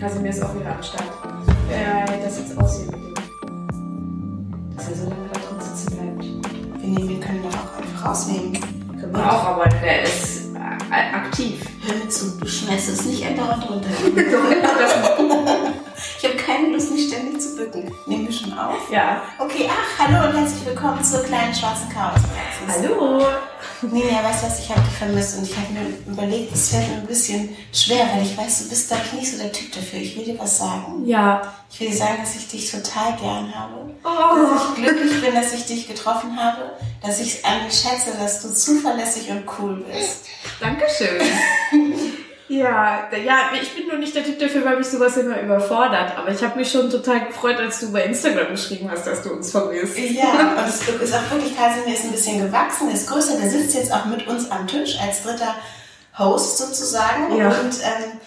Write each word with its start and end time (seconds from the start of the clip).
Kasimir 0.00 0.30
ist 0.30 0.42
auch 0.42 0.54
wieder 0.54 0.74
am 0.76 0.82
Start. 0.82 1.08
Äh, 1.70 2.22
das 2.24 2.38
jetzt 2.38 2.56
aussehen 2.56 2.90
dem. 2.90 3.14
Dass 4.76 4.88
er 4.90 4.94
so 4.94 5.10
lange 5.10 5.28
da 5.32 5.40
drin 5.40 5.60
sitzen 5.60 5.96
bleibt. 5.96 6.80
Wir, 6.80 6.88
nehmen, 6.88 7.08
wir 7.08 7.20
können 7.20 7.42
doch 7.42 7.54
auch 7.54 7.82
einfach 7.82 8.04
rausnehmen. 8.08 8.52
Können 9.00 9.12
wir 9.12 9.32
auch, 9.32 9.44
aber 9.44 9.66
der 9.68 10.04
ist 10.04 10.54
äh, 10.54 11.14
aktiv. 11.14 11.64
Hör 11.84 11.96
mir 11.96 12.08
zu, 12.08 12.38
du 12.38 12.46
schmeißt 12.46 12.90
es 12.90 13.04
nicht 13.06 13.26
andauernd 13.26 13.68
runter. 13.68 13.88
Ich 16.20 16.24
habe 16.24 16.34
keine 16.34 16.68
Lust, 16.68 16.90
mich 16.92 17.08
ständig 17.08 17.40
zu 17.40 17.56
bücken. 17.56 17.92
Nehmen 18.06 18.26
wir 18.26 18.32
schon 18.32 18.52
auf? 18.56 18.90
ja. 18.90 19.22
Okay, 19.38 19.68
ach, 19.68 20.04
hallo 20.04 20.28
und 20.28 20.36
herzlich 20.36 20.66
willkommen 20.66 21.02
zur 21.02 21.22
kleinen 21.22 21.54
schwarzen 21.54 21.88
Chaospraxis. 21.88 22.88
Hallo. 22.88 23.22
Nina, 23.82 24.24
weißt 24.24 24.42
du 24.42 24.46
was, 24.46 24.58
ich 24.58 24.70
habe 24.70 24.80
dich 24.80 24.98
vermisst 24.98 25.38
und 25.38 25.44
ich 25.44 25.56
habe 25.56 25.72
mir 25.72 26.12
überlegt, 26.12 26.52
es 26.52 26.70
fällt 26.70 26.88
mir 26.88 26.96
ein 26.96 27.06
bisschen 27.06 27.56
schwer, 27.72 28.08
weil 28.12 28.24
ich 28.24 28.36
weiß, 28.36 28.64
du 28.64 28.68
bist 28.70 28.90
da 28.90 28.96
nicht 29.14 29.30
so 29.30 29.38
der 29.38 29.52
Typ 29.52 29.72
dafür. 29.72 30.00
Ich 30.00 30.16
will 30.16 30.24
dir 30.24 30.38
was 30.38 30.58
sagen. 30.58 31.06
Ja. 31.06 31.54
Ich 31.70 31.80
will 31.80 31.88
dir 31.90 31.96
sagen, 31.96 32.18
dass 32.20 32.34
ich 32.34 32.48
dich 32.48 32.70
total 32.70 33.16
gern 33.16 33.54
habe. 33.54 33.94
Oh. 34.02 34.54
Dass 34.54 34.62
ich 34.64 34.74
glücklich 34.84 35.20
bin, 35.20 35.34
dass 35.34 35.52
ich 35.52 35.66
dich 35.66 35.86
getroffen 35.86 36.36
habe. 36.36 36.72
Dass 37.02 37.20
ich 37.20 37.34
es 37.34 37.44
an 37.44 37.60
dir 37.64 37.70
schätze, 37.70 38.16
dass 38.18 38.42
du 38.42 38.52
zuverlässig 38.52 39.30
und 39.30 39.44
cool 39.58 39.84
bist. 39.88 40.26
Dankeschön. 40.60 41.20
Ja, 42.48 43.08
ja, 43.24 43.50
ich 43.60 43.74
bin 43.74 43.88
nur 43.88 43.98
nicht 43.98 44.14
der 44.14 44.24
Typ 44.24 44.38
dafür, 44.38 44.64
weil 44.64 44.78
mich 44.78 44.86
sowas 44.86 45.18
immer 45.18 45.38
überfordert. 45.40 46.16
Aber 46.16 46.30
ich 46.30 46.42
habe 46.42 46.58
mich 46.58 46.70
schon 46.70 46.88
total 46.90 47.26
gefreut, 47.26 47.58
als 47.58 47.80
du 47.80 47.92
bei 47.92 48.04
Instagram 48.04 48.52
geschrieben 48.52 48.90
hast, 48.90 49.06
dass 49.06 49.22
du 49.22 49.32
uns 49.32 49.50
vermisst. 49.50 49.98
Ja, 49.98 50.56
und 50.56 50.66
es 50.66 50.80
ist 50.80 51.14
auch 51.14 51.30
wirklich, 51.30 51.54
Kasimir 51.56 51.94
ist 51.94 52.04
ein 52.04 52.12
bisschen 52.12 52.40
gewachsen, 52.40 52.90
ist 52.90 53.06
größer, 53.06 53.38
der 53.38 53.50
sitzt 53.50 53.74
jetzt 53.74 53.92
auch 53.92 54.06
mit 54.06 54.26
uns 54.26 54.50
am 54.50 54.66
Tisch 54.66 54.98
als 54.98 55.22
dritter 55.22 55.54
Host 56.18 56.56
sozusagen. 56.56 57.36
Ja. 57.36 57.48
Und 57.48 57.74
ähm, 57.82 58.18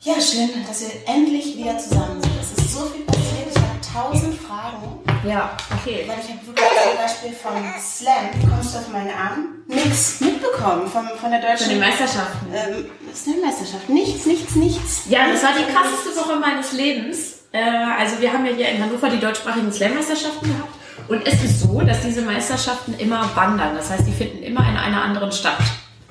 ja, 0.00 0.20
schön, 0.20 0.50
dass 0.66 0.80
wir 0.80 0.90
endlich 1.06 1.56
wieder 1.56 1.78
zusammen 1.78 2.20
sind. 2.20 2.32
Es 2.40 2.64
ist 2.64 2.74
so 2.74 2.86
viel 2.86 3.04
passiert, 3.04 3.46
ich 3.48 3.56
habe 3.56 4.10
tausend 4.10 4.40
Fragen. 4.40 4.91
Ja, 5.24 5.50
okay. 5.80 6.04
Weil 6.06 6.18
ich 6.18 6.28
habe 6.30 6.46
wirklich 6.46 6.66
zum 6.82 6.96
Beispiel 6.98 7.32
von 7.32 7.52
Slam, 7.80 8.50
kommst 8.50 8.74
du 8.74 8.78
auf 8.78 8.88
meinen 8.88 9.10
Arm, 9.10 9.46
nichts 9.68 10.20
mitbekommen 10.20 10.88
von, 10.88 11.06
von 11.20 11.30
der 11.30 11.40
Von 11.40 11.50
deutschen 11.50 11.68
den 11.70 11.80
Meisterschaften. 11.80 12.46
ähm, 12.52 12.86
Slam-Meisterschaft. 13.14 13.88
Nichts, 13.88 14.26
nichts, 14.26 14.54
nichts. 14.56 15.02
Ja, 15.08 15.28
das 15.30 15.42
war 15.42 15.50
die 15.52 15.72
krasseste 15.72 16.16
Woche 16.16 16.38
meines 16.40 16.72
Lebens. 16.72 17.42
Äh, 17.52 17.60
also 17.98 18.20
wir 18.20 18.32
haben 18.32 18.44
ja 18.46 18.52
hier 18.52 18.68
in 18.70 18.82
Hannover 18.82 19.08
die 19.08 19.20
deutschsprachigen 19.20 19.72
Slam-Meisterschaften 19.72 20.48
gehabt. 20.48 20.72
Und 21.08 21.26
es 21.26 21.42
ist 21.44 21.60
so, 21.60 21.80
dass 21.80 22.00
diese 22.02 22.22
Meisterschaften 22.22 22.94
immer 22.98 23.28
wandern. 23.34 23.74
Das 23.76 23.90
heißt, 23.90 24.06
die 24.06 24.12
finden 24.12 24.42
immer 24.42 24.68
in 24.68 24.76
einer 24.76 25.02
anderen 25.02 25.32
Stadt 25.32 25.58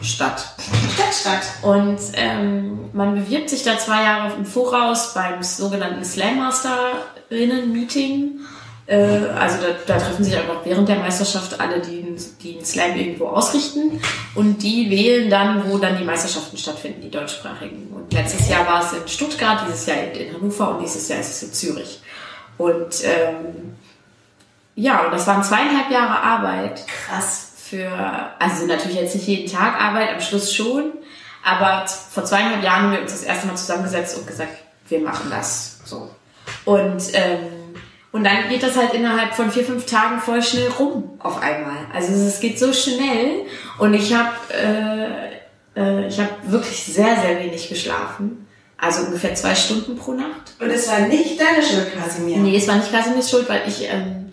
statt. 0.01 0.53
Stadt, 0.93 1.13
Stadt. 1.13 1.43
Und 1.63 1.99
ähm, 2.15 2.89
man 2.93 3.15
bewirbt 3.15 3.49
sich 3.49 3.63
da 3.63 3.77
zwei 3.77 4.03
Jahre 4.03 4.33
im 4.35 4.45
Voraus 4.45 5.13
beim 5.13 5.41
sogenannten 5.43 6.03
Slam 6.03 6.37
Masterinnen-Meeting. 6.37 8.39
Äh, 8.39 8.43
also 8.87 9.57
da, 9.61 9.67
da 9.85 9.97
treffen 9.97 10.23
sich 10.23 10.35
einfach 10.35 10.65
während 10.65 10.89
der 10.89 10.97
Meisterschaft 10.97 11.59
alle, 11.59 11.79
die, 11.79 12.15
die 12.41 12.55
einen 12.55 12.65
Slam 12.65 12.95
irgendwo 12.95 13.27
ausrichten. 13.27 14.01
Und 14.35 14.61
die 14.63 14.89
wählen 14.89 15.29
dann, 15.29 15.69
wo 15.69 15.77
dann 15.77 15.97
die 15.97 16.03
Meisterschaften 16.03 16.57
stattfinden, 16.57 17.01
die 17.01 17.11
deutschsprachigen. 17.11 17.87
Und 17.93 18.11
letztes 18.11 18.49
Jahr 18.49 18.65
war 18.67 18.83
es 18.83 18.93
in 18.93 19.07
Stuttgart, 19.07 19.61
dieses 19.67 19.85
Jahr 19.85 19.97
in 19.97 20.33
Hannover 20.33 20.75
und 20.75 20.83
dieses 20.83 21.07
Jahr 21.07 21.19
ist 21.19 21.29
es 21.29 21.43
in 21.43 21.53
Zürich. 21.53 22.01
Und 22.57 23.03
ähm, 23.03 23.75
ja, 24.75 25.05
und 25.05 25.13
das 25.13 25.27
waren 25.27 25.43
zweieinhalb 25.43 25.91
Jahre 25.91 26.21
Arbeit 26.21 26.85
Krass. 26.87 27.53
für, 27.57 27.89
also 28.39 28.65
natürlich 28.65 28.97
jetzt 28.97 29.15
nicht 29.15 29.27
jeden 29.27 29.51
Tag 29.51 29.79
Arbeit, 29.79 30.13
am 30.13 30.21
Schluss 30.21 30.53
schon. 30.53 30.93
Aber 31.43 31.87
vor 31.87 32.25
zweieinhalb 32.25 32.63
Jahren 32.63 32.83
haben 32.83 32.91
wir 32.93 33.01
uns 33.01 33.11
das 33.11 33.23
erste 33.23 33.47
Mal 33.47 33.55
zusammengesetzt 33.55 34.17
und 34.17 34.27
gesagt, 34.27 34.53
wir 34.89 34.99
machen 34.99 35.29
das 35.29 35.79
so. 35.85 36.09
Und, 36.65 37.01
ähm, 37.13 37.60
und 38.11 38.23
dann 38.23 38.49
geht 38.49 38.63
das 38.63 38.75
halt 38.75 38.93
innerhalb 38.93 39.33
von 39.33 39.51
vier, 39.51 39.63
fünf 39.63 39.85
Tagen 39.85 40.19
voll 40.19 40.41
schnell 40.41 40.69
rum 40.69 41.17
auf 41.19 41.41
einmal. 41.41 41.85
Also 41.93 42.13
es 42.13 42.39
geht 42.39 42.59
so 42.59 42.73
schnell 42.73 43.45
und 43.79 43.93
ich 43.93 44.13
habe 44.13 44.31
äh, 44.53 45.31
äh, 45.75 46.07
ich 46.07 46.19
habe 46.19 46.29
wirklich 46.43 46.83
sehr, 46.83 47.15
sehr 47.21 47.39
wenig 47.39 47.69
geschlafen. 47.69 48.47
Also 48.77 49.03
ungefähr 49.03 49.35
zwei 49.35 49.53
Stunden 49.53 49.95
pro 49.95 50.13
Nacht. 50.13 50.55
Und 50.59 50.69
es 50.69 50.89
war 50.89 50.99
nicht 51.01 51.39
deine 51.39 51.63
Schuld, 51.63 51.93
Kasimir. 51.93 52.37
Nee, 52.37 52.57
es 52.57 52.67
war 52.67 52.75
nicht 52.75 52.91
Kasimir's 52.91 53.29
Schuld, 53.29 53.47
weil 53.47 53.61
ich 53.67 53.83
ähm, 53.83 54.31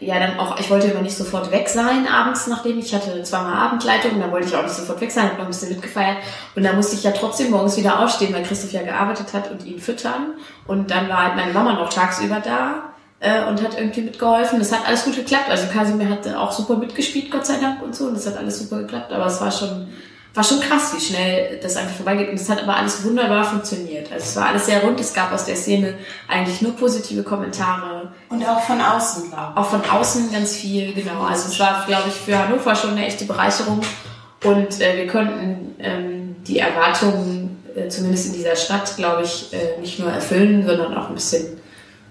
ja 0.00 0.18
dann 0.18 0.38
auch, 0.38 0.58
ich 0.58 0.70
wollte 0.70 0.86
immer 0.86 1.02
nicht 1.02 1.16
sofort 1.16 1.50
weg 1.52 1.68
sein 1.68 2.08
abends, 2.08 2.46
nachdem 2.46 2.78
ich 2.78 2.94
hatte 2.94 3.22
zweimal 3.22 3.54
Abendleitung, 3.54 4.18
da 4.18 4.32
wollte 4.32 4.48
ich 4.48 4.56
auch 4.56 4.62
nicht 4.62 4.74
sofort 4.74 5.00
weg 5.02 5.10
sein, 5.10 5.26
hab 5.26 5.36
noch 5.36 5.44
ein 5.44 5.48
bisschen 5.48 5.68
mitgefeiert 5.68 6.16
und 6.56 6.64
da 6.64 6.72
musste 6.72 6.96
ich 6.96 7.04
ja 7.04 7.10
trotzdem 7.12 7.50
morgens 7.50 7.76
wieder 7.76 8.00
aufstehen, 8.00 8.34
weil 8.34 8.42
Christoph 8.42 8.72
ja 8.72 8.82
gearbeitet 8.82 9.32
hat 9.34 9.50
und 9.50 9.64
ihn 9.64 9.78
füttern 9.78 10.34
und 10.66 10.90
dann 10.90 11.08
war 11.08 11.24
halt 11.24 11.36
meine 11.36 11.52
Mama 11.52 11.74
noch 11.74 11.92
tagsüber 11.92 12.40
da 12.40 12.91
äh, 13.22 13.44
und 13.46 13.62
hat 13.62 13.78
irgendwie 13.78 14.02
mitgeholfen. 14.02 14.58
Das 14.58 14.72
hat 14.72 14.86
alles 14.86 15.04
gut 15.04 15.16
geklappt, 15.16 15.48
also 15.48 15.66
Kasimir 15.72 16.08
hat 16.08 16.26
auch 16.34 16.52
super 16.52 16.76
mitgespielt, 16.76 17.30
Gott 17.30 17.46
sei 17.46 17.58
Dank 17.60 17.82
und 17.82 17.94
so 17.94 18.06
und 18.06 18.14
das 18.14 18.26
hat 18.26 18.36
alles 18.36 18.58
super 18.58 18.78
geklappt, 18.78 19.12
aber 19.12 19.26
es 19.26 19.40
war 19.40 19.50
schon 19.50 19.88
war 20.34 20.44
schon 20.44 20.60
krass, 20.60 20.94
wie 20.96 21.00
schnell 21.00 21.60
das 21.62 21.76
einfach 21.76 21.94
vorbeigeht. 21.94 22.30
Und 22.30 22.36
es 22.36 22.48
hat 22.48 22.62
aber 22.62 22.76
alles 22.76 23.04
wunderbar 23.04 23.44
funktioniert. 23.44 24.10
Also 24.10 24.24
es 24.24 24.36
war 24.36 24.48
alles 24.48 24.66
sehr 24.66 24.82
rund. 24.82 24.98
Es 24.98 25.12
gab 25.12 25.30
aus 25.32 25.44
der 25.44 25.56
Szene 25.56 25.94
eigentlich 26.26 26.62
nur 26.62 26.74
positive 26.74 27.22
Kommentare. 27.22 28.12
Und 28.30 28.42
auch 28.48 28.60
von 28.60 28.80
außen, 28.80 29.28
glaube 29.28 29.52
Auch 29.56 29.66
von 29.66 29.82
außen 29.84 30.32
ganz 30.32 30.56
viel, 30.56 30.94
genau. 30.94 31.22
Also 31.22 31.50
es 31.50 31.60
war, 31.60 31.84
glaube 31.86 32.08
ich, 32.08 32.14
für 32.14 32.38
Hannover 32.38 32.74
schon 32.74 32.92
eine 32.92 33.06
echte 33.06 33.26
Bereicherung. 33.26 33.82
Und 34.44 34.80
äh, 34.80 34.96
wir 34.96 35.06
konnten 35.06 35.74
ähm, 35.78 36.36
die 36.46 36.60
Erwartungen, 36.60 37.62
äh, 37.76 37.88
zumindest 37.88 38.28
in 38.28 38.32
dieser 38.32 38.56
Stadt, 38.56 38.96
glaube 38.96 39.24
ich, 39.24 39.52
äh, 39.52 39.78
nicht 39.80 39.98
nur 39.98 40.10
erfüllen, 40.10 40.66
sondern 40.66 40.96
auch 40.96 41.08
ein 41.08 41.14
bisschen 41.14 41.60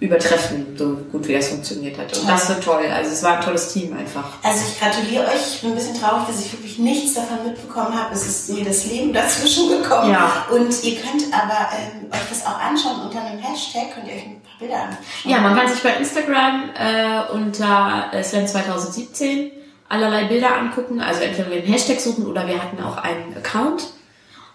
übertreffen, 0.01 0.75
so 0.75 0.97
gut 1.11 1.27
wie 1.27 1.33
das 1.33 1.49
funktioniert 1.49 1.95
hat. 1.95 2.17
Und 2.17 2.27
das 2.27 2.49
war 2.49 2.59
toll. 2.59 2.85
Also 2.91 3.11
es 3.11 3.21
war 3.21 3.37
ein 3.37 3.41
tolles 3.41 3.71
Team 3.71 3.95
einfach. 3.95 4.33
Also 4.41 4.65
ich 4.67 4.79
gratuliere 4.79 5.25
euch. 5.25 5.53
Ich 5.53 5.61
bin 5.61 5.69
ein 5.69 5.75
bisschen 5.75 5.93
traurig, 5.93 6.25
dass 6.27 6.43
ich 6.43 6.51
wirklich 6.51 6.79
nichts 6.79 7.13
davon 7.13 7.45
mitbekommen 7.45 7.93
habe. 7.93 8.13
Es 8.13 8.25
ist 8.25 8.49
mir 8.49 8.65
das 8.65 8.87
Leben 8.87 9.13
dazwischen 9.13 9.69
gekommen. 9.69 10.11
Ja. 10.11 10.47
Und 10.49 10.83
ihr 10.83 10.95
könnt 10.95 11.31
aber 11.31 11.69
ähm, 11.77 12.11
euch 12.11 12.29
das 12.29 12.45
auch 12.47 12.59
anschauen 12.59 13.01
unter 13.05 13.23
einem 13.23 13.39
Hashtag. 13.39 13.93
Könnt 13.93 14.07
ihr 14.07 14.15
euch 14.15 14.25
ein 14.25 14.41
paar 14.41 14.59
Bilder 14.59 14.75
anschauen. 14.75 15.05
Ja, 15.25 15.39
man 15.39 15.55
kann 15.55 15.71
sich 15.71 15.83
bei 15.83 15.93
Instagram 15.93 16.71
äh, 16.73 17.31
unter 17.33 18.09
äh, 18.11 18.23
Slam 18.23 18.47
2017 18.47 19.51
allerlei 19.87 20.23
Bilder 20.23 20.57
angucken. 20.57 20.99
Also 20.99 21.21
entweder 21.21 21.51
wir 21.51 21.57
einen 21.57 21.71
Hashtag 21.71 21.99
suchen 21.99 22.25
oder 22.25 22.47
wir 22.47 22.59
hatten 22.59 22.81
auch 22.81 22.97
einen 22.97 23.37
Account, 23.37 23.83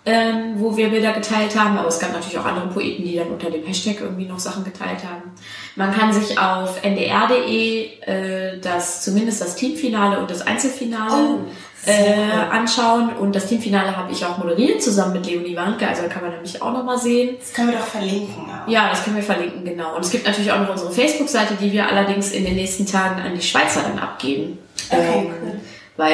ähm, 0.06 0.54
wo 0.56 0.76
wir 0.76 0.88
Bilder 0.88 1.12
geteilt 1.12 1.58
haben. 1.58 1.76
Aber 1.76 1.88
es 1.88 1.98
gab 1.98 2.12
natürlich 2.12 2.38
auch 2.38 2.44
andere 2.44 2.68
Poeten, 2.68 3.04
die 3.04 3.16
dann 3.16 3.28
unter 3.28 3.50
dem 3.50 3.64
Hashtag 3.64 4.00
irgendwie 4.00 4.26
noch 4.26 4.38
Sachen 4.38 4.64
geteilt 4.64 5.04
haben. 5.04 5.32
Man 5.74 5.92
kann 5.92 6.12
sich 6.12 6.38
auf 6.38 6.82
ndr.de 6.82 8.00
äh, 8.02 8.60
das 8.60 9.02
zumindest 9.02 9.40
das 9.40 9.56
Teamfinale 9.56 10.18
und 10.20 10.30
das 10.30 10.46
Einzelfinale 10.46 11.12
Oh, 11.12 11.90
äh, 11.90 12.50
anschauen. 12.50 13.10
Und 13.16 13.34
das 13.34 13.46
Teamfinale 13.46 13.96
habe 13.96 14.12
ich 14.12 14.24
auch 14.24 14.38
moderiert 14.38 14.80
zusammen 14.82 15.14
mit 15.14 15.26
Leonie 15.26 15.56
Warnke. 15.56 15.86
Also 15.88 16.02
da 16.02 16.08
kann 16.08 16.22
man 16.22 16.32
nämlich 16.32 16.62
auch 16.62 16.72
nochmal 16.72 16.98
sehen. 16.98 17.36
Das 17.40 17.52
können 17.52 17.70
wir 17.72 17.78
doch 17.78 17.86
verlinken. 17.86 18.44
Auch. 18.46 18.68
Ja, 18.68 18.88
das 18.88 19.02
können 19.04 19.16
wir 19.16 19.22
verlinken, 19.22 19.64
genau. 19.64 19.94
Und 19.96 20.04
es 20.04 20.10
gibt 20.10 20.26
natürlich 20.26 20.50
auch 20.52 20.60
noch 20.60 20.70
unsere 20.70 20.90
Facebook-Seite, 20.92 21.54
die 21.60 21.72
wir 21.72 21.88
allerdings 21.88 22.30
in 22.32 22.44
den 22.44 22.54
nächsten 22.54 22.86
Tagen 22.86 23.20
an 23.20 23.34
die 23.34 23.42
Schweizer 23.42 23.82
dann 23.82 23.98
abgeben. 23.98 24.58
Okay, 24.88 25.00
Ähm, 25.00 25.26
cool. 25.42 25.60
Weil, 25.96 26.12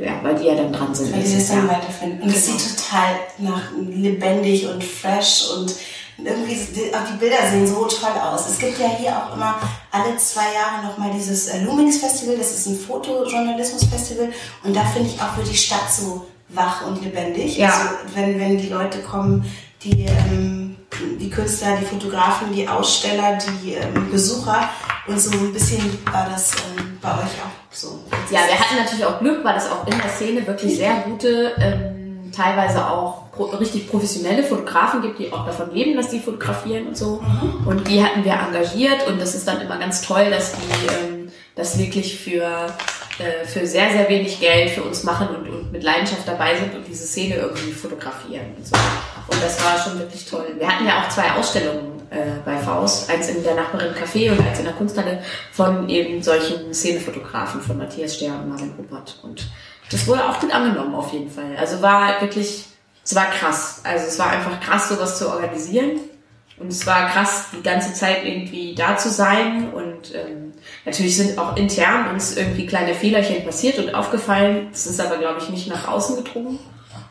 äh, 0.00 0.04
ja, 0.06 0.12
weil 0.22 0.36
die 0.36 0.44
ja 0.46 0.54
dann 0.54 0.72
dran 0.72 0.94
sind 0.94 1.12
Weil 1.12 1.22
sie 1.22 1.34
nächstes 1.34 1.48
das 1.48 1.56
dann 1.56 1.68
weiterfinden. 1.68 2.22
Und 2.22 2.28
es 2.34 2.46
Genau. 2.46 2.58
sieht 2.58 2.76
total 2.76 3.14
nach 3.38 3.62
lebendig 3.78 4.66
und 4.68 4.84
fresh 4.84 5.48
und 5.56 5.74
irgendwie, 6.22 6.54
die- 6.54 6.94
auch 6.94 7.04
die 7.10 7.16
Bilder 7.18 7.38
sehen 7.50 7.66
so 7.66 7.86
toll 7.86 8.10
aus. 8.22 8.46
Es 8.48 8.58
gibt 8.58 8.78
ja 8.78 8.88
hier 8.88 9.16
auch 9.16 9.34
immer 9.34 9.58
alle 9.90 10.16
zwei 10.18 10.52
Jahre 10.54 10.84
nochmal 10.86 11.10
dieses 11.14 11.48
äh, 11.48 11.60
Festival, 11.98 12.36
das 12.36 12.50
ist 12.52 12.66
ein 12.66 12.78
Fotojournalismus-Festival 12.78 14.28
und 14.64 14.76
da 14.76 14.84
finde 14.84 15.08
ich 15.10 15.20
auch 15.20 15.36
wird 15.36 15.50
die 15.50 15.56
Stadt 15.56 15.90
so 15.90 16.26
wach 16.50 16.86
und 16.86 17.02
lebendig. 17.02 17.56
Ja. 17.56 17.68
Also 17.68 17.80
wenn, 18.14 18.38
wenn 18.38 18.58
die 18.58 18.68
Leute 18.68 18.98
kommen, 18.98 19.44
die, 19.82 20.04
ähm, 20.06 20.76
die 21.18 21.30
Künstler, 21.30 21.78
die 21.80 21.86
Fotografen, 21.86 22.52
die 22.52 22.68
Aussteller, 22.68 23.38
die 23.38 23.74
ähm, 23.74 24.10
Besucher 24.10 24.68
und 25.06 25.18
so 25.20 25.30
ein 25.30 25.52
bisschen 25.52 25.98
war 26.12 26.28
das 26.30 26.52
ähm, 26.52 26.98
bei 27.00 27.10
euch 27.12 27.22
auch 27.22 27.59
so. 27.70 28.00
Ja, 28.30 28.40
wir 28.46 28.58
hatten 28.58 28.76
natürlich 28.76 29.04
auch 29.04 29.20
Glück, 29.20 29.44
weil 29.44 29.56
es 29.56 29.70
auch 29.70 29.86
in 29.86 29.96
der 29.96 30.08
Szene 30.08 30.46
wirklich 30.46 30.76
sehr 30.76 31.04
gute, 31.06 31.52
ähm, 31.58 32.32
teilweise 32.34 32.84
auch 32.86 33.30
pro 33.30 33.44
richtig 33.44 33.88
professionelle 33.88 34.42
Fotografen 34.42 35.02
gibt, 35.02 35.18
die 35.18 35.32
auch 35.32 35.46
davon 35.46 35.72
leben, 35.72 35.96
dass 35.96 36.08
die 36.08 36.20
fotografieren 36.20 36.88
und 36.88 36.96
so. 36.96 37.22
Und 37.64 37.88
die 37.88 38.02
hatten 38.02 38.24
wir 38.24 38.32
engagiert 38.32 39.06
und 39.06 39.20
das 39.20 39.34
ist 39.34 39.46
dann 39.46 39.60
immer 39.60 39.78
ganz 39.78 40.02
toll, 40.02 40.30
dass 40.30 40.52
die 40.52 40.86
ähm, 40.86 41.32
das 41.54 41.78
wirklich 41.78 42.18
für, 42.18 42.44
äh, 43.18 43.46
für 43.46 43.66
sehr, 43.66 43.90
sehr 43.90 44.08
wenig 44.08 44.40
Geld 44.40 44.70
für 44.70 44.82
uns 44.82 45.04
machen 45.04 45.28
und, 45.28 45.48
und 45.48 45.72
mit 45.72 45.82
Leidenschaft 45.82 46.26
dabei 46.26 46.56
sind 46.56 46.74
und 46.74 46.86
diese 46.86 47.06
Szene 47.06 47.36
irgendwie 47.36 47.72
fotografieren 47.72 48.54
und 48.56 48.66
so. 48.66 48.76
Und 49.28 49.42
das 49.42 49.62
war 49.64 49.78
schon 49.78 49.98
wirklich 49.98 50.26
toll. 50.26 50.46
Wir 50.58 50.68
hatten 50.68 50.86
ja 50.86 51.02
auch 51.02 51.08
zwei 51.08 51.30
Ausstellungen 51.32 51.99
äh, 52.10 52.40
bei 52.44 52.56
Faust, 52.58 53.08
eins 53.08 53.28
in 53.28 53.42
der 53.42 53.54
Nachbarin 53.54 53.94
Café 53.94 54.32
und 54.32 54.40
eins 54.46 54.58
in 54.58 54.64
der 54.64 54.74
Kunsthalle 54.74 55.22
von 55.52 55.88
eben 55.88 56.22
solchen 56.22 56.74
Szenefotografen 56.74 57.60
von 57.60 57.78
Matthias 57.78 58.16
Stehr 58.16 58.34
und 58.34 58.48
Marvin 58.48 58.72
Ruppert. 58.76 59.18
Und 59.22 59.48
das 59.90 60.06
wurde 60.06 60.28
auch 60.28 60.40
gut 60.40 60.52
angenommen 60.52 60.94
auf 60.94 61.12
jeden 61.12 61.30
Fall. 61.30 61.56
Also 61.56 61.82
war 61.82 62.20
wirklich, 62.20 62.66
es 63.04 63.14
war 63.14 63.26
krass. 63.26 63.80
Also 63.84 64.06
es 64.06 64.18
war 64.18 64.30
einfach 64.30 64.60
krass, 64.60 64.88
sowas 64.88 65.18
zu 65.18 65.28
organisieren. 65.28 66.00
Und 66.58 66.68
es 66.68 66.86
war 66.86 67.08
krass, 67.08 67.46
die 67.56 67.62
ganze 67.62 67.94
Zeit 67.94 68.24
irgendwie 68.24 68.74
da 68.74 68.96
zu 68.96 69.08
sein. 69.08 69.72
Und 69.72 70.14
ähm, 70.14 70.52
natürlich 70.84 71.16
sind 71.16 71.38
auch 71.38 71.56
intern 71.56 72.10
uns 72.12 72.36
irgendwie 72.36 72.66
kleine 72.66 72.94
Fehlerchen 72.94 73.44
passiert 73.44 73.78
und 73.78 73.94
aufgefallen. 73.94 74.68
Das 74.70 74.86
ist 74.86 75.00
aber, 75.00 75.16
glaube 75.16 75.40
ich, 75.40 75.48
nicht 75.48 75.68
nach 75.68 75.88
außen 75.88 76.16
gedrungen. 76.16 76.58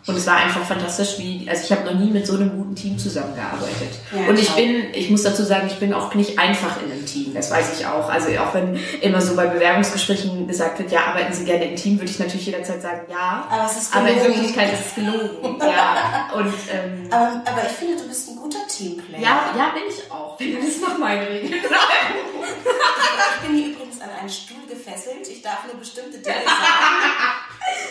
Und 0.10 0.18
es 0.18 0.26
war 0.26 0.38
einfach 0.38 0.66
fantastisch, 0.66 1.20
wie, 1.20 1.48
also 1.48 1.64
ich 1.64 1.72
habe 1.72 1.86
noch 1.86 2.00
nie 2.00 2.10
mit 2.10 2.26
so 2.26 2.34
einem 2.34 2.50
guten 2.50 2.74
Team 2.74 2.98
zusammengearbeitet. 2.98 3.92
Ja, 4.12 4.28
und 4.28 4.40
ich 4.40 4.50
bin, 4.50 4.92
ich 4.92 5.12
muss 5.12 5.22
dazu 5.22 5.44
sagen, 5.44 5.68
ich 5.68 5.78
bin 5.78 5.94
auch 5.94 6.16
nicht 6.16 6.40
einfach 6.40 6.82
in 6.82 6.92
einem 6.92 7.06
Team, 7.06 7.36
das 7.36 7.52
weiß 7.52 7.80
ich 7.80 7.86
auch. 7.86 8.10
Also 8.10 8.30
auch 8.40 8.52
wenn 8.56 8.80
immer 9.02 9.22
so 9.22 9.36
bei 9.36 9.46
Bewerbungsgesprächen 9.46 10.48
gesagt 10.48 10.80
wird, 10.80 10.92
ja, 10.92 11.06
arbeiten 11.06 11.32
Sie 11.32 11.46
gerne 11.46 11.66
im 11.66 11.76
Team, 11.76 12.00
würde 12.00 12.10
ich 12.10 12.18
natürlich 12.18 12.48
jederzeit 12.48 12.82
sagen, 12.82 13.02
ja. 13.08 13.48
Aber 13.52 13.70
es 13.70 13.78
ist 13.78 13.92
gelogen. 13.92 14.10
Aber 14.10 14.18
in 14.18 14.34
Wirklichkeit 14.34 14.74
ist 14.74 14.88
es 14.88 14.96
gelogen. 14.96 15.60
ja. 15.62 16.30
Und, 16.34 16.54
ähm, 16.74 17.08
aber, 17.12 17.44
aber 17.46 17.62
ich 17.70 17.78
finde, 17.78 18.02
du 18.02 18.08
bist 18.08 18.30
ein 18.30 18.36
guter 18.36 18.66
Teamplayer. 18.68 19.22
Ja, 19.22 19.54
ja, 19.56 19.70
bin 19.76 19.84
ich 19.88 20.12
auch. 20.12 20.40
Wenn 20.40 20.56
das 20.56 20.82
nach 20.82 20.98
meinen 20.98 21.28
Regeln. 21.28 21.54
ich 21.62 23.48
bin 23.48 23.58
hier 23.58 23.68
übrigens 23.68 24.02
an 24.02 24.10
einen 24.20 24.30
Stuhl 24.30 24.66
gefesselt. 24.68 25.28
Ich 25.30 25.44
darf 25.44 25.66
nur 25.68 25.76
bestimmte 25.76 26.18
Dinge 26.18 26.36
sagen. 26.46 26.46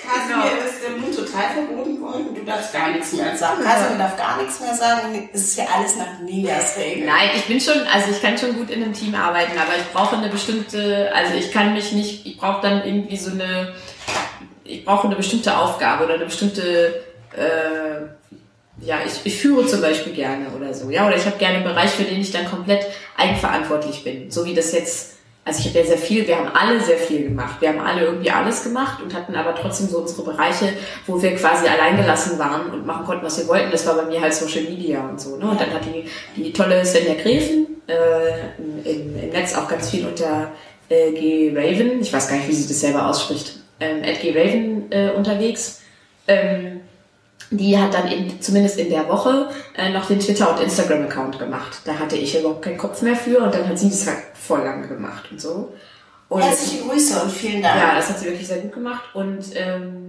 Kasimir 0.08 0.50
genau. 0.50 0.64
ist 0.64 0.82
der 0.82 0.96
Mund 0.96 1.14
total 1.14 1.50
verboten 1.52 2.00
worden. 2.00 2.34
Du 2.34 2.44
darfst 2.44 2.72
gar 2.72 2.90
nichts 2.90 3.12
mehr 3.12 3.36
sagen. 3.36 3.62
Kasimir 3.62 3.98
darf 3.98 4.16
gar 4.16 4.40
nichts 4.40 4.60
mehr 4.60 4.74
sagen. 4.74 5.28
Es 5.32 5.42
ist 5.42 5.58
ja 5.58 5.64
alles 5.74 5.96
nach 5.96 6.18
Ninjas 6.22 6.76
Regeln. 6.78 7.06
Nein, 7.06 7.30
ich 7.34 7.44
bin 7.44 7.60
schon, 7.60 7.86
also 7.92 8.10
ich 8.10 8.22
kann 8.22 8.38
schon 8.38 8.56
gut 8.56 8.70
in 8.70 8.82
einem 8.82 8.92
Team 8.92 9.14
arbeiten, 9.14 9.58
aber 9.58 9.76
ich 9.76 9.92
brauche 9.92 10.16
eine 10.16 10.28
bestimmte, 10.28 11.10
also 11.14 11.34
ich 11.34 11.52
kann 11.52 11.74
mich 11.74 11.92
nicht, 11.92 12.26
ich 12.26 12.38
brauche 12.38 12.62
dann 12.62 12.84
irgendwie 12.84 13.16
so 13.16 13.30
eine, 13.30 13.74
ich 14.64 14.84
brauche 14.84 15.06
eine 15.06 15.16
bestimmte 15.16 15.56
Aufgabe 15.56 16.04
oder 16.04 16.14
eine 16.14 16.24
bestimmte, 16.24 17.04
äh, 17.36 18.84
ja, 18.84 18.98
ich, 19.04 19.20
ich 19.24 19.40
führe 19.40 19.66
zum 19.66 19.80
Beispiel 19.80 20.12
gerne 20.12 20.46
oder 20.56 20.72
so, 20.72 20.90
ja, 20.90 21.06
oder 21.06 21.16
ich 21.16 21.26
habe 21.26 21.36
gerne 21.36 21.56
einen 21.56 21.64
Bereich, 21.64 21.90
für 21.90 22.04
den 22.04 22.20
ich 22.20 22.30
dann 22.30 22.46
komplett 22.46 22.86
eigenverantwortlich 23.16 24.04
bin, 24.04 24.30
so 24.30 24.44
wie 24.44 24.54
das 24.54 24.72
jetzt 24.72 25.17
also 25.48 25.60
ich 25.60 25.68
habe 25.68 25.78
ja 25.78 25.84
sehr 25.86 25.98
viel, 25.98 26.26
wir 26.26 26.36
haben 26.36 26.50
alle 26.54 26.78
sehr 26.78 26.98
viel 26.98 27.24
gemacht. 27.24 27.56
Wir 27.60 27.70
haben 27.70 27.80
alle 27.80 28.02
irgendwie 28.02 28.30
alles 28.30 28.62
gemacht 28.62 29.02
und 29.02 29.14
hatten 29.14 29.34
aber 29.34 29.54
trotzdem 29.54 29.88
so 29.88 30.00
unsere 30.00 30.22
Bereiche, 30.22 30.74
wo 31.06 31.20
wir 31.20 31.34
quasi 31.36 31.66
alleingelassen 31.66 32.38
waren 32.38 32.70
und 32.70 32.84
machen 32.84 33.06
konnten, 33.06 33.24
was 33.24 33.38
wir 33.38 33.48
wollten. 33.48 33.70
Das 33.70 33.86
war 33.86 33.94
bei 33.94 34.04
mir 34.04 34.20
halt 34.20 34.34
Social 34.34 34.64
Media 34.64 35.08
und 35.08 35.18
so. 35.18 35.36
Ne? 35.36 35.48
Und 35.48 35.58
dann 35.58 35.72
hat 35.72 35.80
die, 35.86 36.04
die 36.36 36.52
tolle 36.52 36.84
Svenja 36.84 37.14
Gräfen 37.14 37.66
äh, 37.86 38.58
im, 38.58 39.14
im 39.16 39.30
Netz 39.30 39.54
auch 39.56 39.66
ganz 39.66 39.88
viel 39.88 40.06
unter 40.06 40.52
äh, 40.90 41.12
G. 41.12 41.54
Raven, 41.56 42.02
ich 42.02 42.12
weiß 42.12 42.28
gar 42.28 42.36
nicht, 42.36 42.48
wie 42.48 42.52
sie 42.52 42.68
das 42.68 42.80
selber 42.80 43.08
ausspricht, 43.08 43.54
ähm, 43.80 44.02
at 44.04 44.20
G. 44.20 44.38
Raven 44.38 44.92
äh, 44.92 45.12
unterwegs. 45.16 45.80
Ähm, 46.26 46.82
die 47.50 47.78
hat 47.78 47.94
dann 47.94 48.08
in, 48.08 48.40
zumindest 48.40 48.78
in 48.78 48.90
der 48.90 49.08
Woche 49.08 49.48
äh, 49.76 49.90
noch 49.90 50.06
den 50.06 50.20
Twitter- 50.20 50.50
und 50.54 50.62
Instagram-Account 50.62 51.38
gemacht. 51.38 51.80
Da 51.84 51.98
hatte 51.98 52.16
ich 52.16 52.38
überhaupt 52.38 52.62
keinen 52.62 52.78
Kopf 52.78 53.02
mehr 53.02 53.16
für 53.16 53.38
und 53.38 53.54
dann 53.54 53.68
hat 53.68 53.78
sie 53.78 53.88
das 53.88 54.06
halt 54.06 54.18
voll 54.34 54.60
lange 54.60 54.88
gemacht 54.88 55.24
und 55.30 55.40
so. 55.40 55.72
Und 56.28 56.42
Herzliche 56.42 56.84
Grüße 56.84 57.22
und 57.22 57.32
vielen 57.32 57.62
Dank. 57.62 57.80
Ja, 57.80 57.94
das 57.94 58.10
hat 58.10 58.18
sie 58.18 58.26
wirklich 58.26 58.46
sehr 58.46 58.58
gut 58.58 58.72
gemacht 58.72 59.04
und 59.14 59.44
ähm, 59.54 60.08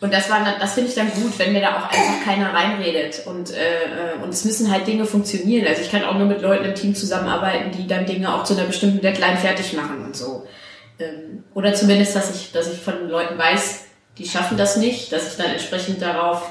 und 0.00 0.12
das 0.12 0.28
war, 0.28 0.44
das 0.58 0.74
finde 0.74 0.88
ich 0.88 0.96
dann 0.96 1.12
gut, 1.12 1.38
wenn 1.38 1.52
mir 1.52 1.60
da 1.60 1.76
auch 1.76 1.84
einfach 1.88 2.24
keiner 2.24 2.52
reinredet 2.52 3.22
und 3.24 3.52
äh, 3.52 4.20
und 4.20 4.30
es 4.30 4.44
müssen 4.44 4.70
halt 4.70 4.86
Dinge 4.86 5.04
funktionieren. 5.04 5.66
Also 5.66 5.80
ich 5.80 5.92
kann 5.92 6.04
auch 6.04 6.18
nur 6.18 6.26
mit 6.26 6.42
Leuten 6.42 6.64
im 6.64 6.74
Team 6.74 6.94
zusammenarbeiten, 6.94 7.70
die 7.70 7.86
dann 7.86 8.04
Dinge 8.04 8.34
auch 8.34 8.42
zu 8.42 8.54
einer 8.54 8.64
bestimmten 8.64 9.00
Deadline 9.00 9.38
fertig 9.38 9.72
machen 9.74 10.04
und 10.04 10.16
so. 10.16 10.44
Ähm, 10.98 11.44
oder 11.54 11.72
zumindest, 11.72 12.16
dass 12.16 12.34
ich, 12.34 12.50
dass 12.50 12.70
ich 12.70 12.80
von 12.80 13.08
Leuten 13.08 13.38
weiß, 13.38 13.84
die 14.18 14.28
schaffen 14.28 14.56
das 14.56 14.76
nicht, 14.76 15.12
dass 15.12 15.28
ich 15.28 15.36
dann 15.36 15.50
entsprechend 15.50 16.02
darauf 16.02 16.42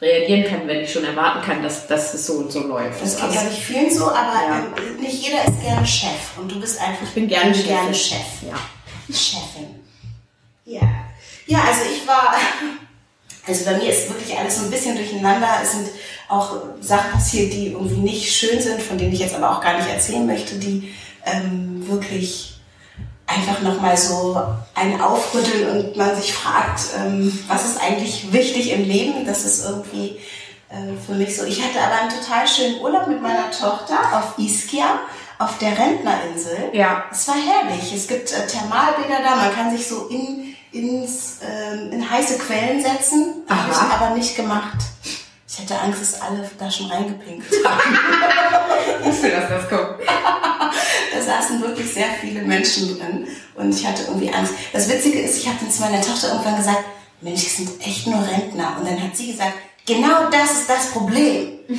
reagieren 0.00 0.44
kann, 0.44 0.66
wenn 0.66 0.80
ich 0.80 0.92
schon 0.92 1.04
erwarten 1.04 1.42
kann, 1.42 1.62
dass, 1.62 1.86
dass 1.86 2.12
es 2.12 2.26
so 2.26 2.34
und 2.34 2.50
so 2.50 2.66
läuft. 2.66 3.00
Das 3.00 3.16
geht 3.16 3.32
ja 3.34 3.44
nicht 3.44 3.62
vielen 3.62 3.92
so, 3.92 4.06
aber 4.06 4.34
ja. 4.48 4.66
ähm, 4.76 5.00
nicht 5.00 5.22
jeder 5.22 5.44
ist 5.44 5.60
gerne 5.62 5.86
Chef 5.86 6.38
und 6.38 6.50
du 6.50 6.60
bist 6.60 6.80
einfach 6.80 7.04
ich 7.04 7.14
bin 7.14 7.28
gerne, 7.28 7.54
Chef. 7.54 7.66
gerne 7.66 7.94
Chef. 7.94 8.42
Ja. 8.42 9.14
Chefin. 9.14 9.80
Ja. 10.64 10.80
Ja, 11.46 11.58
also 11.60 11.82
ich 11.92 12.06
war, 12.06 12.34
also 13.46 13.64
bei 13.64 13.76
mir 13.76 13.90
ist 13.90 14.08
wirklich 14.08 14.36
alles 14.36 14.58
so 14.58 14.64
ein 14.64 14.70
bisschen 14.70 14.96
durcheinander. 14.96 15.48
Es 15.62 15.72
sind 15.72 15.88
auch 16.28 16.56
Sachen 16.80 17.12
passiert, 17.12 17.52
die 17.52 17.68
irgendwie 17.68 18.00
nicht 18.00 18.32
schön 18.32 18.60
sind, 18.60 18.82
von 18.82 18.98
denen 18.98 19.12
ich 19.12 19.20
jetzt 19.20 19.34
aber 19.34 19.56
auch 19.56 19.60
gar 19.60 19.76
nicht 19.76 19.88
erzählen 19.88 20.26
möchte, 20.26 20.56
die 20.56 20.92
ähm, 21.24 21.86
wirklich 21.86 22.51
einfach 23.32 23.60
nochmal 23.62 23.96
so 23.96 24.40
ein 24.74 25.00
Aufrütteln 25.00 25.68
und 25.70 25.96
man 25.96 26.14
sich 26.16 26.32
fragt, 26.32 26.80
ähm, 26.98 27.38
was 27.48 27.64
ist 27.64 27.80
eigentlich 27.80 28.32
wichtig 28.32 28.72
im 28.72 28.84
Leben. 28.84 29.24
Das 29.26 29.44
ist 29.44 29.64
irgendwie 29.64 30.20
äh, 30.68 30.96
für 31.04 31.12
mich 31.12 31.36
so. 31.36 31.44
Ich 31.44 31.62
hatte 31.62 31.80
aber 31.80 32.02
einen 32.02 32.10
total 32.10 32.46
schönen 32.46 32.80
Urlaub 32.80 33.06
mit 33.06 33.22
meiner 33.22 33.50
Tochter 33.50 33.98
auf 34.12 34.38
Ischia 34.38 35.00
auf 35.38 35.58
der 35.58 35.76
Rentnerinsel. 35.76 36.70
Ja. 36.72 37.04
Es 37.10 37.26
war 37.28 37.34
herrlich. 37.34 37.92
Es 37.92 38.06
gibt 38.06 38.32
äh, 38.32 38.46
Thermalbäder 38.46 39.22
da. 39.22 39.36
Man 39.36 39.54
kann 39.54 39.76
sich 39.76 39.86
so 39.86 40.08
in, 40.08 40.54
ins, 40.72 41.38
äh, 41.42 41.92
in 41.92 42.08
heiße 42.08 42.38
Quellen 42.38 42.80
setzen. 42.80 43.42
Habe 43.48 43.70
ich 43.70 43.76
aber 43.76 44.14
nicht 44.14 44.36
gemacht. 44.36 44.78
Ich 45.48 45.58
hatte 45.58 45.78
Angst, 45.80 46.00
dass 46.00 46.20
alle 46.22 46.50
da 46.58 46.70
schon 46.70 46.90
reingepinkelt 46.90 47.62
haben. 47.66 49.04
Wusste, 49.04 49.30
dass 49.30 49.48
das 49.48 49.68
kommt. 49.68 50.01
Saßen 51.52 51.62
wirklich 51.62 51.92
sehr 51.92 52.08
viele 52.20 52.42
Menschen 52.42 52.98
drin 52.98 53.26
und 53.54 53.74
ich 53.74 53.86
hatte 53.86 54.04
irgendwie 54.04 54.32
Angst. 54.32 54.54
Das 54.72 54.88
Witzige 54.88 55.20
ist, 55.20 55.38
ich 55.38 55.46
habe 55.46 55.58
dann 55.60 55.70
zu 55.70 55.82
meiner 55.82 56.00
Tochter 56.00 56.28
irgendwann 56.28 56.56
gesagt, 56.56 56.84
Mensch, 57.20 57.46
es 57.46 57.56
sind 57.56 57.80
echt 57.80 58.06
nur 58.06 58.26
Rentner. 58.26 58.76
Und 58.78 58.88
dann 58.88 59.00
hat 59.00 59.16
sie 59.16 59.30
gesagt, 59.32 59.54
genau 59.86 60.28
das 60.30 60.52
ist 60.52 60.68
das 60.68 60.90
Problem. 60.90 61.58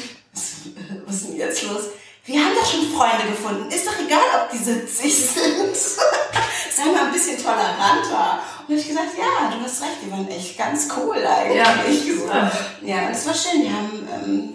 Was 1.05 1.15
ist 1.15 1.27
denn 1.27 1.37
jetzt 1.37 1.63
los? 1.63 1.81
Wir 2.25 2.39
haben 2.39 2.55
doch 2.55 2.65
schon 2.65 2.89
Freunde 2.93 3.27
gefunden. 3.27 3.69
Ist 3.69 3.85
doch 3.85 3.99
egal, 3.99 4.23
ob 4.41 4.51
die 4.51 4.57
70 4.57 5.13
sind. 5.15 5.75
Sei 5.75 6.85
mal 6.91 7.07
ein 7.07 7.11
bisschen 7.11 7.37
toleranter. 7.37 8.39
Und 8.67 8.77
ich 8.77 8.87
gesagt, 8.87 9.09
ja, 9.17 9.51
du 9.51 9.61
hast 9.61 9.81
recht, 9.81 9.97
die 10.05 10.11
waren 10.11 10.27
echt 10.29 10.57
ganz 10.57 10.87
cool 10.97 11.17
eigentlich. 11.17 12.05
Ja, 12.25 12.51
ja 12.81 13.07
und 13.07 13.11
es 13.11 13.27
war 13.27 13.33
schön. 13.33 13.63
Wir 13.63 13.73
haben 13.73 14.07
ähm, 14.25 14.53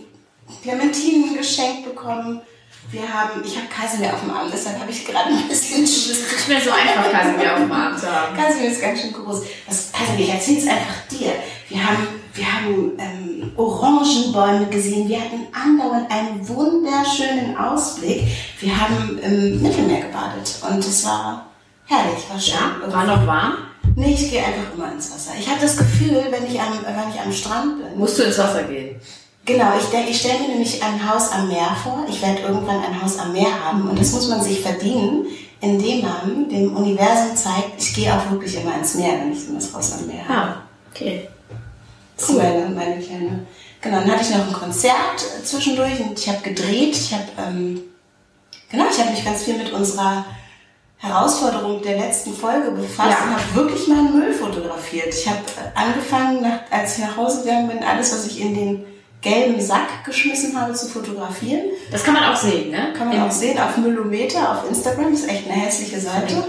Clementinen 0.63 1.37
geschenkt 1.37 1.85
bekommen. 1.85 2.41
Wir 2.91 3.03
haben, 3.03 3.45
ich 3.45 3.55
habe 3.55 3.67
Kasimir 3.67 4.15
auf 4.15 4.21
dem 4.21 4.31
Arm, 4.31 4.49
deshalb 4.51 4.81
habe 4.81 4.91
ich 4.91 5.07
gerade 5.07 5.29
ein 5.29 5.47
bisschen 5.47 5.87
Schiss. 5.87 6.11
Es 6.11 6.21
ist 6.21 6.33
nicht 6.33 6.49
mehr 6.49 6.61
so 6.61 6.71
einfach, 6.71 7.13
Kasimir 7.13 7.53
auf 7.53 7.59
dem 7.61 7.73
Arm 7.73 7.99
zu 7.99 8.11
haben. 8.11 8.35
Kasimir 8.35 8.71
ist 8.71 8.81
ganz 8.81 9.01
schön 9.03 9.13
groß. 9.13 9.43
Was, 9.67 9.93
Kasimir, 9.93 10.25
ich 10.25 10.33
erzähle 10.33 10.59
es 10.59 10.67
einfach 10.67 10.95
dir. 11.11 11.33
Wir 11.69 11.87
haben, 11.87 12.09
wir 12.33 12.47
haben 12.47 12.93
ähm, 12.99 13.53
Orangenbäume 13.57 14.67
gesehen. 14.69 15.07
Wir 15.07 15.21
hatten 15.21 15.49
andauernd 15.53 16.11
einen 16.11 16.49
wunderschönen 16.49 17.59
Ausblick. 17.59 18.23
Wir 18.61 18.81
haben 18.81 19.19
im 19.19 19.61
Mittelmeer 19.61 20.07
gebadet 20.07 20.55
und 20.71 20.79
es 20.79 21.05
war 21.05 21.47
herrlich, 21.85 22.25
war 22.31 22.41
schön. 22.41 22.55
Ja, 22.55 22.91
war 22.91 23.05
noch 23.05 23.27
warm? 23.27 23.55
Nee, 23.97 24.15
ich 24.15 24.31
gehe 24.31 24.43
einfach 24.43 24.73
immer 24.75 24.93
ins 24.93 25.13
Wasser. 25.13 25.33
Ich 25.39 25.47
habe 25.47 25.61
das 25.61 25.77
Gefühl, 25.77 26.25
wenn 26.31 26.47
ich, 26.47 26.59
am, 26.59 26.73
wenn 26.87 27.15
ich 27.15 27.21
am 27.21 27.33
Strand 27.33 27.83
bin. 27.83 27.99
Musst 27.99 28.19
du 28.19 28.23
ins 28.23 28.39
Wasser 28.39 28.63
gehen? 28.63 28.99
Genau, 29.49 29.73
ich, 29.79 30.11
ich 30.11 30.19
stelle 30.19 30.41
mir 30.41 30.49
nämlich 30.49 30.83
ein 30.83 31.11
Haus 31.11 31.33
am 31.33 31.49
Meer 31.49 31.75
vor. 31.83 32.05
Ich 32.07 32.21
werde 32.21 32.43
irgendwann 32.43 32.85
ein 32.85 33.03
Haus 33.03 33.19
am 33.19 33.33
Meer 33.33 33.65
haben 33.65 33.89
und 33.89 33.99
das 33.99 34.13
muss 34.13 34.29
man 34.29 34.43
sich 34.43 34.61
verdienen, 34.61 35.25
indem 35.63 36.03
man 36.03 36.51
dem 36.51 36.77
Universum 36.77 37.35
zeigt, 37.35 37.79
ich 37.79 37.95
gehe 37.95 38.13
auch 38.13 38.31
wirklich 38.31 38.61
immer 38.61 38.75
ins 38.75 38.97
Meer, 38.97 39.15
wenn 39.15 39.33
ich 39.33 39.39
das 39.51 39.73
Haus 39.73 39.95
am 39.95 40.07
Meer 40.07 40.29
habe. 40.29 40.51
Ah, 40.51 40.63
okay. 40.91 41.31
Cool. 42.29 42.37
Meine, 42.37 42.69
meine 42.69 43.01
kleine. 43.01 43.47
Genau, 43.81 44.01
dann 44.01 44.11
hatte 44.11 44.23
ich 44.23 44.37
noch 44.37 44.47
ein 44.49 44.53
Konzert 44.53 45.19
zwischendurch 45.45 45.99
und 45.99 46.19
ich 46.19 46.29
habe 46.29 46.43
gedreht. 46.43 46.95
Ich 46.95 47.15
habe 47.15 47.25
ähm, 47.39 47.81
genau, 48.71 48.85
ich 48.91 48.99
habe 48.99 49.13
mich 49.13 49.25
ganz 49.25 49.45
viel 49.45 49.57
mit 49.57 49.73
unserer 49.73 50.27
Herausforderung 50.99 51.81
der 51.81 51.97
letzten 51.97 52.35
Folge 52.35 52.73
befasst 52.73 53.17
ja. 53.19 53.25
und 53.25 53.33
habe 53.33 53.55
wirklich 53.55 53.89
meinen 53.89 54.13
Müll 54.13 54.35
fotografiert. 54.35 55.09
Ich 55.09 55.27
habe 55.27 55.39
äh, 55.39 55.79
angefangen, 55.79 56.43
nach, 56.43 56.61
als 56.71 56.99
ich 56.99 57.05
nach 57.05 57.17
Hause 57.17 57.45
gegangen 57.45 57.69
bin, 57.69 57.79
alles, 57.83 58.13
was 58.13 58.27
ich 58.27 58.43
in 58.43 58.55
den 58.55 58.85
gelben 59.21 59.61
Sack 59.61 60.05
geschmissen 60.05 60.59
habe, 60.59 60.73
zu 60.75 60.87
fotografieren. 60.87 61.63
Das 61.91 62.05
kann 62.05 62.15
man 62.15 62.25
auch 62.25 62.37
sehen, 62.37 62.71
ne? 62.71 62.93
Kann 62.97 63.09
man 63.09 63.17
in 63.17 63.23
auch 63.23 63.31
sehen 63.31 63.59
auf 63.59 63.77
Müllometer 63.77 64.53
auf 64.53 64.69
Instagram. 64.69 65.13
Das 65.13 65.23
ist 65.23 65.29
echt 65.29 65.47
eine 65.47 65.61
hässliche 65.61 66.01
Seite. 66.01 66.45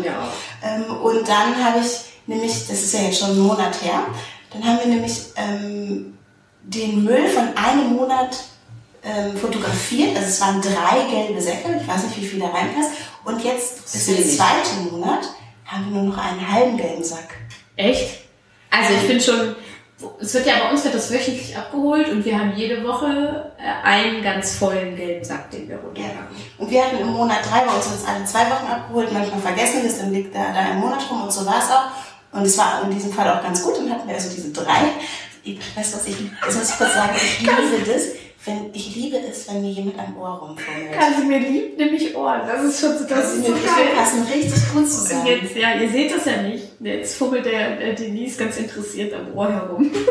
Ähm, 0.64 0.98
und 0.98 1.28
dann 1.28 1.64
habe 1.64 1.80
ich 1.80 2.02
nämlich, 2.28 2.68
das 2.68 2.84
ist 2.84 2.94
ja 2.94 3.02
jetzt 3.02 3.20
schon 3.20 3.32
einen 3.32 3.40
Monat 3.40 3.82
her, 3.82 4.04
dann 4.52 4.64
haben 4.64 4.80
wir 4.80 4.88
nämlich 4.88 5.20
ähm, 5.36 6.18
den 6.64 7.04
Müll 7.04 7.28
von 7.30 7.48
einem 7.56 7.94
Monat 7.94 8.38
ähm, 9.04 9.36
fotografiert. 9.38 10.16
Also 10.16 10.28
es 10.28 10.42
waren 10.42 10.62
drei 10.62 11.10
gelbe 11.10 11.42
Säcke, 11.42 11.80
ich 11.82 11.88
weiß 11.88 12.04
nicht, 12.04 12.18
wie 12.18 12.28
viel 12.28 12.40
da 12.40 12.48
reinpasst. 12.48 12.92
Und 13.26 13.44
jetzt 13.44 13.94
ist 13.94 14.08
der 14.08 14.24
zweite 14.26 14.92
Monat, 14.92 15.22
haben 15.66 15.86
wir 15.86 16.02
nur 16.02 16.14
noch 16.14 16.18
einen 16.18 16.52
halben 16.52 16.78
gelben 16.78 17.04
Sack. 17.04 17.36
Echt? 17.76 18.22
Also 18.72 18.94
ich 18.94 19.02
finde 19.02 19.24
schon, 19.24 19.56
es 20.22 20.34
wird 20.34 20.46
ja 20.46 20.54
bei 20.60 20.72
uns 20.72 20.84
wird 20.84 20.96
das 20.96 21.12
wöchentlich 21.12 21.56
abgeholt 21.58 22.10
und 22.10 22.24
wir 22.24 22.40
haben 22.40 22.54
jede 22.56 22.84
Woche 22.84 23.52
äh, 23.58 23.86
einen 23.86 24.24
ganz 24.24 24.56
vollen 24.56 24.96
gelben 24.96 25.24
Sack, 25.24 25.52
den 25.52 25.68
wir 25.68 25.78
runterladen. 25.78 26.16
Ja. 26.16 26.46
Und 26.58 26.72
wir 26.72 26.86
hatten 26.86 27.00
im 27.00 27.08
Monat 27.08 27.40
drei, 27.44 27.66
bei 27.66 27.74
uns 27.74 27.90
wird 27.90 28.00
es 28.00 28.08
alle 28.08 28.24
zwei 28.26 28.50
Wochen 28.50 28.72
abgeholt, 28.72 29.12
manchmal 29.12 29.42
vergessen 29.42 29.84
wir 29.84 29.90
es, 29.90 30.00
dann 30.00 30.14
liegt 30.14 30.34
da, 30.34 30.54
da 30.54 30.60
ein 30.60 30.80
Monat 30.80 31.10
rum 31.10 31.24
und 31.24 31.34
so 31.34 31.46
war 31.46 31.60
es 31.60 31.70
auch. 31.70 31.92
Und 32.32 32.46
es 32.46 32.58
war 32.58 32.84
in 32.84 32.92
diesem 32.92 33.12
Fall 33.12 33.30
auch 33.30 33.42
ganz 33.42 33.64
gut 33.64 33.78
und 33.80 33.92
hatten 33.92 34.08
wir 34.08 34.16
also 34.16 34.30
diese 34.34 34.52
drei. 34.52 34.92
Ich 35.44 35.60
weiß, 35.76 35.96
was 35.96 36.06
ich, 36.06 36.16
was 36.46 36.70
ich 36.70 36.78
kurz 36.78 36.94
sagen, 36.94 37.16
ich 37.16 37.40
liebe 37.40 37.54
das 37.86 38.04
wenn, 38.46 38.74
ich 38.74 38.96
liebe 38.96 39.18
es, 39.18 39.48
wenn 39.50 39.62
mir 39.62 39.72
jemand 39.72 40.00
am 40.00 40.18
Ohr 40.18 40.30
rumfummelt. 40.30 40.94
Kasimir 40.94 41.40
liebt 41.40 41.78
nämlich 41.78 42.16
Ohren. 42.16 42.42
Das 42.48 42.64
ist 42.64 42.80
schon 42.80 42.98
so, 42.98 43.04
das 43.06 43.34
ist 43.34 43.46
so 43.46 43.52
geil. 43.52 43.88
passen 43.96 44.24
richtig 44.24 44.74
gut 44.74 44.90
zusammen. 44.90 45.26
jetzt, 45.26 45.56
ja, 45.56 45.74
ihr 45.74 45.90
seht 45.90 46.16
das 46.16 46.26
ja 46.26 46.42
nicht. 46.42 46.64
Jetzt 46.80 47.18
fummelt 47.18 47.46
der, 47.46 47.76
der 47.76 47.94
Denise 47.94 48.38
ganz 48.38 48.56
interessiert 48.58 49.14
am 49.14 49.36
Ohr 49.38 49.52
herum. 49.52 49.92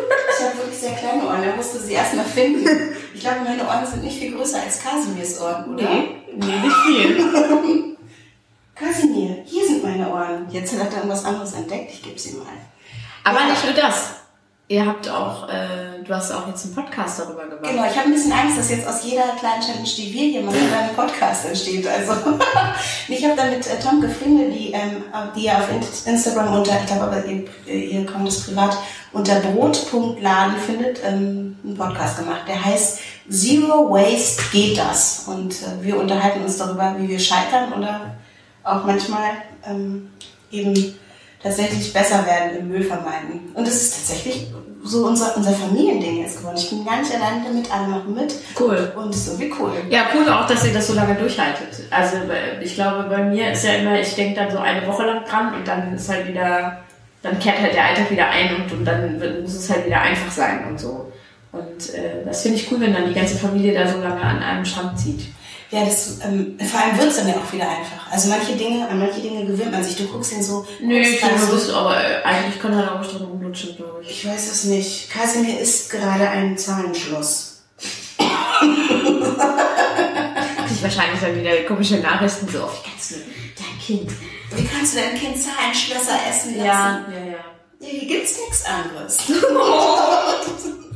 Ich 0.41 0.45
habe 0.45 0.57
wirklich 0.59 0.79
sehr 0.79 0.93
kleine 0.93 1.25
Ohren, 1.27 1.43
da 1.45 1.57
musste 1.57 1.81
sie 1.81 1.95
erst 1.95 2.15
mal 2.15 2.25
finden. 2.25 2.65
Ich 3.13 3.19
glaube, 3.23 3.41
meine 3.43 3.65
Ohren 3.67 3.85
sind 3.85 4.05
nicht 4.05 4.21
viel 4.21 4.37
größer 4.37 4.63
als 4.63 4.81
Kasimirs 4.81 5.41
Ohren, 5.41 5.75
oder? 5.75 5.83
Nee, 5.83 6.09
nee, 6.37 6.61
nicht 6.63 6.77
viel. 6.87 7.97
Kasimir, 8.77 9.39
hier 9.45 9.67
sind 9.67 9.83
meine 9.83 10.09
Ohren. 10.09 10.47
Jetzt 10.53 10.73
hat 10.79 10.93
er 10.93 10.99
irgendwas 10.99 11.25
anderes 11.25 11.55
entdeckt, 11.55 11.91
ich 11.93 12.03
gebe 12.05 12.17
sie 12.17 12.35
mal. 12.35 12.47
Aber 13.25 13.41
Ja. 13.41 13.47
nicht 13.49 13.65
nur 13.65 13.73
das. 13.73 14.11
Ihr 14.71 14.85
habt 14.85 15.09
auch, 15.09 15.49
äh, 15.49 16.03
du 16.05 16.15
hast 16.15 16.31
auch 16.31 16.47
jetzt 16.47 16.67
einen 16.67 16.75
Podcast 16.75 17.19
darüber 17.19 17.45
gemacht. 17.47 17.63
Genau, 17.63 17.85
ich 17.87 17.97
habe 17.97 18.09
ein 18.09 18.13
bisschen 18.13 18.33
Angst, 18.33 18.59
dass 18.59 18.71
jetzt 18.71 18.87
aus 18.87 19.03
jeder 19.03 19.23
kleinen 19.39 19.63
Challenge, 19.63 19.89
die 19.97 20.13
wir 20.13 20.25
hier 20.29 20.43
machen, 20.43 20.59
ein 20.79 20.95
Podcast 20.95 21.47
entsteht. 21.47 21.87
Also 21.87 22.13
ich 23.09 23.25
habe 23.25 23.35
dann 23.35 23.49
mit 23.49 23.67
äh, 23.67 23.79
Tom 23.83 24.03
Gefringel, 24.03 24.51
die, 24.51 24.73
ähm, 24.73 25.03
die 25.35 25.47
ihr 25.47 25.57
auf 25.57 25.71
In- 25.71 26.13
Instagram 26.13 26.55
unter, 26.55 26.79
ich 26.81 26.87
glaube 26.87 27.05
aber 27.05 27.25
ihr, 27.25 27.45
ihr 27.67 28.05
kommt 28.05 28.29
es 28.29 28.45
privat, 28.45 28.77
unter 29.13 29.37
brot.laden 29.41 30.57
findet, 30.59 31.01
ähm, 31.03 31.57
einen 31.65 31.75
Podcast 31.75 32.19
gemacht. 32.19 32.43
Der 32.47 32.63
heißt 32.63 32.99
Zero 33.31 33.91
Waste 33.91 34.43
geht 34.53 34.77
das. 34.77 35.25
Und 35.29 35.55
äh, 35.63 35.83
wir 35.83 35.99
unterhalten 35.99 36.43
uns 36.45 36.59
darüber, 36.59 36.95
wie 36.99 37.09
wir 37.09 37.19
scheitern 37.19 37.73
oder 37.73 38.19
auch 38.65 38.85
manchmal 38.85 39.31
ähm, 39.67 40.11
eben 40.51 40.95
tatsächlich 41.43 41.93
besser 41.93 42.27
werden 42.27 42.59
im 42.59 42.69
Müll 42.69 42.83
vermeiden. 42.83 43.53
Und 43.55 43.67
es 43.67 43.83
ist 43.83 43.97
tatsächlich 43.97 44.49
so 44.85 45.07
unser, 45.07 45.37
unser 45.37 45.53
Familiending 45.53 46.23
jetzt 46.23 46.39
geworden. 46.39 46.57
Ich 46.57 46.71
bin 46.71 46.85
gar 46.85 47.01
nicht 47.01 47.15
allein 47.15 47.45
damit, 47.45 47.73
alle 47.73 47.89
machen 47.89 48.15
mit. 48.15 48.35
Cool. 48.59 48.93
Und 48.97 49.15
es 49.15 49.27
ist 49.27 49.41
irgendwie 49.41 49.55
cool. 49.61 49.73
Ja, 49.91 50.07
cool 50.15 50.29
auch, 50.29 50.47
dass 50.47 50.65
ihr 50.65 50.73
das 50.73 50.87
so 50.87 50.95
lange 50.95 51.15
durchhaltet. 51.15 51.69
Also 51.91 52.17
äh, 52.17 52.63
ich 52.63 52.75
glaube, 52.75 53.05
bei 53.09 53.23
mir 53.23 53.53
ist 53.53 53.65
ja 53.65 53.75
immer, 53.75 54.01
ich 54.01 54.15
denke 54.15 54.41
dann 54.41 54.51
so 54.51 54.59
eine 54.59 54.87
Woche 54.87 55.05
lang 55.05 55.25
dran 55.25 55.55
und 55.55 55.67
dann 55.67 55.95
ist 55.95 56.09
halt 56.09 56.29
wieder, 56.29 56.79
dann 57.23 57.39
kehrt 57.39 57.61
halt 57.61 57.75
der 57.75 57.85
Alltag 57.85 58.11
wieder 58.11 58.29
ein 58.29 58.57
und, 58.57 58.73
und 58.73 58.85
dann 58.85 59.43
muss 59.43 59.55
es 59.55 59.71
halt 59.71 59.87
wieder 59.87 60.01
einfach 60.01 60.31
sein 60.31 60.67
und 60.69 60.81
so. 60.81 61.13
Und 61.51 61.95
äh, 61.95 62.25
das 62.25 62.43
finde 62.43 62.59
ich 62.59 62.71
cool, 62.71 62.81
wenn 62.81 62.93
dann 62.93 63.09
die 63.09 63.15
ganze 63.15 63.37
Familie 63.37 63.75
da 63.75 63.87
so 63.89 63.99
lange 63.99 64.21
an 64.21 64.43
einem 64.43 64.65
Strang 64.65 64.97
zieht. 64.97 65.29
Ja, 65.71 65.85
das, 65.85 66.19
ähm, 66.25 66.59
vor 66.59 66.81
allem 66.81 66.97
wird 66.99 67.09
es 67.09 67.17
dann 67.17 67.29
ja 67.29 67.35
auch 67.35 67.53
wieder 67.53 67.69
einfach. 67.69 68.11
Also 68.11 68.31
manche 68.31 68.57
Dinge, 68.57 68.89
an 68.89 68.99
manche 68.99 69.21
Dinge 69.21 69.45
gewöhnt 69.45 69.71
man 69.71 69.85
sich. 69.85 69.97
Du 69.97 70.05
guckst 70.05 70.33
ihn 70.33 70.43
so. 70.43 70.67
Nö, 70.81 70.99
ich 70.99 71.21
finde, 71.21 71.39
so, 71.39 71.53
das, 71.53 71.69
aber 71.71 72.03
äh, 72.03 72.23
eigentlich 72.23 72.59
kann 72.61 72.73
er 72.73 72.99
auch 72.99 73.07
drin 73.07 73.23
rumlutschen, 73.23 73.77
glaube 73.77 74.01
ich. 74.03 74.11
ich 74.11 74.27
weiß 74.27 74.51
es 74.51 74.65
nicht. 74.65 75.11
Kasimir 75.11 75.61
isst 75.61 75.91
gerade 75.91 76.27
ein 76.27 76.57
Zahlenschloss. 76.57 77.65
Krieg 77.77 77.87
ich 80.75 80.83
wahrscheinlich 80.83 81.21
dann 81.21 81.37
wieder 81.37 81.55
komische 81.65 81.99
Nachrichten 81.99 82.49
so, 82.49 82.61
wie 82.61 82.89
kannst 82.89 83.11
du 83.11 83.17
dein 83.17 83.79
Kind? 83.85 84.11
Wie 84.57 84.65
kannst 84.65 84.95
du 84.95 85.01
dein 85.01 85.19
Kind 85.19 85.37
Zahlenschlösser 85.37 86.19
essen 86.31 86.57
lassen? 86.57 86.65
Ja, 86.65 87.05
ja, 87.13 87.25
ja. 87.27 87.45
Ja, 87.81 87.89
hier 87.89 88.09
gibt's 88.09 88.39
nichts 88.39 88.65
anderes. 88.65 89.19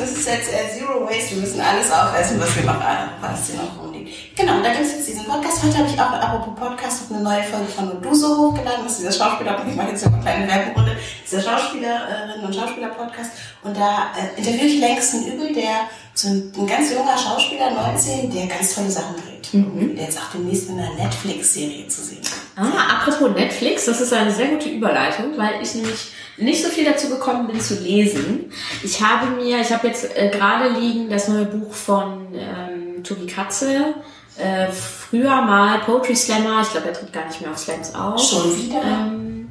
Das 0.00 0.10
ist 0.10 0.26
jetzt 0.26 0.52
äh, 0.52 0.68
Zero 0.78 1.06
Waste. 1.06 1.36
Wir 1.36 1.42
müssen 1.42 1.60
alles 1.60 1.90
aufessen, 1.92 2.40
was 2.40 2.56
wir 2.56 2.64
noch, 2.64 2.80
äh, 2.80 3.06
was 3.20 3.46
hier 3.46 3.56
noch 3.56 3.82
rumliegt. 3.82 4.36
Genau, 4.36 4.56
und 4.56 4.64
da 4.64 4.72
gibt 4.72 4.84
es 4.84 4.92
jetzt 4.92 5.08
diesen 5.08 5.24
Podcast. 5.24 5.62
Heute 5.62 5.78
habe 5.78 5.88
ich 5.88 5.94
auch, 6.00 6.12
apropos 6.12 6.54
Podcast, 6.58 7.02
eine 7.10 7.22
neue 7.22 7.42
Folge 7.44 7.66
von 7.66 7.92
Oduso 7.92 8.36
hochgeladen. 8.36 8.84
Das 8.84 8.92
ist 8.92 9.00
dieser 9.00 9.12
Schauspieler, 9.12 9.62
ich 9.68 9.76
mache 9.76 9.90
jetzt 9.90 10.02
hier 10.02 10.12
eine 10.12 10.22
kleine 10.22 10.48
Werbunrunde, 10.48 10.96
dieser 11.24 11.40
Schauspielerinnen 11.42 12.44
und 12.44 12.54
Schauspieler-Podcast. 12.54 13.30
Und 13.62 13.76
da 13.76 14.08
äh, 14.18 14.38
interviewe 14.38 14.66
ich 14.66 14.80
längst 14.80 15.14
einen 15.14 15.26
Übel, 15.32 15.54
der 15.54 15.88
so 16.18 16.28
ein, 16.28 16.52
ein 16.56 16.66
ganz 16.66 16.90
junger 16.90 17.16
Schauspieler, 17.16 17.70
19, 17.70 18.30
der 18.30 18.46
ganz 18.46 18.74
tolle 18.74 18.90
Sachen 18.90 19.14
dreht. 19.16 19.48
Der 19.52 20.04
jetzt 20.04 20.18
auch 20.18 20.32
demnächst 20.34 20.68
in 20.68 20.78
einer 20.78 20.92
Netflix-Serie 20.94 21.86
zu 21.86 22.02
sehen. 22.02 22.22
Ah, 22.56 22.96
apropos 22.96 23.30
Netflix, 23.36 23.84
das 23.84 24.00
ist 24.00 24.12
eine 24.12 24.32
sehr 24.32 24.48
gute 24.48 24.68
Überleitung, 24.68 25.38
weil 25.38 25.62
ich 25.62 25.74
nämlich 25.76 26.08
nicht 26.36 26.62
so 26.62 26.70
viel 26.70 26.84
dazu 26.84 27.08
gekommen 27.08 27.46
bin 27.46 27.60
zu 27.60 27.74
lesen. 27.76 28.52
Ich 28.82 29.00
habe 29.00 29.30
mir, 29.30 29.60
ich 29.60 29.72
habe 29.72 29.86
jetzt 29.86 30.16
äh, 30.16 30.28
gerade 30.28 30.70
liegen 30.70 31.08
das 31.08 31.28
neue 31.28 31.44
Buch 31.44 31.72
von 31.72 32.34
ähm, 32.34 33.04
Tobi 33.04 33.26
Katze, 33.26 33.94
äh, 34.38 34.66
früher 34.72 35.40
mal 35.42 35.78
Poetry 35.80 36.16
Slammer, 36.16 36.62
ich 36.62 36.70
glaube, 36.72 36.88
er 36.88 36.94
tritt 36.94 37.12
gar 37.12 37.26
nicht 37.26 37.40
mehr 37.40 37.52
auf 37.52 37.58
Slams 37.58 37.94
auf. 37.94 38.20
Schon 38.20 38.56
wieder? 38.56 38.82
Ähm, 38.82 39.50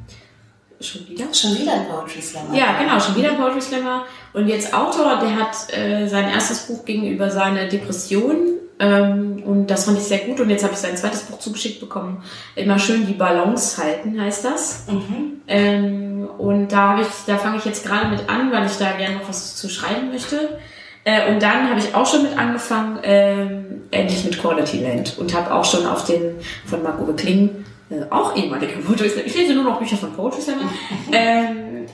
schon 0.80 1.08
wieder? 1.08 1.32
Schon 1.32 1.58
wieder 1.58 1.72
ein 1.72 1.88
Poetry 1.88 2.20
Slammer. 2.20 2.54
Ja, 2.54 2.78
genau, 2.78 3.00
schon 3.00 3.16
wieder 3.16 3.30
ein 3.30 3.36
Poetry 3.38 3.62
Slammer. 3.62 4.04
Und 4.32 4.48
jetzt 4.48 4.74
Autor, 4.74 5.18
der 5.20 5.36
hat 5.36 5.76
äh, 5.76 6.06
sein 6.06 6.28
erstes 6.28 6.66
Buch 6.66 6.84
gegenüber 6.84 7.30
seine 7.30 7.68
Depression. 7.68 8.36
Ähm, 8.80 9.42
und 9.44 9.66
das 9.68 9.86
fand 9.86 9.98
ich 9.98 10.04
sehr 10.04 10.18
gut. 10.18 10.40
Und 10.40 10.50
jetzt 10.50 10.62
habe 10.62 10.74
ich 10.74 10.78
sein 10.78 10.96
zweites 10.96 11.22
Buch 11.22 11.38
zugeschickt 11.38 11.80
bekommen. 11.80 12.22
Immer 12.54 12.78
schön 12.78 13.06
die 13.06 13.14
Balance 13.14 13.82
halten, 13.82 14.20
heißt 14.20 14.44
das. 14.44 14.86
Mhm. 14.88 15.40
Ähm, 15.48 16.28
und 16.38 16.68
da 16.68 16.90
habe 16.90 17.02
ich, 17.02 17.08
da 17.26 17.38
fange 17.38 17.58
ich 17.58 17.64
jetzt 17.64 17.84
gerade 17.84 18.08
mit 18.08 18.28
an, 18.28 18.52
weil 18.52 18.66
ich 18.66 18.76
da 18.76 18.92
gerne 18.92 19.16
noch 19.16 19.28
was 19.28 19.56
zu 19.56 19.68
schreiben 19.68 20.10
möchte. 20.10 20.58
Äh, 21.08 21.32
und 21.32 21.42
dann 21.42 21.70
habe 21.70 21.80
ich 21.80 21.94
auch 21.94 22.06
schon 22.06 22.22
mit 22.22 22.36
angefangen, 22.36 22.98
ähm, 23.02 23.82
endlich 23.90 24.24
mit 24.24 24.38
Quality 24.38 24.82
Land 24.82 25.16
und 25.18 25.34
habe 25.34 25.54
auch 25.54 25.64
schon 25.64 25.86
auf 25.86 26.04
den 26.04 26.34
von 26.66 26.82
Marc-Uwe 26.82 27.14
Kling, 27.14 27.64
äh, 27.88 28.02
auch 28.10 28.36
ehemaliger 28.36 28.78
Poetry 28.80 29.08
Slammer, 29.08 29.26
ich 29.26 29.34
lese 29.34 29.54
nur 29.54 29.64
noch 29.64 29.78
Bücher 29.78 29.96
von 29.96 30.12
Poetry 30.12 30.42
Slammer, 30.42 30.70
ähm, 31.12 31.86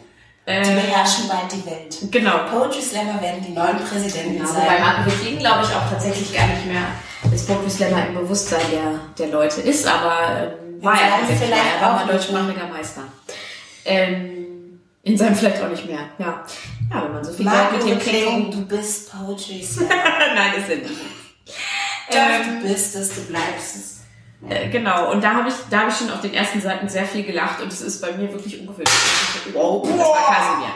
Die 0.47 0.51
äh, 0.51 0.63
beherrschen 0.63 1.27
bald 1.29 1.51
die 1.51 1.65
Welt. 1.65 1.97
genau, 2.11 2.45
Poetry 2.51 2.83
Slammer 2.83 3.21
werden 3.23 3.43
die 3.47 3.53
neuen 3.53 3.79
Präsidenten 3.79 4.39
ja, 4.39 4.47
sein. 4.47 4.63
wobei 4.63 4.79
Marc-Uwe 4.79 5.11
Kling, 5.13 5.39
glaube 5.39 5.61
ich, 5.63 5.75
auch 5.75 5.89
tatsächlich 5.89 6.35
gar 6.35 6.47
nicht 6.49 6.67
mehr 6.67 6.83
das 7.31 7.47
Poetry 7.47 7.71
Slammer 7.71 8.07
im 8.09 8.15
Bewusstsein 8.15 8.61
der, 8.71 9.01
der 9.19 9.33
Leute 9.33 9.63
ist, 9.63 9.87
aber 9.87 10.53
ähm, 10.61 10.83
war 10.83 11.01
er 11.01 11.25
vielleicht 11.27 11.51
er 11.51 11.81
war 11.81 11.95
auch 11.95 12.05
mal 12.05 12.13
deutschsprachiger 12.13 12.69
Meister. 12.69 13.03
Ähm, 13.87 14.81
in 15.03 15.17
seinem 15.17 15.35
vielleicht 15.35 15.63
auch 15.63 15.69
nicht 15.69 15.87
mehr, 15.87 16.01
ja. 16.19 16.45
Ja, 16.91 17.05
wenn 17.05 17.13
man 17.13 17.25
so 17.25 17.33
viel 17.33 17.45
Marco 17.45 17.77
mit 17.77 17.89
dem 17.89 17.99
Kling, 17.99 18.51
du 18.51 18.67
bist 18.67 19.11
Poetry 19.11 19.63
Slammer. 19.67 19.95
Nein, 20.35 20.53
das 20.57 20.67
sind 20.67 20.83
nicht. 20.83 21.01
Doch, 22.11 22.17
Ähm, 22.17 22.61
du 22.63 22.69
bist 22.69 22.95
es, 22.97 23.15
du 23.15 23.21
bleibst 23.23 23.77
es. 23.77 23.94
Äh, 24.49 24.69
genau, 24.69 25.11
und 25.11 25.25
da 25.25 25.35
habe 25.35 25.49
ich, 25.49 25.55
da 25.71 25.81
habe 25.81 25.91
ich 25.91 25.97
schon 25.97 26.11
auf 26.11 26.21
den 26.21 26.35
ersten 26.35 26.61
Seiten 26.61 26.89
sehr 26.89 27.05
viel 27.05 27.23
gelacht 27.23 27.61
und 27.63 27.73
es 27.73 27.81
ist 27.81 28.01
bei 28.01 28.13
mir 28.13 28.31
wirklich 28.33 28.61
ungewöhnlich. 28.61 28.95
Wow, 29.53 29.87
das 29.89 29.99
war 29.99 30.35
Kasimir. 30.35 30.75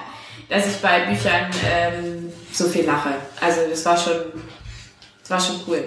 Dass 0.48 0.66
ich 0.66 0.76
bei 0.80 1.00
Büchern 1.00 1.50
ähm, 1.66 2.32
so 2.52 2.66
viel 2.68 2.86
lache. 2.86 3.10
Also 3.40 3.60
das 3.68 3.84
war 3.84 3.96
schon, 3.96 4.14
das 5.20 5.30
war 5.30 5.40
schon 5.40 5.60
cool. 5.66 5.84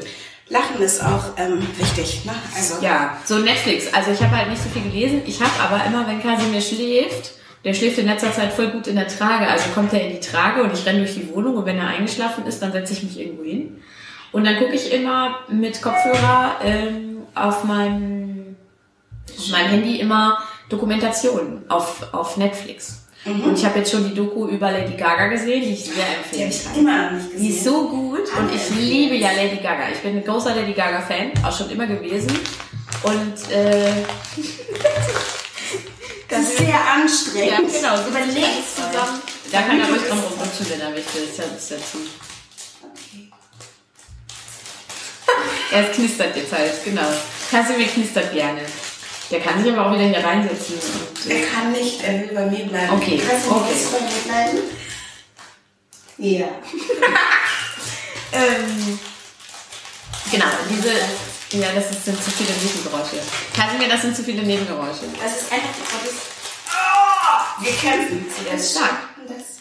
Lachen 0.50 0.82
ist 0.82 1.02
auch 1.04 1.24
ähm, 1.38 1.66
wichtig. 1.78 2.26
Ne? 2.26 2.34
Also, 2.56 2.84
Ja, 2.84 3.18
so 3.26 3.38
Netflix. 3.38 3.92
Also 3.94 4.12
ich 4.12 4.22
habe 4.22 4.36
halt 4.36 4.50
nicht 4.50 4.62
so 4.62 4.70
viel 4.70 4.84
gelesen. 4.84 5.24
Ich 5.26 5.42
habe 5.42 5.52
aber 5.60 5.84
immer, 5.86 6.06
wenn 6.08 6.22
Kasimir 6.22 6.62
schläft, 6.62 7.32
der 7.64 7.74
schläft 7.74 7.98
in 7.98 8.06
letzter 8.06 8.32
Zeit 8.34 8.54
voll 8.54 8.68
gut 8.68 8.88
in 8.88 8.98
der 8.98 9.08
Trage. 9.08 9.48
Also 9.48 9.70
kommt 9.74 9.94
er 9.94 10.02
in 10.02 10.12
die 10.12 10.20
Trage 10.20 10.62
und 10.62 10.74
ich 10.74 10.86
renne 10.86 11.00
durch 11.00 11.14
die 11.14 11.34
Wohnung 11.34 11.56
und 11.56 11.66
wenn 11.66 11.78
er 11.78 11.88
eingeschlafen 11.88 12.46
ist, 12.46 12.62
dann 12.62 12.72
setze 12.72 12.94
ich 12.94 13.04
mich 13.04 13.20
irgendwo 13.20 13.44
hin. 13.44 13.82
Und 14.32 14.46
dann 14.46 14.58
gucke 14.58 14.74
ich 14.74 14.92
immer 14.92 15.40
mit 15.50 15.82
Kopfhörer 15.82 16.58
ähm, 16.64 17.11
auf 17.36 17.64
meinem, 17.64 18.56
auf 19.38 19.50
meinem 19.50 19.70
Handy 19.70 20.00
immer 20.00 20.38
Dokumentationen 20.70 21.70
auf, 21.70 22.14
auf 22.14 22.38
Netflix. 22.38 23.02
Und 23.24 23.56
ich 23.56 23.64
habe 23.64 23.80
jetzt 23.80 23.92
schon 23.92 24.10
die 24.10 24.16
Doku 24.16 24.48
über 24.48 24.72
Lady 24.72 24.96
Gaga 24.98 25.28
gesehen, 25.28 25.62
die 25.62 25.74
ich 25.74 25.86
sehr 25.86 25.94
die 25.94 26.02
habe 26.02 26.16
empfehlen 26.24 26.50
ich 26.50 26.64
kann. 26.64 26.76
immer 26.76 27.04
noch 27.04 27.12
nicht 27.12 27.32
gesehen. 27.32 27.48
Die 27.48 27.50
ist 27.54 27.64
so 27.64 27.88
gut 27.88 28.22
und 28.36 28.56
ich 28.56 28.70
liebe 28.76 29.16
ja 29.16 29.32
Lady 29.32 29.58
Gaga. 29.58 29.90
Ich 29.94 30.00
bin 30.00 30.18
ein 30.18 30.24
großer 30.24 30.56
Lady 30.56 30.74
Gaga-Fan, 30.74 31.32
auch 31.46 31.56
schon 31.56 31.70
immer 31.70 31.86
gewesen. 31.86 32.32
Und 33.04 33.52
äh, 33.52 33.92
das 36.30 36.40
ist 36.42 36.58
sehr 36.58 36.80
anstrengend. 36.96 37.52
ja, 37.52 37.58
genau, 37.58 38.02
so 38.02 38.10
Überlegt 38.10 38.76
zusammen. 38.76 39.22
Da 39.52 39.62
kann 39.62 39.80
er 39.80 39.88
ruhig 39.88 40.02
dran 40.08 40.18
rumrutschen, 40.18 40.70
wenn 40.70 40.82
er 40.82 40.90
möchte. 40.90 41.20
Das 41.20 41.30
ist 41.30 41.38
ja, 41.38 41.44
das 41.54 41.64
ist 41.64 41.72
ja 41.72 41.78
zu. 41.78 42.31
Er 45.72 45.84
knistert 45.86 46.36
jetzt 46.36 46.52
halt, 46.52 46.84
genau. 46.84 47.08
Kasimir 47.50 47.88
knistert 47.88 48.34
gerne. 48.34 48.62
Der 49.32 49.40
kann 49.40 49.64
sich 49.64 49.72
aber 49.72 49.88
auch 49.88 49.94
wieder 49.94 50.04
hier 50.04 50.24
reinsetzen. 50.24 50.76
Und, 50.76 51.32
Er 51.32 51.38
äh, 51.38 51.46
kann 51.46 51.72
nicht, 51.72 52.04
er 52.04 52.20
will 52.20 52.32
bei 52.34 52.46
mir 52.46 52.66
bleiben. 52.66 52.94
Okay, 52.94 53.22
Kannst 53.26 53.48
du 53.48 53.52
okay. 53.52 53.74
bei 53.94 54.00
mir 54.02 54.22
bleiben? 54.26 54.58
Ja. 56.18 56.48
ähm, 58.34 59.00
genau, 60.30 60.46
diese. 60.70 60.92
Ja, 61.58 61.68
das 61.76 61.90
sind 62.06 62.24
zu 62.24 62.32
viele 62.32 62.52
Nebengeräusche. 62.52 63.18
Kasimir, 63.56 63.90
das 63.90 64.02
sind 64.02 64.16
zu 64.16 64.24
viele 64.24 64.44
Nebengeräusche. 64.44 65.04
Das 65.22 65.42
ist 65.42 65.52
einfach 65.52 65.70
das. 66.04 66.14
Oh, 66.68 67.64
wir 67.64 67.74
kämpfen. 67.74 68.26
Der 68.46 68.54
ist 68.58 68.72
stark. 68.72 69.00
Das. 69.28 69.60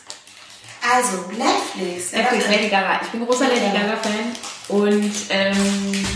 Also, 0.93 1.25
Netflix. 1.31 2.13
Netflix, 2.13 2.47
Lady 2.47 2.69
Gaga. 2.69 3.01
Ich 3.03 3.09
bin 3.09 3.25
großer 3.27 3.49
Lady 3.49 3.67
Ja. 3.67 3.73
Gaga-Fan 3.73 4.33
und 4.71 5.13
ähm, 5.31 6.07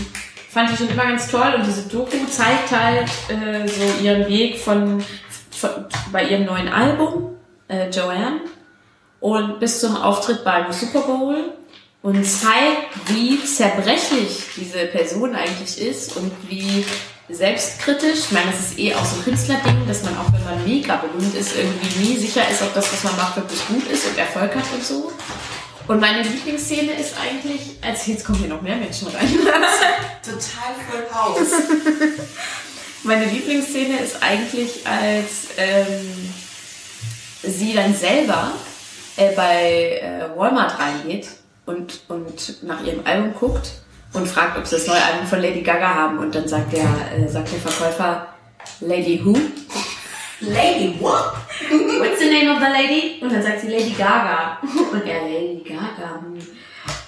fand 0.49 0.71
ich 0.71 0.77
schon 0.77 0.89
immer 0.89 1.05
ganz 1.05 1.29
toll. 1.29 1.53
Und 1.57 1.65
diese 1.65 1.83
Doku 1.83 2.17
zeigt 2.29 2.71
halt 2.71 3.09
äh, 3.29 3.67
so 3.67 4.03
ihren 4.03 4.27
Weg 4.27 4.57
von, 4.57 5.03
von 5.51 5.69
bei 6.11 6.23
ihrem 6.23 6.45
neuen 6.45 6.69
Album, 6.69 7.35
äh, 7.67 7.89
Joanne, 7.89 8.41
und 9.19 9.59
bis 9.59 9.79
zum 9.81 9.95
Auftritt 9.95 10.43
beim 10.43 10.71
Super 10.71 11.01
Bowl. 11.01 11.53
und 12.05 12.23
zeigt, 12.23 12.93
wie 13.07 13.43
zerbrechlich 13.43 14.43
diese 14.55 14.85
Person 14.85 15.33
eigentlich 15.33 15.81
ist 15.81 16.15
und 16.15 16.31
wie 16.47 16.85
selbstkritisch. 17.29 18.19
Ich 18.25 18.31
meine, 18.31 18.51
das 18.51 18.71
ist 18.71 18.79
eh 18.79 18.93
auch 18.93 19.03
so 19.03 19.15
ein 19.17 19.23
Künstlerding, 19.23 19.87
dass 19.87 20.03
man 20.03 20.15
auch, 20.17 20.31
wenn 20.31 20.43
man 20.43 20.63
mega 20.63 20.97
berühmt 20.97 21.33
ist, 21.33 21.55
irgendwie 21.55 21.99
nie 21.99 22.17
sicher 22.17 22.47
ist, 22.47 22.61
ob 22.61 22.75
das, 22.75 22.93
was 22.93 23.03
man 23.03 23.15
macht, 23.15 23.37
wirklich 23.37 23.67
gut 23.67 23.87
ist 23.91 24.05
und 24.07 24.19
Erfolg 24.19 24.55
hat 24.55 24.65
und 24.75 24.83
so. 24.83 25.11
Und 25.87 25.99
meine 25.99 26.23
Lieblingsszene 26.23 26.93
ist 26.93 27.13
eigentlich, 27.19 27.77
als 27.81 28.07
jetzt 28.07 28.25
kommen 28.25 28.39
hier 28.39 28.47
noch 28.47 28.61
mehr 28.61 28.75
Menschen 28.75 29.07
rein. 29.09 29.27
Total 30.23 30.73
voll 30.89 31.05
Haus. 31.13 31.47
meine 33.03 33.25
Lieblingsszene 33.25 33.99
ist 33.99 34.21
eigentlich, 34.21 34.85
als 34.85 35.49
ähm, 35.57 36.33
sie 37.43 37.73
dann 37.73 37.93
selber 37.93 38.51
äh, 39.17 39.31
bei 39.35 40.01
äh, 40.01 40.37
Walmart 40.37 40.79
reingeht 40.79 41.27
und, 41.67 42.01
und 42.07 42.63
nach 42.63 42.83
ihrem 42.83 43.05
Album 43.05 43.33
guckt 43.39 43.71
und 44.13 44.27
fragt, 44.27 44.57
ob 44.57 44.65
sie 44.65 44.77
das 44.77 44.87
neue 44.87 45.03
Album 45.03 45.27
von 45.27 45.39
Lady 45.39 45.61
Gaga 45.61 45.93
haben. 45.93 46.17
Und 46.17 46.33
dann 46.33 46.47
sagt 46.47 46.73
der, 46.73 46.87
äh, 47.15 47.27
sagt 47.27 47.51
der 47.51 47.59
Verkäufer, 47.59 48.27
Lady 48.79 49.21
who? 49.23 49.35
Lady 50.41 50.97
what? 50.99 51.33
What's 51.69 52.19
the 52.19 52.29
name 52.29 52.49
of 52.51 52.59
the 52.59 52.69
lady? 52.71 53.19
Und 53.21 53.31
dann 53.31 53.41
sagt 53.41 53.61
sie 53.61 53.67
Lady 53.67 53.91
Gaga. 53.91 54.59
Und 54.91 55.05
er, 55.05 55.21
Lady 55.21 55.63
Gaga, 55.65 56.19
hm, 56.21 56.37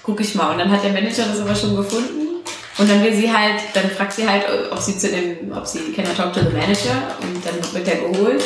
guck 0.02 0.20
ich 0.20 0.34
mal. 0.34 0.52
Und 0.52 0.58
dann 0.58 0.70
hat 0.70 0.82
der 0.82 0.92
Manager 0.92 1.24
das 1.26 1.40
aber 1.40 1.54
schon 1.54 1.76
gefunden. 1.76 2.42
Und 2.78 2.88
dann 2.88 3.02
will 3.02 3.12
sie 3.12 3.30
halt, 3.30 3.60
dann 3.74 3.90
fragt 3.90 4.12
sie 4.12 4.26
halt, 4.26 4.44
ob 4.70 4.78
sie 4.78 4.96
zu 4.96 5.08
dem, 5.08 5.52
ob 5.52 5.66
sie, 5.66 5.92
can 5.92 6.04
I 6.04 6.14
talk 6.14 6.32
to 6.32 6.40
the 6.40 6.56
manager? 6.56 7.16
Und 7.20 7.44
dann 7.44 7.74
wird 7.74 7.86
der 7.86 7.96
geholt. 7.96 8.42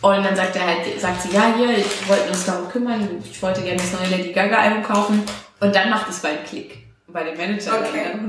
Und 0.00 0.24
dann 0.24 0.36
sagt 0.36 0.56
er 0.56 0.66
halt, 0.66 1.00
sagt 1.00 1.22
sie, 1.22 1.34
ja, 1.34 1.52
hier, 1.56 1.76
ich 1.76 2.08
wollte 2.08 2.30
uns 2.30 2.44
darum 2.46 2.68
kümmern, 2.68 3.22
ich 3.30 3.42
wollte 3.42 3.62
gerne 3.62 3.78
das 3.78 3.92
neue 3.92 4.16
Lady 4.16 4.32
Gaga 4.32 4.56
Album 4.56 4.82
kaufen. 4.84 5.22
Und 5.60 5.74
dann 5.74 5.90
macht 5.90 6.08
es 6.08 6.20
beim 6.20 6.36
Klick. 6.48 6.87
Bei 7.10 7.24
dem 7.24 7.38
Manager. 7.38 7.80
Okay. 7.80 8.12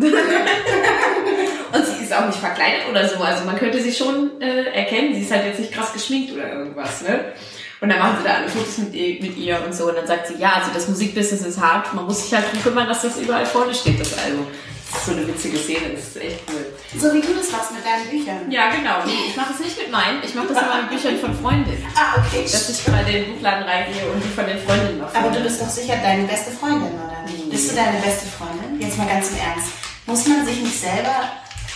Und 1.72 1.86
sie 1.86 2.04
ist 2.04 2.14
auch 2.14 2.26
nicht 2.26 2.40
verkleidet 2.40 2.88
oder 2.90 3.08
so. 3.08 3.20
Also 3.22 3.44
man 3.44 3.58
könnte 3.58 3.82
sie 3.82 3.92
schon 3.92 4.42
äh, 4.42 4.72
erkennen. 4.72 5.14
Sie 5.14 5.22
ist 5.22 5.32
halt 5.32 5.46
jetzt 5.46 5.60
nicht 5.60 5.74
krass 5.74 5.92
geschminkt 5.92 6.32
oder 6.34 6.50
irgendwas, 6.54 7.02
ne? 7.02 7.34
Und 7.82 7.90
dann 7.90 8.00
machen 8.00 8.18
sie 8.20 8.28
da 8.28 8.36
alle 8.36 8.50
Fotos 8.50 8.78
mit 8.78 8.94
ihr, 8.94 9.22
mit 9.22 9.38
ihr 9.38 9.62
und 9.66 9.74
so. 9.74 9.90
Und 9.90 9.98
dann 9.98 10.08
sagt 10.08 10.28
sie, 10.28 10.36
ja, 10.36 10.54
also 10.54 10.72
das 10.74 10.88
Musikbusiness 10.88 11.46
ist 11.46 11.62
hart. 11.62 11.94
Man 11.94 12.06
muss 12.06 12.24
sich 12.24 12.34
halt 12.34 12.46
darum 12.46 12.64
kümmern, 12.64 12.88
dass 12.88 13.02
das 13.02 13.18
überall 13.18 13.46
vorne 13.46 13.74
steht, 13.74 14.00
das 14.00 14.18
Album. 14.18 14.48
Das 14.92 15.02
ist 15.02 15.06
so 15.06 15.12
eine 15.12 15.28
witzige 15.28 15.58
Szene. 15.58 15.94
Das 15.96 16.08
ist 16.08 16.18
echt 16.18 16.40
cool. 16.50 16.66
So 17.00 17.14
wie 17.14 17.22
du 17.22 17.34
das 17.36 17.52
machst 17.52 17.72
mit 17.72 17.86
deinen 17.86 18.10
Büchern. 18.10 18.50
Ja, 18.52 18.70
genau. 18.70 19.06
Nee, 19.06 19.30
ich 19.30 19.36
mache 19.36 19.54
das 19.54 19.60
nicht 19.60 19.78
mit 19.78 19.92
meinen. 19.92 20.24
Ich 20.24 20.34
mache 20.34 20.48
das 20.48 20.58
aber 20.58 20.82
mit 20.82 20.90
Büchern 20.90 21.18
von 21.20 21.34
Freundinnen. 21.40 21.86
Ah, 21.96 22.18
okay. 22.18 22.44
Dass 22.44 22.70
ich 22.70 22.84
bei 22.86 23.04
den 23.04 23.34
Buchladen 23.34 23.64
reingehe 23.64 24.10
und 24.12 24.24
die 24.24 24.30
von 24.30 24.46
den 24.48 24.58
Freundinnen 24.58 24.98
noch 25.00 25.14
Aber 25.14 25.30
du 25.30 25.42
bist 25.42 25.62
doch 25.62 25.70
sicher 25.70 25.98
deine 26.02 26.24
beste 26.28 26.52
Freundin, 26.52 26.90
oder? 26.94 27.24
Nee. 27.28 27.52
Bist 27.52 27.72
du 27.72 27.76
deine 27.76 28.00
beste 28.02 28.26
Freundin? 28.28 28.80
Jetzt 28.82 28.98
mal 28.98 29.08
ganz 29.08 29.30
im 29.30 29.38
Ernst. 29.38 29.70
Muss 30.08 30.28
man 30.28 30.46
sich 30.46 30.60
nicht 30.62 30.80
selber 30.82 31.30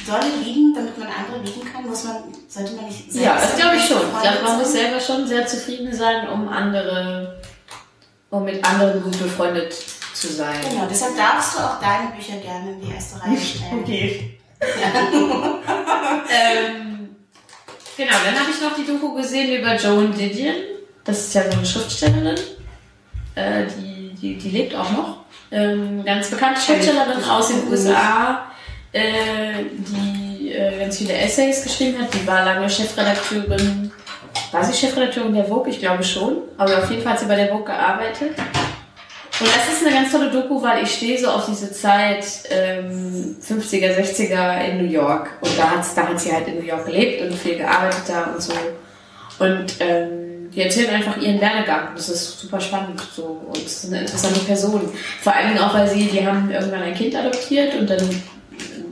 dolle 0.08 0.29
lieben, 0.43 0.74
damit 0.75 0.98
man 0.98 1.08
andere 1.08 1.39
lieben 1.43 1.72
kann? 1.72 1.88
Muss 1.88 2.03
man, 2.03 2.15
sollte 2.50 2.74
man 2.74 2.86
nicht 2.86 3.13
Ja, 3.13 3.36
das 3.36 3.55
glaube 3.55 3.75
ich 3.77 3.86
schon. 3.86 4.01
Ich 4.01 4.22
glaube, 4.22 4.41
man 4.43 4.58
muss 4.58 4.72
sein? 4.74 4.82
selber 4.82 5.00
schon 5.00 5.27
sehr 5.27 5.46
zufrieden 5.46 5.93
sein, 5.93 6.27
um 6.29 6.50
andere, 6.50 7.41
um 8.32 8.43
mit 8.43 8.65
anderen 8.65 9.03
gut 9.03 9.17
befreundet 9.22 9.72
zu 9.74 10.02
sein. 10.27 10.56
Genau, 10.70 10.86
deshalb 10.89 11.18
darfst 11.18 11.56
du 11.56 11.60
auch 11.60 11.80
deine 11.80 12.12
Bücher 12.15 12.38
gerne 12.38 12.72
in 12.72 12.82
die 12.82 12.94
erste 12.94 13.22
Reihe 13.22 13.38
stellen. 13.38 13.82
Okay. 13.82 14.39
ähm, 16.32 17.15
genau, 17.98 18.13
dann 18.25 18.39
habe 18.39 18.51
ich 18.51 18.62
noch 18.62 18.75
die 18.75 18.86
Doku 18.86 19.13
gesehen 19.13 19.60
über 19.60 19.75
Joan 19.75 20.13
Didion. 20.13 20.56
Das 21.03 21.20
ist 21.20 21.34
ja 21.34 21.44
so 21.44 21.58
eine 21.58 21.65
Schriftstellerin. 21.65 22.39
Äh, 23.36 23.65
die, 23.65 24.14
die, 24.14 24.38
die 24.38 24.50
lebt 24.50 24.75
auch 24.75 24.92
noch. 24.92 25.18
Ähm, 25.51 26.03
ganz 26.03 26.29
bekannte 26.29 26.62
Schriftstellerin 26.62 27.24
aus 27.24 27.50
den 27.50 27.68
USA, 27.68 28.46
äh, 28.92 29.66
die 29.70 30.51
äh, 30.51 30.79
ganz 30.79 30.98
viele 30.98 31.14
Essays 31.14 31.64
geschrieben 31.64 32.01
hat. 32.01 32.14
Die 32.14 32.25
war 32.25 32.46
lange 32.46 32.70
Chefredakteurin. 32.70 33.92
War 34.51 34.64
sie 34.64 34.74
Chefredakteurin 34.74 35.33
der 35.33 35.46
Vogue? 35.46 35.70
Ich 35.70 35.79
glaube 35.79 36.03
schon. 36.03 36.38
Aber 36.57 36.77
auf 36.77 36.90
jeden 36.90 37.03
Fall 37.03 37.14
hat 37.14 37.20
sie 37.20 37.25
bei 37.25 37.36
der 37.36 37.50
Vogue 37.50 37.66
gearbeitet. 37.66 38.36
Und 39.39 39.48
das 39.48 39.74
ist 39.74 39.85
eine 39.85 39.96
ganz 39.96 40.11
tolle 40.11 40.29
Doku, 40.29 40.61
weil 40.61 40.83
ich 40.83 40.93
stehe 40.93 41.17
so 41.17 41.27
auf 41.27 41.46
diese 41.48 41.72
Zeit 41.72 42.25
ähm, 42.50 43.35
50er, 43.41 43.96
60er 43.96 44.65
in 44.65 44.77
New 44.77 44.91
York. 44.91 45.29
Und 45.41 45.57
da 45.57 45.72
hat, 45.72 45.85
da 45.96 46.07
hat 46.07 46.19
sie 46.19 46.31
halt 46.31 46.48
in 46.48 46.59
New 46.59 46.65
York 46.65 46.85
gelebt 46.85 47.22
und 47.22 47.33
viel 47.33 47.57
gearbeitet 47.57 48.03
da 48.07 48.24
und 48.33 48.41
so. 48.41 48.53
Und 49.39 49.74
ähm, 49.79 50.51
die 50.51 50.61
erzählt 50.61 50.89
einfach 50.91 51.17
ihren 51.17 51.41
Werdegang. 51.41 51.89
Das 51.96 52.09
ist 52.09 52.39
super 52.39 52.61
spannend. 52.61 53.01
So. 53.15 53.41
Und 53.48 53.57
es 53.57 53.83
ist 53.83 53.91
eine 53.91 54.01
interessante 54.01 54.39
Person. 54.41 54.87
Vor 55.22 55.33
allen 55.33 55.50
Dingen 55.50 55.59
auch, 55.59 55.74
weil 55.74 55.89
sie, 55.89 56.05
die 56.05 56.25
haben 56.25 56.51
irgendwann 56.51 56.83
ein 56.83 56.93
Kind 56.93 57.15
adoptiert 57.15 57.74
und 57.75 57.89
dann 57.89 58.07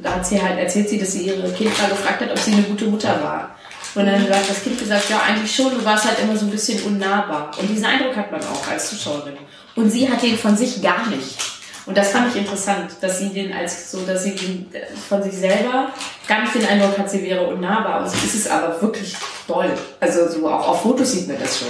da 0.01 0.15
hat 0.15 0.25
sie 0.25 0.41
halt, 0.41 0.57
erzählt 0.57 0.89
sie, 0.89 0.97
dass 0.97 1.13
sie 1.13 1.27
ihre 1.27 1.49
Kind 1.51 1.77
mal 1.79 1.89
gefragt 1.89 2.21
hat, 2.21 2.31
ob 2.31 2.39
sie 2.39 2.53
eine 2.53 2.63
gute 2.63 2.85
Mutter 2.85 3.21
war. 3.21 3.55
Und 3.93 4.05
dann 4.05 4.21
hat 4.21 4.49
das 4.49 4.63
Kind 4.63 4.79
gesagt, 4.79 5.09
ja, 5.09 5.21
eigentlich 5.21 5.53
schon, 5.53 5.71
du 5.71 5.83
warst 5.83 6.05
halt 6.05 6.17
immer 6.19 6.35
so 6.35 6.45
ein 6.45 6.51
bisschen 6.51 6.81
unnahbar. 6.83 7.51
Und 7.59 7.69
diesen 7.69 7.85
Eindruck 7.85 8.15
hat 8.15 8.31
man 8.31 8.41
auch 8.41 8.67
als 8.69 8.89
Zuschauerin. 8.89 9.33
Und 9.75 9.89
sie 9.89 10.09
hat 10.09 10.21
den 10.21 10.37
von 10.37 10.55
sich 10.57 10.81
gar 10.81 11.07
nicht. 11.07 11.37
Und 11.87 11.97
das 11.97 12.11
fand 12.11 12.29
ich 12.29 12.41
interessant, 12.41 12.91
dass 13.01 13.17
sie 13.19 13.29
den 13.29 13.51
als 13.53 13.89
so, 13.91 14.01
dass 14.05 14.23
sie 14.23 14.35
den 14.35 14.73
äh, 14.73 14.85
von 15.09 15.23
sich 15.23 15.33
selber 15.33 15.91
gar 16.27 16.41
nicht 16.43 16.53
den 16.53 16.65
Eindruck 16.65 16.97
hat, 16.97 17.09
sie 17.09 17.23
wäre 17.23 17.47
unnahbar. 17.47 18.01
Und 18.03 18.09
sie 18.09 18.25
ist 18.25 18.35
es 18.35 18.47
aber 18.47 18.79
wirklich 18.81 19.15
toll. 19.47 19.71
Also 19.99 20.29
so 20.29 20.47
auch 20.47 20.67
auf 20.67 20.81
Fotos 20.83 21.11
sieht 21.13 21.27
man 21.27 21.39
das 21.39 21.59
schon. 21.59 21.67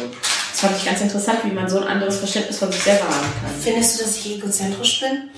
Das 0.51 0.59
fand 0.59 0.77
ich 0.77 0.85
ganz 0.85 1.01
interessant, 1.01 1.39
wie 1.43 1.51
man 1.51 1.69
so 1.69 1.79
ein 1.79 1.87
anderes 1.87 2.17
Verständnis 2.17 2.59
von 2.59 2.71
sich 2.71 2.81
selber 2.83 3.05
haben 3.05 3.31
kann. 3.41 3.51
Findest 3.63 3.99
du, 3.99 4.03
dass 4.03 4.17
ich 4.17 4.35
egozentrisch 4.37 4.99
bin? 4.99 5.29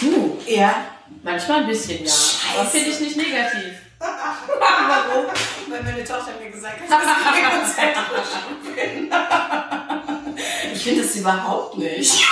Du, 0.00 0.38
Ja. 0.46 0.74
manchmal 1.22 1.60
ein 1.60 1.66
bisschen, 1.68 2.04
ja. 2.04 2.12
Aber 2.54 2.64
Scheiße. 2.64 2.70
finde 2.70 2.90
ich 2.90 3.00
nicht 3.00 3.16
negativ. 3.16 3.74
Warum? 4.00 5.24
Weil 5.70 5.82
meine 5.84 6.04
Tochter 6.04 6.32
mir 6.42 6.50
gesagt 6.50 6.80
hat, 6.80 6.90
dass 6.90 7.76
ich 7.76 7.84
egozentrisch 7.84 8.32
bin. 8.74 9.10
Ich 10.78 10.84
finde 10.84 11.02
das 11.02 11.16
überhaupt 11.16 11.78
nicht. 11.78 12.14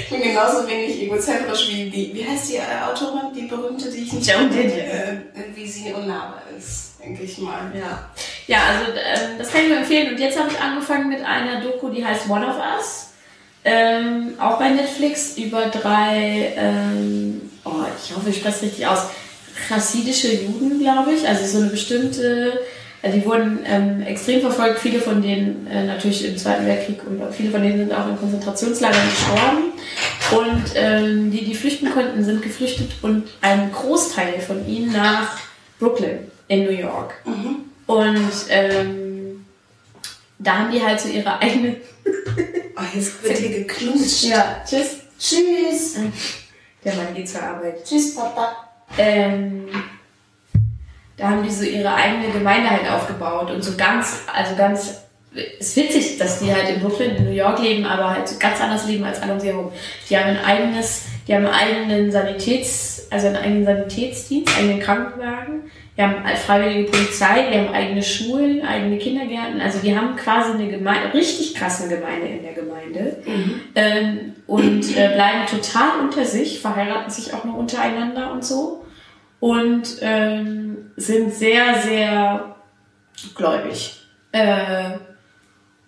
Ich 0.00 0.08
bin 0.08 0.22
genauso 0.22 0.66
wenig 0.66 1.02
egozentrisch 1.02 1.68
wie, 1.68 1.92
wie, 1.92 2.12
wie 2.14 2.26
heißt 2.26 2.50
die 2.50 2.56
äh, 2.56 2.62
Autorin, 2.88 3.32
die 3.34 3.42
berühmte, 3.42 3.88
die 3.90 3.98
ich 3.98 4.12
nicht 4.12 4.28
Joan. 4.28 4.50
Äh, 4.52 5.18
wie 5.54 5.66
sie 5.66 5.92
unnahbar 5.92 6.42
ist, 6.56 6.94
denke 7.00 7.22
ich 7.22 7.38
mal. 7.38 7.70
Ja, 7.74 8.10
ja 8.48 8.58
also 8.66 8.92
ähm, 8.92 9.38
das 9.38 9.52
kann 9.52 9.62
ich 9.62 9.68
nur 9.68 9.78
empfehlen. 9.78 10.12
Und 10.12 10.18
jetzt 10.18 10.38
habe 10.38 10.50
ich 10.50 10.60
angefangen 10.60 11.08
mit 11.08 11.24
einer 11.24 11.60
Doku, 11.60 11.90
die 11.90 12.04
heißt 12.04 12.28
One 12.28 12.46
of 12.46 12.56
Us. 12.56 13.10
Ähm, 13.64 14.34
auch 14.40 14.58
bei 14.58 14.70
Netflix 14.70 15.36
über 15.36 15.66
drei, 15.66 16.54
ähm, 16.56 17.50
oh, 17.64 17.84
ich 18.02 18.16
hoffe, 18.16 18.30
ich 18.30 18.36
spreche 18.36 18.56
es 18.56 18.62
richtig 18.62 18.86
aus, 18.86 19.00
chassidische 19.68 20.34
Juden, 20.34 20.80
glaube 20.80 21.12
ich. 21.12 21.28
Also 21.28 21.46
so 21.46 21.58
eine 21.58 21.70
bestimmte, 21.70 22.60
äh, 23.02 23.12
die 23.12 23.24
wurden 23.24 23.60
ähm, 23.64 24.02
extrem 24.02 24.40
verfolgt, 24.40 24.78
viele 24.78 25.00
von 25.00 25.22
denen 25.22 25.66
äh, 25.66 25.86
natürlich 25.86 26.26
im 26.26 26.36
Zweiten 26.36 26.66
Weltkrieg 26.66 27.00
und 27.06 27.22
viele 27.34 27.50
von 27.50 27.62
denen 27.62 27.78
sind 27.78 27.92
auch 27.92 28.08
in 28.08 28.18
Konzentrationslagern 28.18 29.08
gestorben. 29.08 29.72
Und 30.32 30.64
ähm, 30.74 31.30
die, 31.30 31.44
die 31.44 31.54
flüchten 31.54 31.90
konnten, 31.90 32.22
sind 32.22 32.42
geflüchtet 32.42 32.92
und 33.02 33.28
ein 33.40 33.72
Großteil 33.72 34.40
von 34.40 34.66
ihnen 34.68 34.92
nach 34.92 35.38
Brooklyn 35.78 36.30
in 36.46 36.64
New 36.64 36.70
York. 36.70 37.14
Und 37.86 38.30
ähm, 38.48 39.44
da 40.38 40.58
haben 40.58 40.70
die 40.70 40.82
halt 40.82 41.00
so 41.00 41.08
ihre 41.08 41.38
eigene. 41.38 41.76
Oh, 42.76 42.96
jetzt 42.96 43.22
wird 43.22 43.36
hier 43.36 43.58
geknutscht. 43.58 44.22
Ja, 44.22 44.62
tschüss. 44.66 45.00
Tschüss. 45.18 45.96
Der 46.82 46.94
Mann 46.94 47.14
geht 47.14 47.28
zur 47.28 47.42
Arbeit. 47.42 47.84
Tschüss, 47.84 48.14
Papa. 48.14 48.70
Ähm, 48.96 49.66
da 51.20 51.28
haben 51.28 51.42
die 51.42 51.50
so 51.50 51.64
ihre 51.64 51.94
eigene 51.94 52.32
Gemeinde 52.32 52.70
halt 52.70 52.90
aufgebaut 52.90 53.50
und 53.50 53.62
so 53.62 53.76
ganz, 53.76 54.22
also 54.34 54.56
ganz, 54.56 55.02
ist 55.58 55.76
witzig, 55.76 56.16
dass 56.18 56.40
die 56.40 56.52
halt 56.52 56.70
in 56.70 56.80
Brooklyn, 56.80 57.14
in 57.14 57.24
New 57.24 57.30
York 57.30 57.60
leben, 57.60 57.84
aber 57.84 58.10
halt 58.10 58.26
so 58.26 58.38
ganz 58.38 58.60
anders 58.60 58.86
leben 58.86 59.04
als 59.04 59.20
alle 59.20 59.34
um 59.34 59.40
sie 59.40 59.48
herum. 59.48 59.70
Die 60.08 60.16
haben 60.16 60.30
ein 60.30 60.44
eigenes, 60.44 61.04
die 61.28 61.34
haben 61.34 61.46
einen 61.46 61.54
eigenen 61.54 62.10
Sanitäts, 62.10 63.06
also 63.10 63.26
einen 63.26 63.36
eigenen 63.36 63.64
Sanitätsdienst, 63.66 64.56
eigenen 64.56 64.80
Krankenwagen, 64.80 65.70
die 65.96 66.02
haben 66.02 66.24
freiwillige 66.46 66.90
Polizei, 66.90 67.50
die 67.52 67.58
haben 67.58 67.74
eigene 67.74 68.02
Schulen, 68.02 68.64
eigene 68.64 68.96
Kindergärten, 68.96 69.60
also 69.60 69.78
die 69.80 69.94
haben 69.94 70.16
quasi 70.16 70.52
eine 70.52 70.68
Gemeinde, 70.68 71.12
richtig 71.12 71.54
krasse 71.54 71.88
Gemeinde 71.88 72.28
in 72.28 72.42
der 72.42 72.54
Gemeinde. 72.54 73.22
Ähm, 73.74 74.32
und 74.46 74.96
äh, 74.96 75.10
bleiben 75.14 75.46
total 75.48 76.00
unter 76.00 76.24
sich, 76.24 76.60
verheiraten 76.60 77.10
sich 77.10 77.34
auch 77.34 77.44
noch 77.44 77.54
untereinander 77.54 78.32
und 78.32 78.42
so 78.42 78.86
und 79.40 79.96
ähm, 80.00 80.92
sind 80.96 81.34
sehr, 81.34 81.80
sehr 81.80 82.56
gläubig. 83.34 84.06
Äh, 84.32 84.98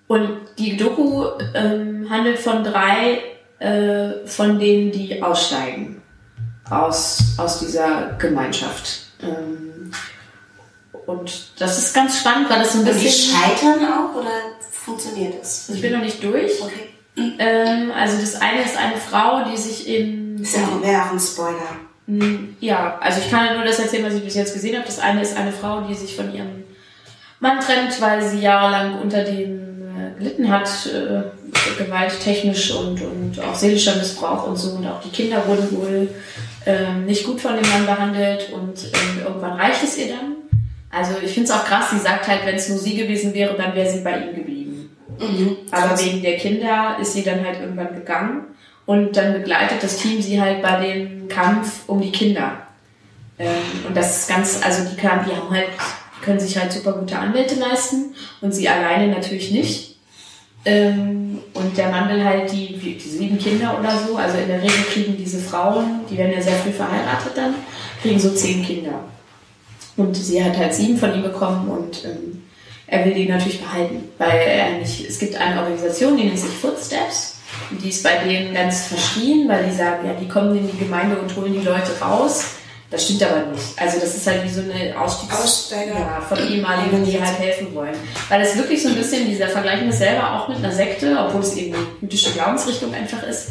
und 0.08 0.40
die 0.58 0.76
Doku 0.76 1.26
ähm, 1.54 2.08
handelt 2.10 2.38
von 2.38 2.64
drei 2.64 3.22
äh, 3.58 4.26
von 4.26 4.58
denen, 4.58 4.90
die 4.90 5.22
aussteigen 5.22 6.02
aus, 6.68 7.34
aus 7.38 7.60
dieser 7.60 8.14
Gemeinschaft. 8.18 9.06
Ähm, 9.22 9.92
und 11.06 11.60
das 11.60 11.78
ist 11.78 11.94
ganz 11.94 12.18
spannend, 12.18 12.50
weil 12.50 12.60
das 12.60 12.72
so 12.72 12.80
ein 12.80 12.84
Und 12.84 12.94
die 12.98 13.04
bisschen... 13.04 13.34
scheitern 13.36 13.84
auch 13.84 14.14
oder 14.14 14.30
funktioniert 14.70 15.34
es? 15.42 15.68
Ich 15.68 15.80
bin 15.80 15.92
noch 15.92 16.00
nicht 16.00 16.22
durch. 16.22 16.60
Okay. 16.60 16.88
Ähm, 17.38 17.90
also 17.92 18.18
das 18.18 18.40
eine 18.40 18.62
ist 18.62 18.76
eine 18.76 18.96
Frau, 18.96 19.44
die 19.50 19.56
sich 19.56 19.86
im... 19.88 20.38
Das 20.38 20.48
ist 20.48 20.56
ja 20.56 20.64
auch 20.64 20.80
auch 21.06 21.12
ein 21.12 21.20
Spoiler. 21.20 21.76
Mm, 22.06 22.56
Ja, 22.60 22.98
also 23.00 23.20
ich 23.20 23.30
kann 23.30 23.46
ja 23.46 23.54
nur 23.54 23.64
das 23.64 23.78
erzählen, 23.78 24.04
was 24.04 24.14
ich 24.14 24.24
bis 24.24 24.34
jetzt 24.34 24.54
gesehen 24.54 24.76
habe. 24.76 24.86
Das 24.86 24.98
eine 24.98 25.22
ist 25.22 25.36
eine 25.36 25.52
Frau, 25.52 25.82
die 25.82 25.94
sich 25.94 26.16
von 26.16 26.34
ihrem 26.34 26.64
Mann 27.40 27.60
trennt, 27.60 28.00
weil 28.00 28.22
sie 28.22 28.40
jahrelang 28.40 29.00
unter 29.00 29.24
dem 29.24 29.82
äh, 29.96 30.18
gelitten 30.18 30.50
hat, 30.50 30.68
äh, 30.86 31.22
gewalttechnisch 31.82 32.72
und, 32.72 33.00
und 33.02 33.40
auch 33.40 33.54
seelischer 33.54 33.96
Missbrauch 33.96 34.46
und 34.46 34.56
so. 34.56 34.76
Und 34.76 34.86
auch 34.86 35.00
die 35.00 35.10
Kinder 35.10 35.46
wurden 35.46 35.76
wohl 35.76 36.08
ähm, 36.66 37.04
nicht 37.04 37.24
gut 37.24 37.40
von 37.40 37.54
dem 37.56 37.68
Mann 37.68 37.86
behandelt 37.86 38.50
und 38.52 38.84
ähm, 38.84 39.22
irgendwann 39.24 39.58
reicht 39.58 39.82
es 39.82 39.98
ihr 39.98 40.08
dann. 40.08 40.36
Also 40.90 41.14
ich 41.24 41.32
finde 41.32 41.50
es 41.50 41.56
auch 41.56 41.64
krass, 41.64 41.90
sie 41.90 41.98
sagt 41.98 42.28
halt, 42.28 42.44
wenn 42.44 42.54
es 42.54 42.68
nur 42.68 42.78
sie 42.78 42.96
gewesen 42.96 43.32
wäre, 43.32 43.54
dann 43.54 43.74
wäre 43.74 43.90
sie 43.90 44.00
bei 44.00 44.18
ihm 44.18 44.34
geblieben. 44.34 44.96
Mhm. 45.18 45.56
Aber 45.70 45.98
wegen 45.98 46.22
der 46.22 46.36
Kinder 46.36 46.96
ist 47.00 47.14
sie 47.14 47.22
dann 47.22 47.44
halt 47.44 47.60
irgendwann 47.60 47.94
gegangen 47.94 48.44
und 48.86 49.16
dann 49.16 49.32
begleitet 49.32 49.82
das 49.82 49.98
Team 49.98 50.20
sie 50.20 50.40
halt 50.40 50.62
bei 50.62 50.80
dem 50.80 51.28
Kampf 51.28 51.88
um 51.88 52.00
die 52.00 52.12
Kinder. 52.12 52.58
Ähm, 53.38 53.48
und 53.86 53.96
das 53.96 54.20
ist 54.20 54.28
ganz, 54.28 54.60
also 54.62 54.88
die, 54.88 54.96
kann, 54.96 55.24
die 55.24 55.34
haben 55.34 55.50
halt, 55.50 55.68
können 56.22 56.40
sich 56.40 56.58
halt 56.58 56.72
super 56.72 56.92
gute 56.92 57.18
Anwälte 57.18 57.54
leisten 57.56 58.14
und 58.40 58.52
sie 58.52 58.68
alleine 58.68 59.08
natürlich 59.08 59.50
nicht. 59.50 59.96
Ähm, 60.64 61.38
und 61.54 61.76
der 61.76 61.88
Mann 61.90 62.08
will 62.08 62.24
halt 62.24 62.52
die, 62.52 62.76
die 62.76 62.98
sieben 62.98 63.38
Kinder 63.38 63.76
oder 63.78 63.98
so, 63.98 64.16
also 64.16 64.38
in 64.38 64.46
der 64.46 64.62
Regel 64.62 64.84
kriegen 64.92 65.16
diese 65.16 65.40
Frauen, 65.40 66.00
die 66.08 66.16
werden 66.16 66.32
ja 66.32 66.40
sehr 66.40 66.54
früh 66.54 66.70
verheiratet 66.70 67.32
dann, 67.34 67.54
kriegen 68.00 68.20
so 68.20 68.30
zehn 68.30 68.64
Kinder. 68.64 69.00
Und 69.96 70.16
sie 70.16 70.42
hat 70.42 70.56
halt 70.56 70.72
sieben 70.72 70.96
von 70.96 71.14
ihm 71.14 71.22
bekommen 71.22 71.68
und 71.68 72.04
ähm, 72.04 72.42
er 72.86 73.04
will 73.04 73.14
die 73.14 73.28
natürlich 73.28 73.60
behalten, 73.60 74.04
weil 74.18 74.38
er 74.38 74.78
nicht, 74.78 75.08
es 75.08 75.18
gibt 75.18 75.34
eine 75.34 75.60
Organisation, 75.60 76.16
die 76.16 76.24
nennt 76.24 76.38
sich 76.38 76.50
Footsteps. 76.50 77.31
Die 77.80 77.88
ist 77.88 78.02
bei 78.02 78.16
denen 78.18 78.54
ganz 78.54 78.86
verschrien, 78.86 79.48
weil 79.48 79.64
die 79.64 79.74
sagen, 79.74 80.06
ja, 80.06 80.14
die 80.14 80.28
kommen 80.28 80.56
in 80.56 80.70
die 80.70 80.78
Gemeinde 80.78 81.16
und 81.16 81.34
holen 81.36 81.52
die 81.52 81.66
Leute 81.66 81.98
raus. 82.00 82.44
Das 82.92 83.04
stimmt 83.04 83.22
aber 83.22 83.46
nicht. 83.46 83.64
Also 83.76 83.98
das 83.98 84.14
ist 84.14 84.26
halt 84.26 84.44
wie 84.44 84.50
so 84.50 84.60
eine 84.60 84.94
Ausstiegs 85.00 85.34
Aussteiger. 85.34 85.94
ja, 85.98 86.20
von 86.20 86.38
ehemaligen, 86.38 87.02
die 87.06 87.18
halt 87.18 87.38
helfen 87.38 87.74
wollen. 87.74 87.94
Weil 88.28 88.42
es 88.42 88.54
wirklich 88.54 88.82
so 88.82 88.90
ein 88.90 88.96
bisschen, 88.96 89.26
dieser 89.26 89.48
Vergleichen 89.48 89.88
das 89.88 89.98
selber 89.98 90.30
auch 90.34 90.48
mit 90.48 90.58
einer 90.58 90.70
Sekte, 90.70 91.16
obwohl 91.18 91.40
es 91.40 91.56
eben 91.56 91.74
eine 91.74 91.86
jüdische 92.02 92.32
Glaubensrichtung 92.32 92.92
einfach 92.92 93.22
ist, 93.22 93.48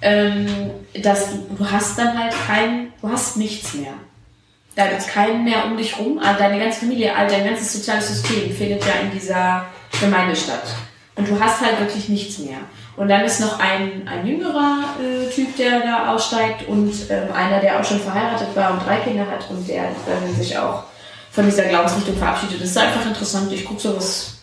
ähm, 0.00 0.70
dass 1.02 1.26
du, 1.58 1.70
hast 1.70 1.98
dann 1.98 2.18
halt 2.18 2.32
kein, 2.46 2.92
du 3.02 3.10
hast 3.10 3.36
nichts 3.36 3.74
mehr. 3.74 3.92
Da 4.74 4.86
ist 4.86 5.08
keinen 5.08 5.44
mehr 5.44 5.66
um 5.66 5.76
dich 5.76 5.98
rum. 5.98 6.18
Also 6.18 6.38
Deine 6.38 6.58
ganze 6.58 6.80
Familie, 6.80 7.14
all 7.14 7.26
dein 7.26 7.44
ganzes 7.44 7.72
soziales 7.74 8.08
System 8.08 8.54
findet 8.54 8.86
ja 8.86 8.94
in 9.02 9.10
dieser 9.10 9.66
Gemeinde 10.00 10.34
statt. 10.34 10.64
Und 11.14 11.28
du 11.28 11.38
hast 11.38 11.60
halt 11.60 11.78
wirklich 11.80 12.08
nichts 12.08 12.38
mehr. 12.38 12.58
Und 12.98 13.08
dann 13.08 13.24
ist 13.24 13.40
noch 13.40 13.60
ein, 13.60 14.08
ein 14.08 14.26
jüngerer 14.26 14.96
äh, 15.00 15.32
Typ, 15.32 15.56
der 15.56 15.80
da 15.80 16.12
aussteigt 16.12 16.66
und 16.66 16.92
ähm, 17.08 17.32
einer, 17.32 17.60
der 17.60 17.78
auch 17.78 17.84
schon 17.84 18.00
verheiratet 18.00 18.48
war 18.54 18.72
und 18.72 18.84
drei 18.84 18.96
Kinder 18.96 19.24
hat 19.24 19.48
und 19.50 19.68
der 19.68 19.84
ähm, 19.84 20.34
sich 20.36 20.58
auch 20.58 20.82
von 21.30 21.44
dieser 21.44 21.64
Glaubensrichtung 21.64 22.16
verabschiedet. 22.16 22.60
Das 22.60 22.70
ist 22.70 22.76
einfach 22.76 23.06
interessant. 23.06 23.52
Ich 23.52 23.64
gucke 23.64 23.80
sowas, 23.80 24.38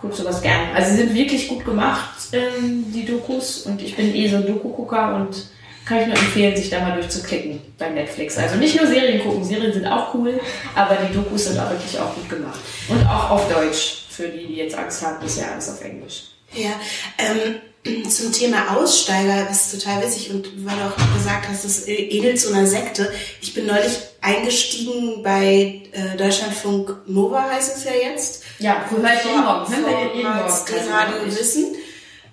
guck 0.00 0.14
sowas 0.14 0.40
gerne. 0.40 0.72
Also 0.74 0.92
sie 0.92 0.96
sind 0.96 1.14
wirklich 1.14 1.46
gut 1.46 1.62
gemacht, 1.62 2.08
ähm, 2.32 2.90
die 2.90 3.04
Dokus. 3.04 3.66
Und 3.66 3.82
ich 3.82 3.94
bin 3.94 4.14
eh 4.14 4.28
so 4.28 4.36
ein 4.36 4.46
Doku-Gucker 4.46 5.16
und 5.16 5.36
kann 5.84 6.00
ich 6.00 6.06
nur 6.06 6.16
empfehlen, 6.16 6.56
sich 6.56 6.70
da 6.70 6.80
mal 6.80 6.94
durchzuklicken 6.94 7.60
bei 7.76 7.90
Netflix. 7.90 8.38
Also 8.38 8.56
nicht 8.56 8.80
nur 8.80 8.86
Serien 8.86 9.22
gucken, 9.22 9.44
Serien 9.44 9.74
sind 9.74 9.86
auch 9.86 10.14
cool, 10.14 10.40
aber 10.74 10.96
die 10.96 11.12
Dokus 11.12 11.46
sind 11.46 11.58
auch 11.58 11.68
wirklich 11.68 11.98
auch 11.98 12.14
gut 12.14 12.30
gemacht. 12.30 12.60
Und 12.88 13.04
auch 13.06 13.30
auf 13.30 13.52
Deutsch, 13.52 14.04
für 14.08 14.28
die, 14.28 14.46
die 14.46 14.54
jetzt 14.54 14.78
Angst 14.78 15.04
haben, 15.04 15.16
ja 15.26 15.52
alles 15.52 15.68
auf 15.68 15.82
Englisch. 15.82 16.28
Ja, 16.54 16.70
ähm, 17.18 17.56
zum 17.84 18.32
Thema 18.32 18.76
Aussteiger 18.76 19.48
ist 19.50 19.72
total 19.72 20.02
witzig 20.02 20.30
und 20.30 20.66
weil 20.66 20.76
du 20.76 20.84
auch 20.84 21.14
gesagt 21.14 21.48
hast, 21.48 21.64
es 21.64 21.88
ähnelt 21.88 22.38
so 22.38 22.52
einer 22.52 22.66
Sekte. 22.66 23.10
Ich 23.40 23.54
bin 23.54 23.66
neulich 23.66 23.98
eingestiegen 24.20 25.22
bei 25.22 25.82
äh, 25.92 26.16
Deutschlandfunk 26.16 26.94
Nova, 27.06 27.48
heißt 27.50 27.78
es 27.78 27.84
ja 27.84 27.92
jetzt. 27.92 28.42
Ja, 28.58 28.84
höre 28.90 29.14
ich 29.14 29.24
jeden 29.24 29.44
Morgen. 29.44 29.72
Hören 29.72 29.84
wir 29.86 30.14
jeden 30.14 30.22
Morgen. 30.22 30.92
Radio 30.92 31.26
Wissen. 31.26 31.76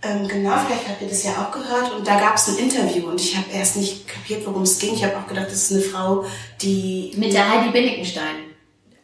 Ähm, 0.03 0.27
genau, 0.27 0.57
vielleicht 0.65 0.88
habt 0.88 1.01
ihr 1.01 1.07
das 1.07 1.23
ja 1.23 1.31
auch 1.31 1.51
gehört. 1.51 1.93
Und 1.93 2.05
da 2.05 2.19
gab 2.19 2.36
es 2.36 2.49
ein 2.49 2.57
Interview 2.57 3.07
und 3.07 3.19
ich 3.19 3.36
habe 3.36 3.47
erst 3.51 3.77
nicht 3.77 4.07
kapiert, 4.07 4.45
worum 4.45 4.63
es 4.63 4.77
ging. 4.77 4.93
Ich 4.93 5.03
habe 5.03 5.17
auch 5.17 5.27
gedacht, 5.27 5.47
das 5.47 5.71
ist 5.71 5.71
eine 5.71 5.81
Frau, 5.81 6.25
die 6.62 7.13
Mit 7.15 7.33
der 7.33 7.49
Heidi 7.49 7.71
Binnickenstein. 7.71 8.46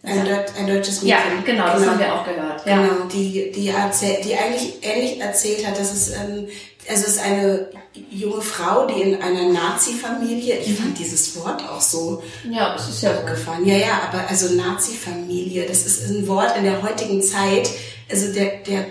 Ein, 0.04 0.26
Deut 0.26 0.46
ein 0.60 0.68
deutsches 0.68 1.02
Ja, 1.02 1.18
Mädchen. 1.18 1.46
genau, 1.46 1.66
das 1.68 1.86
haben 1.88 2.00
wir 2.00 2.14
auch 2.14 2.26
gehört. 2.26 2.66
Ja. 2.66 2.82
Genau, 2.82 3.06
die, 3.06 3.52
die, 3.52 3.70
erzähl, 3.70 4.22
die 4.24 4.36
eigentlich 4.36 4.74
ähnlich 4.82 5.20
erzählt 5.22 5.66
hat, 5.66 5.80
dass 5.80 5.94
es, 5.94 6.10
ähm, 6.10 6.48
also 6.90 7.04
es 7.04 7.08
ist 7.08 7.20
eine 7.24 7.70
junge 8.10 8.42
Frau, 8.42 8.86
die 8.86 9.02
in 9.02 9.22
einer 9.22 9.50
Nazi-Familie, 9.50 10.58
ich 10.58 10.76
fand 10.78 10.98
dieses 11.00 11.36
Wort 11.38 11.64
auch 11.70 11.80
so 11.80 12.22
ja, 12.52 12.74
das 12.74 12.90
ist 12.90 13.04
ja 13.04 13.16
so. 13.18 13.26
gefallen. 13.26 13.66
Ja, 13.66 13.78
ja, 13.78 14.02
aber 14.10 14.28
also 14.28 14.54
Nazi-Familie, 14.56 15.66
das 15.66 15.86
ist 15.86 16.10
ein 16.10 16.28
Wort 16.28 16.58
in 16.58 16.66
der 16.66 16.82
heutigen 16.82 17.22
Zeit, 17.22 17.70
also 18.12 18.34
der, 18.34 18.58
der, 18.68 18.86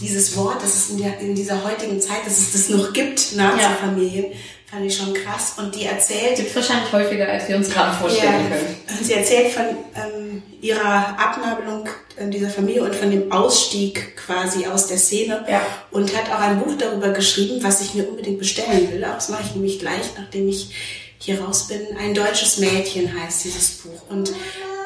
dieses 0.00 0.36
Wort, 0.36 0.62
das 0.62 0.74
es 0.76 0.90
in, 0.90 0.98
der, 0.98 1.18
in 1.18 1.34
dieser 1.34 1.64
heutigen 1.64 2.00
Zeit, 2.00 2.24
dass 2.24 2.38
es 2.38 2.52
das 2.52 2.68
noch 2.68 2.92
gibt, 2.92 3.34
Nazi-Familien, 3.34 4.26
fand 4.72 4.86
ich 4.86 4.96
schon 4.96 5.12
krass. 5.12 5.54
Und 5.58 5.74
die 5.74 5.84
erzählt, 5.84 6.36
Gibt 6.36 6.56
wahrscheinlich 6.56 6.90
häufiger, 6.92 7.28
als 7.28 7.46
wir 7.46 7.56
uns 7.56 7.68
gerade 7.70 7.94
vorstellen 7.94 8.50
ja, 8.50 8.56
können. 8.56 9.04
sie 9.04 9.12
erzählt 9.12 9.52
von 9.52 9.64
ähm, 9.94 10.42
ihrer 10.62 11.18
Abnabelung 11.18 11.88
in 12.16 12.30
dieser 12.30 12.48
Familie 12.48 12.82
und 12.82 12.94
von 12.94 13.10
dem 13.10 13.30
Ausstieg 13.30 14.16
quasi 14.16 14.66
aus 14.66 14.86
der 14.86 14.96
Szene 14.96 15.44
Ja. 15.48 15.60
und 15.90 16.16
hat 16.16 16.30
auch 16.30 16.40
ein 16.40 16.58
Buch 16.60 16.72
darüber 16.78 17.10
geschrieben, 17.10 17.62
was 17.62 17.82
ich 17.82 17.94
mir 17.94 18.08
unbedingt 18.08 18.38
bestellen 18.38 18.90
will. 18.90 19.04
Auch 19.04 19.14
Das 19.14 19.28
mache 19.28 19.42
ich 19.44 19.54
nämlich 19.54 19.78
gleich, 19.78 20.10
nachdem 20.16 20.48
ich 20.48 20.70
hier 21.18 21.40
raus 21.40 21.68
bin. 21.68 21.80
Ein 21.98 22.14
deutsches 22.14 22.56
Mädchen 22.58 23.12
heißt 23.22 23.44
dieses 23.44 23.78
Buch. 23.78 24.02
Und 24.08 24.32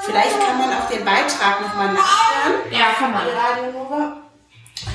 vielleicht 0.05 0.41
kann 0.41 0.59
man 0.59 0.71
auch 0.73 0.89
den 0.91 1.05
Beitrag 1.05 1.61
nochmal 1.63 1.95
nachhören. 1.95 2.73
Ja, 2.73 2.93
kann 2.99 3.13
man. 3.13 3.23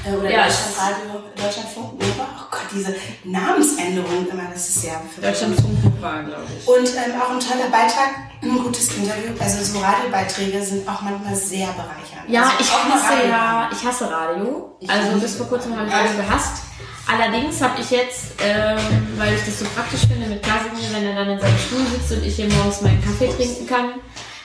Oder 0.05 0.29
Ja, 0.29 0.45
Deutschlandradio, 0.45 1.21
Deutschlandfunk 1.35 1.99
Nova. 1.99 2.27
Oh 2.37 2.45
Gott, 2.51 2.67
diese 2.71 2.95
Namensänderung 3.23 4.27
immer, 4.29 4.43
das 4.53 4.69
ist 4.69 4.83
ja 4.85 5.01
Deutschland 5.21 5.55
Funk 5.59 6.01
war, 6.01 6.23
glaube 6.23 6.43
ich. 6.59 6.67
und 6.67 6.87
ähm, 6.97 7.19
auch 7.21 7.31
ein 7.31 7.39
toller 7.39 7.69
Beitrag, 7.69 8.09
ein 8.41 8.63
gutes 8.63 8.95
Interview. 8.95 9.31
Also 9.39 9.63
so 9.63 9.79
Radiobeiträge 9.79 10.61
sind 10.63 10.87
auch 10.87 11.01
manchmal 11.01 11.35
sehr 11.35 11.67
bereichernd. 11.67 12.29
Ja, 12.29 12.43
also 12.43 12.53
ich 12.59 12.71
hasse 12.71 13.13
Radio. 13.13 13.29
ja, 13.29 13.69
ich 13.71 13.85
hasse 13.85 14.11
Radio. 14.11 14.75
Ich 14.79 14.89
Also 14.89 15.19
bis 15.19 15.35
vor 15.35 15.47
kurzem 15.47 15.75
habe 15.75 15.87
ich 15.87 15.93
Radio 15.93 16.15
gehasst. 16.17 16.63
Allerdings 17.07 17.59
habe 17.61 17.81
ich 17.81 17.89
jetzt, 17.89 18.33
ähm, 18.41 18.77
weil 19.17 19.33
ich 19.33 19.43
das 19.45 19.59
so 19.59 19.65
praktisch 19.75 20.01
finde 20.01 20.27
mit 20.27 20.41
Kasimir, 20.43 20.87
wenn 20.93 21.05
er 21.07 21.15
dann 21.15 21.29
in 21.31 21.39
seinem 21.39 21.57
Stuhl 21.57 21.85
sitzt 21.87 22.11
und 22.11 22.23
ich 22.25 22.35
hier 22.35 22.47
morgens 22.53 22.81
meinen 22.81 23.03
Kaffee 23.03 23.27
trinken 23.35 23.67
kann, 23.67 23.93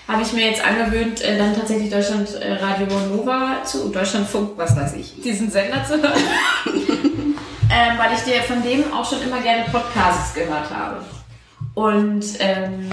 habe 0.09 0.23
ich 0.23 0.33
mir 0.33 0.47
jetzt 0.47 0.65
angewöhnt, 0.65 1.21
äh, 1.21 1.37
dann 1.37 1.55
tatsächlich 1.55 1.91
Deutschland 1.91 2.33
äh, 2.35 2.53
Radio 2.55 2.87
Nova 3.09 3.65
zu, 3.65 3.89
Deutschlandfunk, 3.89 4.53
was 4.57 4.77
weiß 4.77 4.95
ich, 4.95 5.21
diesen 5.21 5.51
Sender 5.51 5.85
zu 5.85 6.01
hören. 6.01 6.23
ähm, 6.67 7.99
weil 7.99 8.15
ich 8.15 8.23
dir 8.23 8.43
von 8.43 8.63
dem 8.63 8.93
auch 8.93 9.09
schon 9.09 9.23
immer 9.23 9.41
gerne 9.41 9.65
Podcasts 9.71 10.35
gehört 10.35 10.71
habe. 10.71 11.05
Und 11.75 12.25
ähm, 12.39 12.89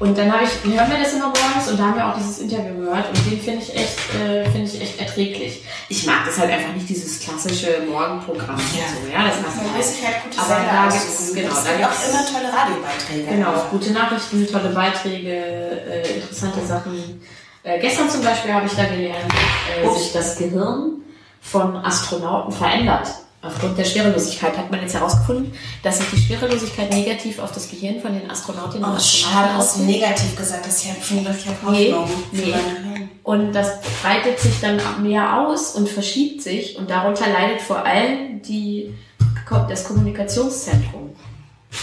und 0.00 0.18
dann 0.18 0.32
habe 0.32 0.44
ich, 0.44 0.50
hören 0.72 0.90
wir 0.90 0.98
das 0.98 1.12
immer 1.12 1.26
morgens 1.28 1.68
und 1.70 1.78
da 1.78 1.84
haben 1.84 1.96
wir 1.96 2.08
auch 2.08 2.16
dieses 2.16 2.38
Interview 2.40 2.74
gehört 2.80 3.08
und 3.08 3.16
den 3.30 3.40
finde 3.40 3.62
ich 3.62 3.74
echt, 3.74 3.98
äh, 4.20 4.44
finde 4.50 4.62
ich 4.70 4.80
echt 4.80 5.00
erträglich. 5.00 5.62
Ich 5.88 6.04
mag 6.06 6.24
das 6.26 6.38
halt 6.38 6.50
einfach 6.50 6.72
nicht, 6.74 6.88
dieses 6.88 7.20
klassische 7.20 7.82
Morgenprogramm. 7.88 8.56
und 8.56 8.74
Ja. 8.76 8.84
so, 8.90 9.10
ja 9.12 9.26
das 9.28 9.40
macht 9.42 9.72
Man 9.72 9.82
sich 9.82 10.04
halt 10.06 10.16
gute 10.24 10.38
Aber 10.38 10.48
Sender 10.56 10.72
da 10.72 10.86
aussuchen. 10.88 11.34
gibt's, 11.34 11.34
genau, 11.34 11.52
es 11.58 11.64
da 11.64 11.70
gibt 11.72 11.84
auch 11.84 11.90
gibt's, 11.90 12.08
immer 12.08 12.26
tolle 12.26 12.52
Radiobeiträge. 12.58 13.26
genau, 13.36 13.52
gute 13.70 13.92
Nachrichten, 13.92 14.46
tolle 14.50 14.68
Beiträge, 14.70 15.32
äh, 15.32 16.14
interessante 16.16 16.66
Sachen. 16.66 17.20
Äh, 17.62 17.78
gestern 17.80 18.10
zum 18.10 18.22
Beispiel 18.22 18.52
habe 18.52 18.66
ich 18.66 18.72
da 18.74 18.84
gelernt, 18.84 19.32
äh, 19.82 19.88
sich 19.98 20.12
das 20.12 20.36
Gehirn 20.36 21.02
von 21.40 21.76
Astronauten 21.76 22.52
verändert. 22.52 23.08
Aufgrund 23.46 23.76
der 23.78 23.84
Schwerelosigkeit 23.84 24.56
hat 24.56 24.70
man 24.70 24.80
jetzt 24.80 24.94
herausgefunden, 24.94 25.52
dass 25.82 25.98
sich 25.98 26.06
die 26.10 26.16
Schwerelosigkeit 26.18 26.90
negativ 26.92 27.38
auf 27.38 27.52
das 27.52 27.68
Gehirn 27.70 28.00
von 28.00 28.12
den 28.18 28.30
Astronautinnen 28.30 28.84
und 28.84 28.92
Oh, 28.92 28.96
Astronauten 28.96 29.32
schade, 29.42 29.54
hast 29.54 29.76
du 29.76 29.82
auswirkt. 29.82 30.00
negativ 30.00 30.36
gesagt. 30.36 30.66
Das 30.66 30.76
ist 30.76 30.86
ja 30.86 30.94
schon 31.02 31.16
Nee, 31.72 31.92
Hoffnung 31.92 32.08
nee. 32.32 32.40
Hirn. 32.42 33.08
Und 33.22 33.52
das 33.52 33.68
breitet 34.02 34.38
sich 34.40 34.60
dann 34.60 34.78
mehr 35.02 35.40
aus 35.46 35.74
und 35.74 35.88
verschiebt 35.88 36.42
sich 36.42 36.76
und 36.76 36.90
darunter 36.90 37.26
leidet 37.28 37.60
vor 37.62 37.84
allem 37.84 38.42
die, 38.42 38.92
das 39.68 39.84
Kommunikationszentrum. 39.84 41.10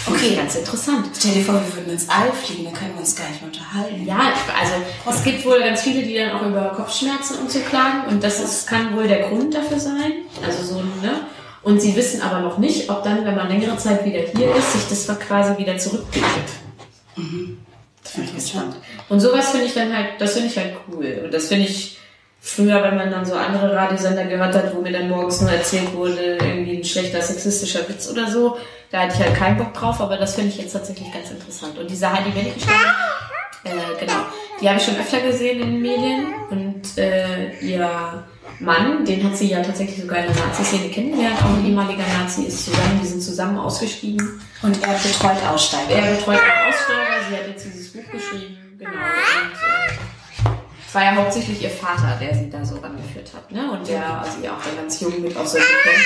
Okay. 0.07 0.35
Ganz 0.37 0.55
interessant. 0.55 1.07
Stell 1.19 1.33
dir 1.33 1.43
vor, 1.43 1.55
wir 1.55 1.75
würden 1.75 1.91
ins 1.91 2.07
All 2.07 2.31
fliegen, 2.31 2.63
dann 2.63 2.73
können 2.73 2.93
wir 2.93 3.01
uns 3.01 3.13
gar 3.15 3.27
nicht 3.27 3.41
mehr 3.41 3.51
unterhalten. 3.51 4.05
Ja, 4.05 4.31
ich- 4.33 4.59
also 4.61 4.73
es 5.17 5.23
gibt 5.23 5.45
wohl 5.45 5.59
ganz 5.59 5.81
viele, 5.81 6.01
die 6.03 6.15
dann 6.15 6.31
auch 6.31 6.43
über 6.45 6.69
Kopfschmerzen 6.75 7.39
und 7.39 7.51
so 7.51 7.59
klagen 7.59 8.05
und 8.07 8.23
das 8.23 8.39
ist, 8.39 8.67
kann 8.67 8.95
wohl 8.95 9.07
der 9.07 9.27
Grund 9.27 9.53
dafür 9.53 9.79
sein. 9.79 10.13
Also 10.45 10.63
so, 10.63 10.75
ne? 10.75 11.21
Und 11.63 11.79
sie 11.79 11.95
wissen 11.95 12.21
aber 12.21 12.39
noch 12.39 12.57
nicht, 12.57 12.89
ob 12.89 13.03
dann, 13.03 13.23
wenn 13.23 13.35
man 13.35 13.47
längere 13.47 13.77
Zeit 13.77 14.03
wieder 14.03 14.19
hier 14.19 14.55
ist, 14.55 14.73
sich 14.73 14.87
das 14.87 15.19
quasi 15.19 15.57
wieder 15.57 15.77
zurückbildet. 15.77 16.29
Das 18.03 18.11
finde 18.13 18.29
ich 18.29 18.35
gespannt. 18.35 18.75
Und 19.09 19.19
sowas 19.19 19.51
finde 19.51 19.67
ich 19.67 19.73
dann 19.73 19.95
halt, 19.95 20.19
das 20.19 20.33
finde 20.33 20.47
ich 20.47 20.57
halt 20.57 20.73
cool. 20.87 21.21
Und 21.25 21.33
das 21.33 21.47
finde 21.47 21.65
ich, 21.67 21.99
früher, 22.41 22.81
wenn 22.81 22.97
man 22.97 23.11
dann 23.11 23.23
so 23.23 23.35
andere 23.35 23.73
Radiosender 23.73 24.25
gehört 24.25 24.55
hat, 24.55 24.75
wo 24.75 24.81
mir 24.81 24.91
dann 24.91 25.09
morgens 25.09 25.41
nur 25.41 25.51
erzählt 25.51 25.93
wurde, 25.93 26.37
irgendwie 26.41 26.77
ein 26.77 26.83
schlechter 26.83 27.21
sexistischer 27.21 27.87
Witz 27.87 28.09
oder 28.09 28.29
so, 28.29 28.57
da 28.89 29.01
hatte 29.01 29.13
ich 29.15 29.23
halt 29.23 29.35
keinen 29.35 29.57
Bock 29.57 29.73
drauf, 29.73 30.01
aber 30.01 30.17
das 30.17 30.35
finde 30.35 30.49
ich 30.49 30.57
jetzt 30.57 30.73
tatsächlich 30.73 31.13
ganz 31.13 31.29
interessant. 31.29 31.77
Und 31.77 31.89
diese 31.89 32.11
Heidi 32.11 32.35
Wenigstein, 32.35 32.75
äh, 33.63 33.99
genau, 33.99 34.25
die 34.59 34.67
habe 34.67 34.79
ich 34.79 34.85
schon 34.85 34.97
öfter 34.97 35.21
gesehen 35.21 35.61
in 35.61 35.71
den 35.73 35.81
Medien 35.81 36.33
und 36.49 36.97
äh, 36.97 37.51
ihr 37.59 38.23
Mann, 38.61 39.03
den 39.05 39.23
hat 39.23 39.35
sie 39.35 39.49
ja 39.49 39.61
tatsächlich 39.61 40.01
sogar 40.01 40.19
in 40.19 40.33
der 40.33 40.45
Nazi-Szene 40.45 40.89
kennengelernt, 40.89 41.37
auch 41.43 41.49
ein 41.57 41.65
ehemaliger 41.65 42.03
Nazi 42.19 42.43
ist 42.43 42.65
zusammen, 42.65 42.99
die 43.01 43.07
sind 43.07 43.21
zusammen 43.21 43.57
ausgestiegen. 43.57 44.39
Und 44.61 44.83
er 44.83 44.93
betreut 44.93 45.43
Aussteiger. 45.51 45.95
Er 45.95 46.15
betreut 46.15 46.37
auch 46.37 46.67
Aussteiger, 46.67 47.25
sie 47.27 47.35
hat 47.35 47.47
jetzt 47.47 47.65
dieses 47.65 47.91
Buch 47.91 48.11
geschrieben, 48.11 48.57
genau. 48.77 48.91
Und, 48.91 48.99
äh, 48.99 50.55
es 50.87 50.95
war 50.95 51.03
ja 51.03 51.15
hauptsächlich 51.15 51.63
ihr 51.63 51.69
Vater, 51.69 52.17
der 52.21 52.35
sie 52.35 52.49
da 52.49 52.63
so 52.63 52.75
rangeführt 52.75 53.31
hat, 53.33 53.51
ne? 53.51 53.71
Und 53.71 53.87
der, 53.87 54.21
also 54.21 54.37
ihr 54.43 54.51
auch 54.51 54.61
dann 54.63 54.75
ganz 54.75 54.99
jung 54.99 55.21
mit 55.21 55.35
auf 55.37 55.47
solche 55.47 55.67
Camps, 55.83 56.05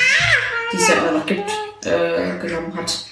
die 0.72 0.78
es 0.78 0.88
ja 0.88 0.94
immer 0.96 1.12
noch 1.18 1.26
gibt, 1.26 1.52
äh, 1.86 2.38
genommen 2.39 2.74
hat. 2.76 3.06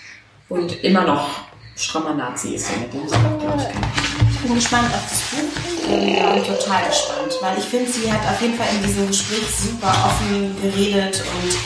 Und 0.49 0.83
immer 0.83 1.03
noch 1.03 1.29
strammer 1.75 2.13
Nazi 2.13 2.55
ist, 2.55 2.69
mit 2.79 2.93
dem 2.93 3.07
sie 3.07 3.15
auch, 3.15 3.39
glaube. 3.39 3.71
Ich 4.19 4.22
bin 4.43 4.55
gespannt 4.55 4.93
auf 4.93 5.01
das 5.09 5.21
Buch. 5.21 5.89
Ja, 5.89 6.33
bin 6.33 6.43
total 6.43 6.87
gespannt, 6.87 7.33
weil 7.41 7.57
ich 7.57 7.65
finde, 7.65 7.91
sie 7.91 8.11
hat 8.11 8.21
auf 8.27 8.41
jeden 8.41 8.57
Fall 8.57 8.67
in 8.75 8.83
diesem 8.83 9.07
Gespräch 9.07 9.43
super 9.49 9.89
offen 10.05 10.55
geredet 10.61 11.21
und 11.21 11.57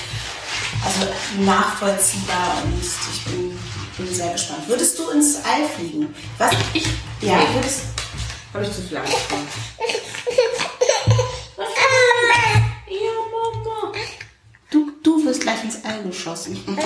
also 0.86 1.12
nachvollziehbar 1.44 2.62
und 2.64 2.80
ich 2.82 3.24
bin, 3.26 3.60
bin 3.98 4.14
sehr 4.16 4.32
gespannt. 4.32 4.68
Würdest 4.68 4.98
du 5.00 5.10
ins 5.10 5.38
All 5.38 5.68
fliegen? 5.76 6.14
Was? 6.38 6.52
Ich? 6.74 6.86
Ja, 7.22 7.38
Nee. 7.38 7.54
würdest 7.56 7.82
Habe 8.54 8.64
ich 8.64 8.72
zu 8.72 8.82
viel 8.82 8.98
Angst 8.98 9.14
vor. 9.28 9.38
du, 15.04 15.26
wirst 15.26 15.42
gleich 15.42 15.64
ins 15.64 15.84
All 15.84 16.04
geschossen. 16.04 16.58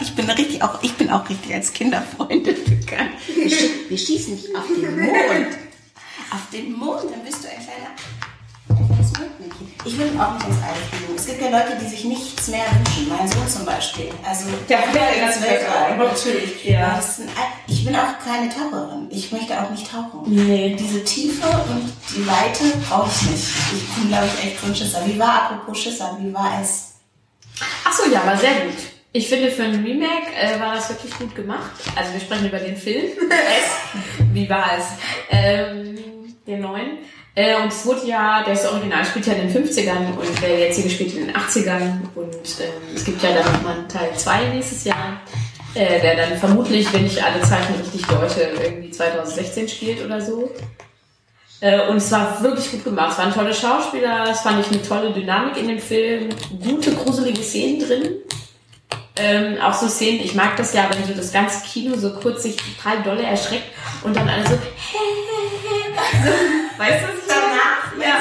Ich 0.00 0.14
bin 0.16 0.28
richtig 0.30 0.62
auch, 0.62 0.82
ich 0.82 0.94
bin 0.94 1.10
auch 1.10 1.28
richtig 1.28 1.52
als 1.52 1.72
Kinderfreundin 1.74 2.56
bekannt. 2.64 3.10
Wir, 3.34 3.50
wir 3.88 3.98
schießen 3.98 4.34
dich 4.36 4.56
auf 4.56 4.64
den 4.66 4.98
Mond. 4.98 5.46
Auf 6.32 6.40
den 6.52 6.72
Mond, 6.72 7.02
dann 7.10 7.22
bist 7.22 7.44
du 7.44 7.48
ein 7.48 7.56
kleiner. 7.56 7.90
ein 8.80 8.86
kleines 8.86 9.12
Mondmännchen. 9.18 9.68
Ich 9.84 9.98
will 9.98 10.10
auch 10.18 10.32
nicht 10.34 10.46
ins 10.46 10.56
All 10.56 10.74
fliegen. 10.88 11.14
Es 11.16 11.26
gibt 11.26 11.42
ja 11.42 11.50
Leute, 11.50 11.76
die 11.82 11.86
sich 11.88 12.04
nichts 12.04 12.48
mehr 12.48 12.64
wünschen. 12.72 13.08
Mein 13.08 13.28
Sohn 13.28 13.46
zum 13.46 13.64
Beispiel. 13.66 14.08
Also 14.26 14.46
Der 14.68 14.78
will 14.78 15.22
ins 15.28 15.42
Weltall. 15.42 15.96
Natürlich. 15.98 16.64
Ja. 16.64 16.98
Ich 17.66 17.84
bin 17.84 17.94
auch 17.94 18.18
keine 18.24 18.48
Taucherin. 18.48 19.08
Ich 19.10 19.30
möchte 19.32 19.60
auch 19.60 19.70
nicht 19.70 19.90
tauchen. 19.90 20.22
Nee. 20.26 20.76
Diese 20.78 21.04
Tiefe 21.04 21.46
und 21.46 21.92
die 22.16 22.26
Weite 22.26 22.64
brauche 22.88 23.10
ich 23.14 23.30
nicht. 23.30 23.44
Ich 23.74 23.88
bin, 23.96 24.08
glaube 24.08 24.26
ich, 24.26 24.46
echt 24.46 24.60
so 24.60 24.66
ein 24.66 24.74
Schisser. 24.74 25.02
Wie 25.06 25.18
war, 25.18 25.42
apropos 25.50 25.78
Schisser, 25.78 26.16
wie 26.20 26.32
war 26.32 26.60
es? 26.62 26.89
Ach 27.84 27.92
so, 27.92 28.10
ja, 28.10 28.24
war 28.26 28.36
sehr 28.36 28.52
gut. 28.66 28.76
Ich 29.12 29.28
finde, 29.28 29.50
für 29.50 29.64
ein 29.64 29.84
Remake 29.84 30.32
äh, 30.40 30.60
war 30.60 30.76
das 30.76 30.88
wirklich 30.88 31.12
gut 31.18 31.34
gemacht. 31.34 31.70
Also 31.96 32.12
wir 32.12 32.20
sprechen 32.20 32.46
über 32.46 32.58
den 32.58 32.76
Film. 32.76 33.06
es. 33.28 34.24
Wie 34.32 34.48
war 34.48 34.70
es? 34.78 34.84
Ähm, 35.30 35.98
den 36.46 36.60
neuen. 36.60 36.98
Äh, 37.34 37.56
und 37.60 37.68
es 37.72 37.84
wurde 37.86 38.06
ja, 38.06 38.44
das 38.44 38.66
Original 38.70 39.04
spielt 39.04 39.26
ja 39.26 39.32
in 39.34 39.48
den 39.48 39.66
50ern 39.66 40.16
und 40.16 40.42
der 40.42 40.58
jetzige 40.58 40.90
spielt 40.90 41.14
in 41.14 41.26
den 41.26 41.36
80ern. 41.36 42.00
Und 42.14 42.34
ähm, 42.60 42.94
es 42.94 43.04
gibt 43.04 43.22
ja 43.22 43.30
dann 43.32 43.52
nochmal 43.52 43.78
einen 43.78 43.88
Teil 43.88 44.10
2 44.14 44.48
nächstes 44.54 44.84
Jahr, 44.84 45.20
äh, 45.74 46.00
der 46.00 46.16
dann 46.16 46.38
vermutlich, 46.38 46.92
wenn 46.92 47.06
ich 47.06 47.22
alle 47.22 47.40
Zeichen 47.40 47.74
richtig 47.80 48.06
deute, 48.06 48.50
irgendwie 48.62 48.90
2016 48.90 49.68
spielt 49.68 50.04
oder 50.04 50.20
so. 50.20 50.50
Äh, 51.60 51.88
Und 51.88 51.96
es 51.98 52.10
war 52.10 52.42
wirklich 52.42 52.70
gut 52.70 52.84
gemacht. 52.84 53.12
Es 53.12 53.18
waren 53.18 53.32
tolle 53.34 53.52
Schauspieler, 53.54 54.28
es 54.30 54.40
fand 54.40 54.60
ich 54.64 54.72
eine 54.72 54.82
tolle 54.82 55.12
Dynamik 55.12 55.56
in 55.58 55.68
dem 55.68 55.78
Film, 55.78 56.28
gute, 56.62 56.92
gruselige 56.94 57.42
Szenen 57.42 57.80
drin. 57.80 58.08
Ähm, 59.16 59.58
auch 59.60 59.74
so 59.74 59.86
Szenen, 59.88 60.20
ich 60.24 60.34
mag 60.34 60.56
das 60.56 60.72
ja, 60.72 60.88
wenn 60.90 61.04
so 61.06 61.12
das 61.12 61.32
ganze 61.32 61.62
Kino 61.66 61.94
so 61.96 62.14
kurz 62.14 62.42
sich 62.44 62.56
total 62.56 63.02
dolle 63.02 63.22
erschreckt 63.24 63.64
und 64.02 64.16
dann 64.16 64.26
alle 64.26 64.42
so, 64.44 64.54
so 64.54 64.58
weißt 66.78 67.02
du, 67.02 67.08
was 67.08 67.14
ich 67.18 67.28
meine? 67.28 68.02
Ja. 68.02 68.16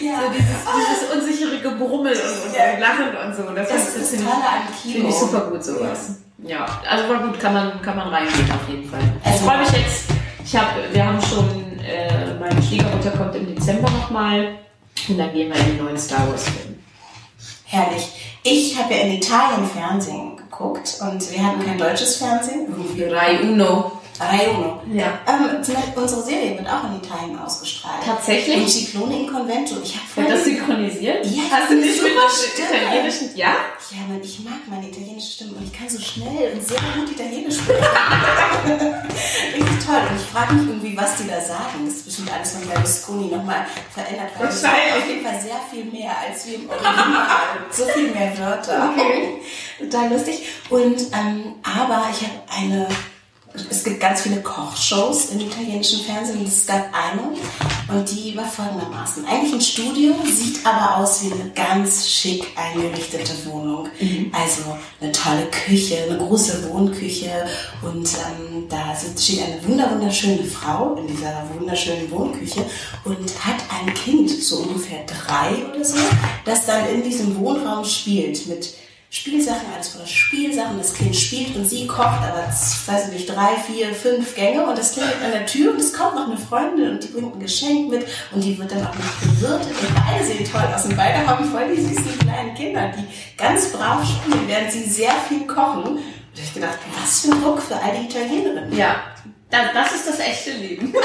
Ja. 0.00 0.20
So 0.20 0.28
dieses, 0.32 0.56
dieses 0.76 1.14
unsichere 1.14 1.58
Gebrummel 1.58 2.12
und, 2.12 2.48
und 2.50 2.56
Ja. 2.56 2.78
Lachen 2.78 3.16
und 3.16 3.36
so. 3.36 3.42
Das, 3.54 3.68
Das 3.68 3.88
ist 3.88 3.96
das 4.00 4.10
finde 4.10 4.24
Tolle 4.24 4.36
ich, 4.42 4.48
am 4.48 4.82
Kino. 4.82 4.94
finde 4.94 5.08
ich 5.10 5.14
super 5.14 5.40
gut 5.50 5.62
sowas. 5.64 6.16
Ja, 6.44 6.66
also 6.90 7.08
war 7.08 7.18
gut, 7.20 7.38
kann 7.38 7.52
man, 7.54 7.80
kann 7.82 7.96
man 7.96 8.08
reingehen 8.08 8.50
auf 8.50 8.68
jeden 8.68 8.88
Fall. 8.90 9.00
Ich 9.24 9.30
Also- 9.32 9.44
freue 9.44 9.58
mich 9.58 9.70
jetzt, 9.70 10.04
ich 10.44 10.56
hab, 10.56 10.74
wir 10.92 11.06
haben 11.06 11.20
schon, 11.22 11.71
äh, 11.84 12.34
meine 12.38 12.62
Schwiegermutter 12.62 13.10
kommt 13.10 13.34
im 13.34 13.54
Dezember 13.54 13.90
nochmal 13.90 14.58
und 15.08 15.18
dann 15.18 15.32
gehen 15.32 15.52
wir 15.52 15.60
in 15.60 15.76
den 15.76 15.84
neuen 15.84 15.98
Star 15.98 16.28
Wars 16.28 16.48
Film. 16.48 16.78
Herrlich. 17.64 18.08
Ich 18.42 18.76
habe 18.76 18.92
ja 18.94 19.00
in 19.02 19.14
Italien 19.14 19.66
Fernsehen 19.66 20.36
geguckt 20.36 20.98
und 21.00 21.32
wir 21.32 21.46
hatten 21.46 21.64
kein 21.64 21.78
deutsches 21.78 22.16
Fernsehen. 22.16 22.66
Rai 23.10 23.40
Uno. 23.42 24.01
Rai 24.20 24.50
Uno. 24.50 24.82
Ja. 24.92 25.18
Ähm, 25.26 25.62
zum 25.64 25.74
Beispiel 25.74 25.94
unsere 25.96 26.22
Serie 26.22 26.56
wird 26.58 26.68
auch 26.68 26.84
in 26.84 26.96
Italien 27.02 27.38
ausgestrahlt. 27.38 28.04
Tatsächlich? 28.04 28.56
In 28.56 28.68
Ciclone 28.68 29.20
in 29.20 29.32
Convento. 29.32 29.76
Ich 29.82 29.96
habe 29.96 30.28
Wird 30.28 30.30
das 30.38 30.44
synchronisiert? 30.44 31.26
Ja, 31.26 31.42
Hast 31.50 31.70
du 31.70 31.74
nicht 31.76 32.00
mit 32.02 32.10
Stimme. 32.10 32.68
italienischen, 32.82 33.36
ja? 33.36 33.54
Ja, 33.90 33.98
Mann, 34.08 34.20
ich 34.22 34.40
mag 34.40 34.58
meine 34.68 34.88
italienische 34.88 35.32
Stimme 35.32 35.52
und 35.54 35.64
ich 35.64 35.72
kann 35.72 35.88
so 35.88 35.98
schnell 35.98 36.52
und 36.54 36.66
sehr 36.66 36.78
gut 36.96 37.10
Italienisch 37.10 37.56
sprechen. 37.56 37.82
Richtig 39.54 39.86
toll. 39.86 40.02
Und 40.10 40.16
ich 40.16 40.26
frage 40.32 40.54
mich 40.54 40.68
irgendwie, 40.68 40.96
was 40.96 41.16
die 41.16 41.28
da 41.28 41.40
sagen. 41.40 41.84
Das 41.86 41.94
ist 41.94 42.04
bestimmt 42.06 42.32
alles 42.32 42.52
von 42.52 42.68
Berlusconi 42.68 43.26
nochmal 43.34 43.66
verändert. 43.92 44.28
Das 44.38 44.62
Wahrscheinlich. 44.62 44.94
auf 45.02 45.08
jeden 45.08 45.24
Fall 45.26 45.40
sehr 45.40 45.60
viel 45.70 45.84
mehr 45.86 46.12
als 46.26 46.46
wir 46.46 46.54
im 46.56 46.68
Original. 46.70 47.40
so 47.70 47.84
viel 47.86 48.10
mehr 48.12 48.38
Wörter. 48.38 48.90
Total 49.78 50.12
lustig. 50.12 50.42
Und, 50.70 51.00
ähm, 51.12 51.54
aber 51.62 52.08
ich 52.12 52.22
habe 52.26 52.40
eine 52.56 52.86
es 53.70 53.84
gibt 53.84 54.00
ganz 54.00 54.22
viele 54.22 54.40
Kochshows 54.40 55.26
im 55.30 55.40
italienischen 55.40 56.00
Fernsehen 56.04 56.38
und 56.40 56.48
es 56.48 56.66
gab 56.66 56.86
eine 56.92 57.22
und 57.88 58.10
die 58.10 58.34
war 58.36 58.46
folgendermaßen. 58.46 59.24
Eigentlich 59.26 59.52
ein 59.52 59.60
Studio, 59.60 60.14
sieht 60.24 60.64
aber 60.64 60.96
aus 60.96 61.22
wie 61.22 61.32
eine 61.32 61.50
ganz 61.50 62.08
schick 62.08 62.46
eingerichtete 62.56 63.32
Wohnung. 63.46 63.88
Also 64.32 64.62
eine 65.00 65.12
tolle 65.12 65.46
Küche, 65.50 65.98
eine 66.08 66.18
große 66.18 66.70
Wohnküche 66.70 67.30
und 67.82 68.08
ähm, 68.08 68.66
da 68.68 68.94
sitzt- 68.94 69.24
steht 69.24 69.42
eine 69.42 69.62
wunder 69.66 69.90
wunderschöne 69.90 70.44
Frau 70.44 70.94
in 70.94 71.06
dieser 71.08 71.44
wunderschönen 71.58 72.10
Wohnküche 72.10 72.64
und 73.04 73.30
hat 73.44 73.56
ein 73.70 73.92
Kind, 73.94 74.30
so 74.30 74.58
ungefähr 74.58 75.04
drei 75.06 75.50
oder 75.70 75.84
so, 75.84 75.98
das 76.44 76.64
dann 76.66 76.88
in 76.88 77.02
diesem 77.02 77.38
Wohnraum 77.38 77.84
spielt 77.84 78.46
mit 78.46 78.72
Spielsachen, 79.14 79.66
alles 79.74 79.88
voller 79.88 80.06
Spielsachen. 80.06 80.78
Das 80.78 80.94
Kind 80.94 81.14
spielt 81.14 81.54
und 81.54 81.66
sie 81.66 81.86
kocht, 81.86 82.22
aber 82.22 82.46
weiß 82.48 83.08
ich 83.08 83.12
nicht, 83.12 83.28
drei, 83.28 83.56
vier, 83.56 83.94
fünf 83.94 84.34
Gänge 84.34 84.64
und 84.64 84.78
das 84.78 84.94
klingelt 84.94 85.22
an 85.22 85.32
der 85.32 85.44
Tür 85.44 85.72
und 85.72 85.78
es 85.78 85.92
kommt 85.92 86.14
noch 86.14 86.28
eine 86.28 86.38
Freundin 86.38 86.92
und 86.92 87.04
die 87.04 87.08
bringt 87.08 87.34
ein 87.34 87.40
Geschenk 87.40 87.90
mit 87.90 88.06
und 88.32 88.42
die 88.42 88.58
wird 88.58 88.72
dann 88.72 88.86
auch 88.86 88.94
noch 88.94 89.14
bewirtet 89.20 89.68
und 89.68 89.94
beide 89.94 90.24
sehen 90.24 90.50
toll 90.50 90.62
aus 90.74 90.86
und 90.86 90.96
beide 90.96 91.26
haben 91.26 91.44
voll 91.44 91.74
die 91.74 91.82
süßen 91.82 92.20
kleinen 92.20 92.54
Kinder, 92.54 92.90
die 92.96 93.04
ganz 93.36 93.70
brav 93.70 94.02
spielen, 94.02 94.48
während 94.48 94.72
sie 94.72 94.84
sehr 94.84 95.12
viel 95.28 95.46
kochen. 95.46 95.82
Und 95.84 96.00
ich 96.34 96.54
gedacht, 96.54 96.78
was 96.98 97.20
für 97.20 97.32
ein 97.32 97.42
Druck 97.42 97.60
für 97.60 97.76
all 97.76 97.94
die 97.94 98.06
Italienerinnen. 98.06 98.74
Ja. 98.74 98.96
Das, 99.52 99.72
das 99.74 99.92
ist 99.92 100.08
das 100.08 100.18
echte 100.18 100.52
Leben. 100.52 100.92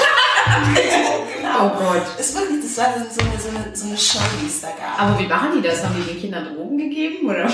Genau. 1.35 1.65
Oh 1.65 1.69
Gott. 1.77 2.03
Es 2.17 2.29
ist 2.29 2.35
wirklich, 2.35 2.61
das 2.63 2.77
war 2.77 2.93
so 2.93 3.19
eine, 3.21 3.39
so 3.39 3.49
eine, 3.49 3.75
so 3.75 3.87
eine 3.87 3.97
Show, 3.97 4.19
die 4.41 4.47
es 4.47 4.61
da 4.61 4.69
gab. 4.69 4.99
Aber 5.01 5.19
wie 5.19 5.27
machen 5.27 5.49
die 5.55 5.61
das? 5.61 5.83
Haben 5.83 5.95
die 5.95 6.13
den 6.13 6.21
Kindern 6.21 6.55
Drogen 6.55 6.77
gegeben? 6.77 7.27
Oder? 7.29 7.45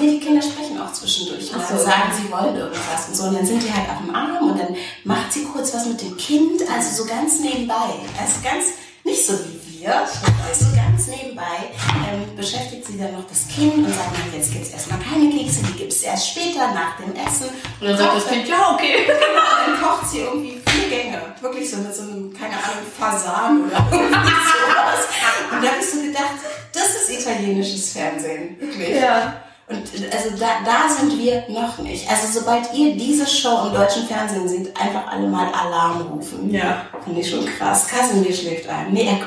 Nee, 0.00 0.12
die 0.12 0.20
Kinder 0.20 0.40
sprechen 0.40 0.80
auch 0.80 0.92
zwischendurch. 0.92 1.52
Und 1.52 1.60
Ach 1.60 1.68
so. 1.68 1.76
sagen, 1.84 2.12
sie 2.14 2.30
wollen 2.30 2.56
irgendwas 2.56 3.08
und 3.08 3.16
so. 3.16 3.24
Und 3.24 3.34
dann 3.34 3.46
sind 3.46 3.62
die 3.62 3.72
halt 3.72 3.90
auf 3.90 3.98
dem 3.98 4.14
Arm 4.14 4.50
und 4.50 4.58
dann 4.60 4.76
macht 5.04 5.32
sie 5.32 5.44
kurz 5.44 5.74
was 5.74 5.86
mit 5.86 6.00
dem 6.00 6.16
Kind, 6.16 6.62
also 6.72 7.02
so 7.02 7.08
ganz 7.08 7.40
nebenbei. 7.40 7.98
Also 8.20 8.34
ganz, 8.44 8.66
nicht 9.04 9.26
so 9.26 9.32
wie 9.32 9.65
wir, 9.86 10.00
also 10.48 10.66
ganz 10.74 11.06
nebenbei 11.06 11.70
ähm, 12.10 12.36
beschäftigt 12.36 12.86
sie 12.86 12.98
dann 12.98 13.12
noch 13.12 13.26
das 13.28 13.46
Kind 13.48 13.74
und 13.76 13.88
sagt, 13.88 14.12
nein, 14.12 14.32
jetzt 14.34 14.52
gibt's 14.52 14.70
erstmal 14.70 14.98
keine 14.98 15.30
Kekse, 15.30 15.62
die 15.62 15.78
gibt's 15.78 16.02
erst 16.02 16.30
später, 16.30 16.72
nach 16.72 16.96
dem 16.96 17.14
Essen. 17.14 17.48
Und 17.80 17.88
dann 17.88 17.96
sagt 17.96 18.16
das 18.16 18.26
Kind, 18.26 18.48
ja, 18.48 18.72
okay. 18.74 19.06
Genau, 19.06 19.50
dann 19.66 19.82
kocht 19.82 20.10
sie 20.10 20.20
irgendwie 20.20 20.60
vier 20.66 20.88
Gänge. 20.88 21.20
Wirklich 21.40 21.70
so 21.70 21.76
mit 21.78 21.94
so 21.94 22.02
einem, 22.02 22.32
keine 22.32 22.54
Ahnung, 22.54 22.86
Fasan 22.98 23.64
oder 23.66 23.86
irgendwie 23.92 24.14
sowas. 24.14 25.06
Und 25.52 25.64
da 25.64 25.68
habe 25.68 25.80
ich 25.80 25.90
so 25.90 26.00
gedacht, 26.02 26.34
das 26.72 27.08
ist 27.08 27.20
italienisches 27.20 27.92
Fernsehen. 27.92 28.56
Wirklich. 28.60 28.96
Ja. 28.96 29.42
Und 29.68 29.78
also 30.12 30.30
da, 30.38 30.60
da 30.64 30.88
sind 30.88 31.18
wir 31.18 31.42
noch 31.48 31.78
nicht. 31.78 32.08
Also 32.08 32.38
sobald 32.38 32.72
ihr 32.72 32.94
diese 32.94 33.26
Show 33.26 33.66
im 33.66 33.74
deutschen 33.74 34.06
Fernsehen 34.06 34.48
seht, 34.48 34.80
einfach 34.80 35.08
alle 35.08 35.26
mal 35.26 35.52
Alarm 35.52 36.02
rufen. 36.02 36.50
Ja. 36.50 36.86
Finde 37.02 37.20
ich 37.20 37.28
schon 37.28 37.44
krass. 37.44 37.88
Kasimir 37.88 38.32
schläft 38.32 38.68
ein. 38.68 38.92
Nee, 38.92 39.08
er, 39.08 39.18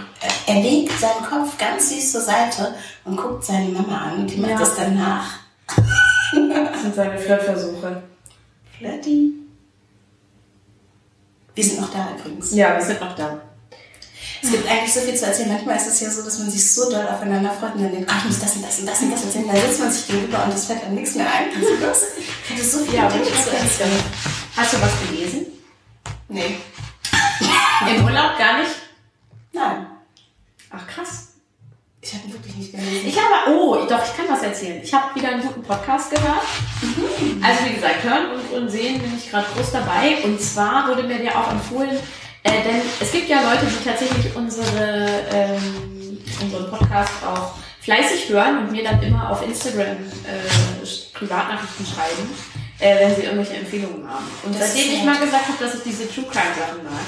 er 0.47 0.55
legt 0.55 0.99
seinen 0.99 1.23
Kopf 1.25 1.57
ganz 1.57 1.89
süß 1.89 2.11
zur 2.11 2.21
Seite 2.21 2.75
und 3.05 3.15
guckt 3.17 3.43
seine 3.43 3.69
Mama 3.69 3.97
an 3.97 4.19
und 4.19 4.27
die 4.27 4.37
macht 4.37 4.51
Ja. 4.51 4.59
das 4.59 4.75
dann 4.75 4.97
nach. 4.97 5.25
Das 6.31 6.81
sind 6.83 6.93
seine 6.95 7.17
Flirtversuche. 7.17 8.03
Flirty. 8.77 9.33
Wir 11.55 11.63
sind 11.63 11.81
noch 11.81 11.91
da 11.91 12.09
übrigens. 12.17 12.53
Ja, 12.53 12.77
wir 12.77 12.85
sind 12.85 13.01
noch 13.01 13.15
da. 13.15 13.41
Es 14.41 14.51
gibt 14.51 14.69
eigentlich 14.69 14.93
so 14.93 14.99
viel 15.01 15.15
zu 15.15 15.25
erzählen. 15.25 15.49
Manchmal 15.51 15.75
ist 15.77 15.87
es 15.87 15.99
ja 15.99 16.09
so, 16.09 16.21
dass 16.23 16.37
man 16.39 16.49
sich 16.51 16.71
so 16.73 16.89
doll 16.89 17.05
aufeinander 17.07 17.51
freut 17.51 17.73
und 17.75 17.81
dann 17.83 17.91
denkt, 17.91 18.09
ach, 18.11 18.19
ich 18.19 18.25
muss 18.25 18.39
das 18.39 18.55
und 18.55 18.63
das 18.65 18.79
und 18.79 18.85
das 18.87 19.01
und 19.01 19.11
das 19.11 19.25
erzählen. 19.25 19.47
Dann 19.47 19.55
sitzt 19.61 19.79
man 19.79 19.91
sich 19.91 20.07
gegenüber 20.07 20.43
und 20.45 20.53
es 20.53 20.65
fällt 20.65 20.83
einem 20.83 20.95
nichts 20.95 21.15
mehr 21.15 21.25
ein. 21.25 21.45
Das, 21.81 21.97
ich 22.17 22.49
hatte 22.51 22.63
so 22.63 22.77
viel 22.85 22.93
Ja, 22.93 23.09
Dinge 23.09 23.23
zu 23.25 23.31
erzählen. 23.31 24.03
Hast 24.55 24.73
du 24.73 24.77
was 24.81 24.91
gelesen? 25.09 25.45
Nee. 26.29 26.57
Im 27.95 28.05
Urlaub 28.05 28.37
gar 28.37 28.59
nicht? 28.59 28.71
Nein. 29.51 29.87
Ach 30.71 30.87
krass. 30.87 31.27
Ich 32.01 32.13
habe 32.13 32.31
wirklich 32.31 32.55
nicht 32.55 32.71
gelesen. 32.71 33.07
Ich 33.07 33.17
habe, 33.17 33.51
oh, 33.51 33.75
doch, 33.89 34.01
ich 34.03 34.15
kann 34.15 34.25
was 34.29 34.41
erzählen. 34.41 34.81
Ich 34.81 34.93
habe 34.93 35.13
wieder 35.15 35.29
einen 35.29 35.41
guten 35.41 35.61
Podcast 35.63 36.09
gehört. 36.11 36.43
Also 37.41 37.65
wie 37.65 37.75
gesagt, 37.75 38.03
hören 38.03 38.31
und, 38.31 38.57
und 38.57 38.69
sehen 38.69 39.01
bin 39.01 39.17
ich 39.17 39.29
gerade 39.29 39.47
groß 39.53 39.71
dabei. 39.73 40.17
Und 40.23 40.41
zwar 40.41 40.87
wurde 40.87 41.03
mir 41.03 41.17
der 41.19 41.37
auch 41.37 41.51
empfohlen, 41.51 41.97
äh, 42.43 42.63
denn 42.63 42.81
es 43.01 43.11
gibt 43.11 43.27
ja 43.27 43.41
Leute, 43.41 43.65
die 43.65 43.83
tatsächlich 43.83 44.33
unsere, 44.33 45.09
ähm, 45.33 46.17
unseren 46.41 46.69
Podcast 46.69 47.11
auch 47.25 47.55
fleißig 47.81 48.29
hören 48.29 48.59
und 48.59 48.71
mir 48.71 48.83
dann 48.83 49.01
immer 49.03 49.31
auf 49.31 49.45
Instagram 49.45 49.97
äh, 49.97 50.85
Privatnachrichten 51.13 51.85
schreiben, 51.85 52.33
äh, 52.79 52.99
wenn 52.99 53.15
sie 53.15 53.23
irgendwelche 53.23 53.55
Empfehlungen 53.55 54.07
haben. 54.07 54.25
Und 54.43 54.55
Das 54.55 54.73
seitdem 54.73 54.93
ich 54.93 55.03
mal 55.03 55.17
gesagt 55.17 55.49
habe, 55.49 55.63
dass 55.63 55.75
ich 55.75 55.83
diese 55.83 56.07
True 56.09 56.25
Crime 56.31 56.55
Sachen 56.57 56.83
mag, 56.83 57.01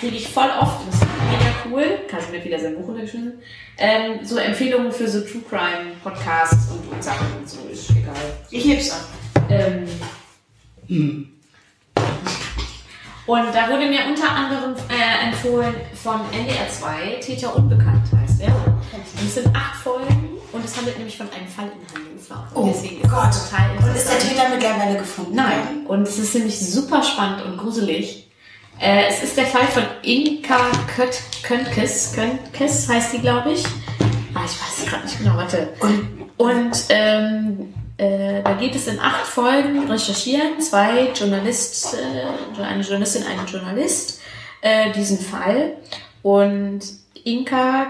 kriege 0.00 0.16
ich 0.16 0.28
voll 0.28 0.48
oft, 0.60 0.80
und 0.80 0.88
das 0.88 0.94
ist 0.96 1.02
mega 1.30 1.52
cool, 1.70 1.98
kannst 2.08 2.28
du 2.28 2.32
mir 2.32 2.44
wieder 2.44 2.58
sein 2.58 2.74
Buch 2.76 2.88
untergeschmissen, 2.88 3.34
ähm, 3.78 4.24
so 4.24 4.36
Empfehlungen 4.38 4.90
für 4.90 5.06
so 5.08 5.20
True 5.20 5.42
Crime 5.48 5.92
Podcasts 6.02 6.70
und, 6.70 6.90
und 6.92 7.04
Sachen 7.04 7.26
und 7.38 7.48
so, 7.48 7.58
ist 7.70 7.90
egal. 7.90 8.14
Ich 8.50 8.64
heb's 8.64 8.90
ab. 8.92 9.04
Ähm, 9.50 9.86
Und 13.26 13.54
da 13.54 13.68
wurde 13.70 13.86
mir 13.88 14.00
unter 14.08 14.28
anderem 14.28 14.74
äh, 14.88 15.28
empfohlen 15.28 15.74
von 16.02 16.20
NDR 16.32 16.68
2, 16.68 17.20
Täter 17.20 17.54
Unbekannt 17.54 18.02
heißt 18.20 18.40
er. 18.40 18.48
Und 18.56 19.24
es 19.24 19.34
sind 19.34 19.54
acht 19.54 19.76
Folgen 19.76 20.30
und 20.52 20.64
es 20.64 20.76
handelt 20.76 20.96
nämlich 20.96 21.16
von 21.16 21.28
einem 21.30 21.46
Fall 21.46 21.66
in 21.66 21.94
Hannover. 21.94 22.48
Und 22.56 22.62
Oh 22.64 22.72
deswegen 22.74 23.00
ist 23.02 23.10
Gott. 23.10 23.30
es 23.30 23.48
total 23.50 23.70
Und 23.78 23.96
ist 23.96 24.08
der. 24.10 24.18
Täter 24.18 24.48
mittlerweile 24.48 24.98
gefunden? 24.98 25.34
Nein. 25.36 25.86
Und 25.86 26.02
es 26.02 26.18
ist 26.18 26.34
nämlich 26.34 26.58
super 26.58 27.02
spannend 27.04 27.44
und 27.44 27.56
gruselig. 27.58 28.29
Äh, 28.80 29.08
es 29.08 29.22
ist 29.22 29.36
der 29.36 29.46
Fall 29.46 29.66
von 29.66 29.82
Inka 30.02 30.70
Köt 30.94 31.20
Könkes. 31.42 32.12
Könkes 32.14 32.88
heißt 32.88 33.12
die, 33.12 33.18
glaube 33.18 33.52
ich. 33.52 33.64
Ah, 34.34 34.44
ich 34.44 34.60
weiß 34.60 34.78
es 34.78 34.86
gerade 34.86 35.04
nicht 35.04 35.18
genau, 35.18 35.36
warte. 35.36 35.68
Und 35.80 36.20
Und 36.38 36.86
ähm, 36.88 37.74
äh, 37.98 38.42
da 38.42 38.54
geht 38.54 38.74
es 38.74 38.86
in 38.86 38.98
acht 38.98 39.26
Folgen 39.26 39.90
recherchieren, 39.90 40.58
zwei 40.60 41.10
Journalist, 41.14 41.94
äh, 41.94 42.62
eine 42.62 42.82
Journalistin, 42.82 43.24
ein 43.24 43.46
Journalist, 43.46 44.20
äh, 44.62 44.90
diesen 44.92 45.18
Fall. 45.18 45.76
Und 46.22 46.80
Inka, 47.24 47.88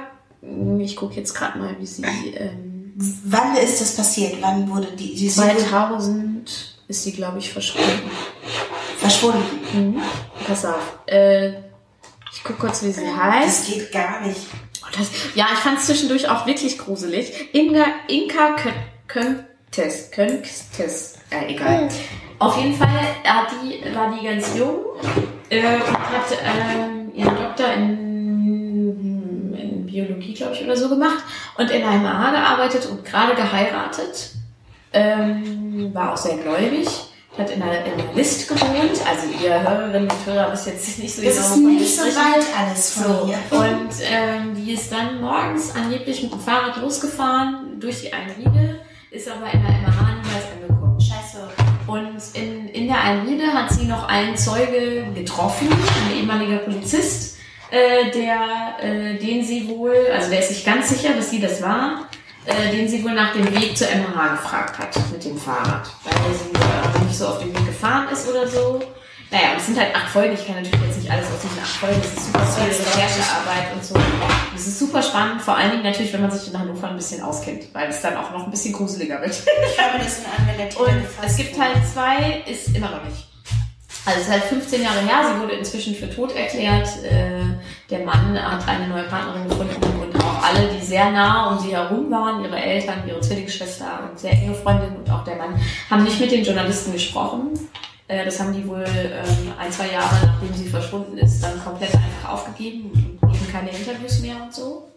ich 0.81 0.97
gucke 0.97 1.15
jetzt 1.15 1.33
gerade 1.35 1.61
mal, 1.61 1.77
wie 1.79 1.87
sie 1.87 2.03
ähm, 2.03 2.93
wann 2.97 3.57
ist 3.57 3.81
das 3.81 3.95
passiert? 3.95 4.39
Wann 4.41 4.69
wurde 4.69 4.89
die, 4.99 5.15
die 5.15 5.29
sie 5.29 5.41
wurde 5.41 5.57
2000 5.59 6.79
ist 6.89 7.05
sie, 7.05 7.13
glaube 7.13 7.39
ich, 7.39 7.53
verschwunden. 7.53 8.11
verschwunden? 8.99 9.60
Mhm. 9.73 10.01
Pass 10.47 10.65
auf. 10.65 10.99
Äh, 11.07 11.51
ich 12.33 12.45
gucke 12.45 12.61
kurz, 12.61 12.83
wie 12.83 12.93
sie 12.93 13.07
heißt. 13.07 13.69
Das 13.69 13.75
geht 13.75 13.93
gar 13.93 14.21
nicht. 14.21 14.41
Oh, 14.83 14.87
das, 14.97 15.11
ja, 15.35 15.47
ich 15.53 15.59
fand 15.59 15.79
es 15.79 15.87
zwischendurch 15.87 16.29
auch 16.29 16.47
wirklich 16.47 16.79
gruselig. 16.79 17.55
Inga, 17.55 17.85
Inka 18.09 18.57
Könktes, 19.07 20.11
Könktes, 20.11 21.19
äh, 21.31 21.53
egal. 21.53 21.89
Auf 22.39 22.57
jeden 22.57 22.75
Fall 22.75 22.89
die, 23.63 23.95
war 23.95 24.17
die 24.17 24.25
ganz 24.25 24.57
jung 24.57 24.79
äh, 25.51 25.75
und 25.75 25.99
hat 25.99 26.27
ähm, 26.43 27.13
ihren 27.15 27.37
Doktor 27.37 27.73
in, 27.75 29.55
in 29.55 29.87
Biologie, 29.87 30.35
glaube 30.35 30.55
ich, 30.55 30.65
oder 30.65 30.77
so 30.77 30.89
gemacht 30.89 31.23
und 31.59 31.71
in 31.71 31.83
einem 31.83 32.07
AA 32.07 32.31
gearbeitet 32.31 32.87
und 32.87 33.05
gerade 33.05 33.35
geheiratet. 33.35 34.31
Ähm, 34.93 35.93
war 35.93 36.13
auch 36.13 36.17
sehr 36.17 36.37
gläubig. 36.39 36.89
Hat 37.39 37.51
in 37.51 37.63
einer, 37.63 37.85
in 37.87 37.93
einer 37.93 38.13
List 38.15 38.49
gewohnt. 38.49 39.01
Also 39.09 39.27
ihr 39.43 39.63
Hörerinnen 39.63 40.11
und 40.11 40.27
Hörer 40.27 40.53
wisst 40.53 40.67
jetzt 40.67 40.99
nicht 40.99 41.15
so 41.15 41.23
Das 41.23 41.35
genau, 41.35 41.47
ist 41.47 41.51
wovon 41.53 41.67
wir 41.71 41.81
nicht 41.81 41.97
so 41.97 42.03
weit 42.03 42.45
alles 42.59 42.91
von 42.91 43.05
So, 43.05 43.27
mir. 43.27 43.39
und 43.59 43.91
ähm, 44.03 44.55
die 44.57 44.73
ist 44.73 44.93
dann 44.93 45.21
morgens 45.21 45.75
angeblich 45.75 46.23
mit 46.23 46.33
dem 46.33 46.41
Fahrrad 46.41 46.77
losgefahren 46.83 47.79
durch 47.81 48.01
die 48.03 48.13
Einriede, 48.13 48.81
ist 49.11 49.29
aber 49.29 49.47
in 49.53 49.63
der 49.63 49.71
niemals 49.71 50.45
angekommen. 50.55 51.01
Scheiße. 51.01 51.49
Und 51.87 52.21
in, 52.35 52.69
in 52.69 52.87
der 52.89 53.01
Einriede 53.01 53.53
hat 53.53 53.71
sie 53.73 53.85
noch 53.87 54.07
einen 54.09 54.37
Zeuge 54.37 55.07
getroffen, 55.15 55.69
ein 55.71 56.19
ehemaliger 56.19 56.59
Polizist, 56.59 57.37
äh, 57.71 58.11
der, 58.11 58.77
äh, 58.83 59.19
den 59.19 59.45
sie 59.45 59.69
wohl, 59.69 59.95
also 60.15 60.31
der 60.31 60.41
ist 60.41 60.49
sich 60.49 60.65
ganz 60.65 60.89
sicher, 60.91 61.15
dass 61.15 61.31
sie 61.31 61.41
das 61.41 61.63
war, 61.63 62.09
äh, 62.51 62.71
den 62.71 62.89
sie 62.89 63.03
wohl 63.05 63.13
nach 63.13 63.33
dem 63.33 63.53
Weg 63.55 63.77
zur 63.77 63.89
MH 63.89 64.29
gefragt 64.29 64.79
hat 64.79 64.97
mit 65.13 65.25
dem 65.25 65.39
Fahrrad, 65.39 65.89
weil 66.05 66.35
sie 66.35 66.51
äh, 66.51 67.05
nicht 67.05 67.17
so 67.17 67.29
auf 67.29 67.39
dem 67.39 67.55
Weg 67.55 67.67
gefahren 67.67 68.09
ist 68.13 68.29
oder 68.29 68.47
so. 68.47 68.81
Naja, 69.31 69.53
und 69.53 69.59
es 69.59 69.67
sind 69.67 69.79
halt 69.79 69.95
acht 69.95 70.09
Folgen. 70.09 70.35
Ich 70.35 70.45
kann 70.45 70.57
natürlich 70.57 70.81
jetzt 70.85 70.99
nicht 70.99 71.11
alles 71.11 71.27
aus 71.27 71.41
diesen 71.41 71.59
acht 71.63 71.77
Folgen. 71.77 72.01
Das 72.03 72.13
ist 72.13 72.27
super 72.27 72.47
viel 72.47 72.65
Recherchearbeit 72.65 73.75
und 73.75 73.85
so. 73.85 73.95
Das 74.53 74.67
ist 74.67 74.79
super 74.79 75.03
spannend, 75.03 75.41
vor 75.41 75.57
allen 75.57 75.71
Dingen 75.71 75.85
natürlich, 75.85 76.13
wenn 76.13 76.23
man 76.23 76.31
sich 76.33 76.53
in 76.53 76.59
Hannover 76.59 76.89
ein 76.89 76.97
bisschen 76.97 77.23
auskennt, 77.23 77.73
weil 77.73 77.89
es 77.89 78.03
dann 78.03 78.17
auch 78.17 78.33
noch 78.33 78.45
ein 78.45 78.51
bisschen 78.51 78.73
gruseliger 78.73 79.21
wird. 79.21 79.31
Ich 79.31 79.79
mir 79.79 80.05
das 80.05 80.19
in 80.19 80.25
wenn 80.49 80.59
der 80.59 80.69
Täter 80.69 80.81
Und 80.81 81.07
es 81.25 81.37
gibt 81.37 81.59
halt 81.59 81.77
zwei, 81.93 82.43
ist 82.47 82.75
immer 82.75 82.91
noch 82.91 83.05
nicht. 83.05 83.29
Also 84.05 84.21
es 84.21 84.27
ist 84.27 84.33
halt 84.33 84.45
15 84.45 84.83
Jahre 84.83 85.01
her, 85.01 85.33
sie 85.33 85.41
wurde 85.41 85.53
inzwischen 85.55 85.95
für 85.95 86.11
tot 86.11 86.35
erklärt. 86.35 86.89
Äh, 87.05 87.45
der 87.89 88.01
Mann 88.01 88.37
hat 88.43 88.67
eine 88.67 88.89
neue 88.89 89.05
Partnerin 89.05 89.49
gefunden 89.49 89.77
und 90.01 90.20
auch 90.41 90.45
alle, 90.45 90.69
die 90.69 90.85
sehr 90.85 91.11
nah 91.11 91.51
um 91.51 91.59
sie 91.59 91.75
herum 91.75 92.11
waren, 92.11 92.45
ihre 92.45 92.59
Eltern, 92.59 93.03
ihre 93.07 93.21
Zwillingsschwester 93.21 94.09
und 94.11 94.19
sehr 94.19 94.33
enge 94.33 94.55
Freundin 94.55 94.97
und 94.97 95.11
auch 95.11 95.25
der 95.25 95.37
Mann, 95.37 95.61
haben 95.89 96.05
nicht 96.05 96.21
mit 96.21 96.31
den 96.31 96.45
Journalisten 96.45 96.93
gesprochen. 96.93 97.51
Äh, 98.09 98.25
das 98.25 98.41
haben 98.41 98.53
die 98.53 98.67
wohl 98.67 98.85
ähm, 98.87 99.53
ein, 99.59 99.71
zwei 99.71 99.93
Jahre, 99.93 100.15
nachdem 100.27 100.55
sie 100.55 100.69
verschwunden 100.69 101.17
ist, 101.19 101.43
dann 101.43 101.63
komplett 101.63 101.95
einfach 101.95 102.33
aufgegeben 102.33 103.19
und 103.21 103.33
geben 103.33 103.47
keine 103.53 103.71
Interviews 103.71 104.21
mehr 104.21 104.37
und 104.43 104.55
so. 104.55 104.89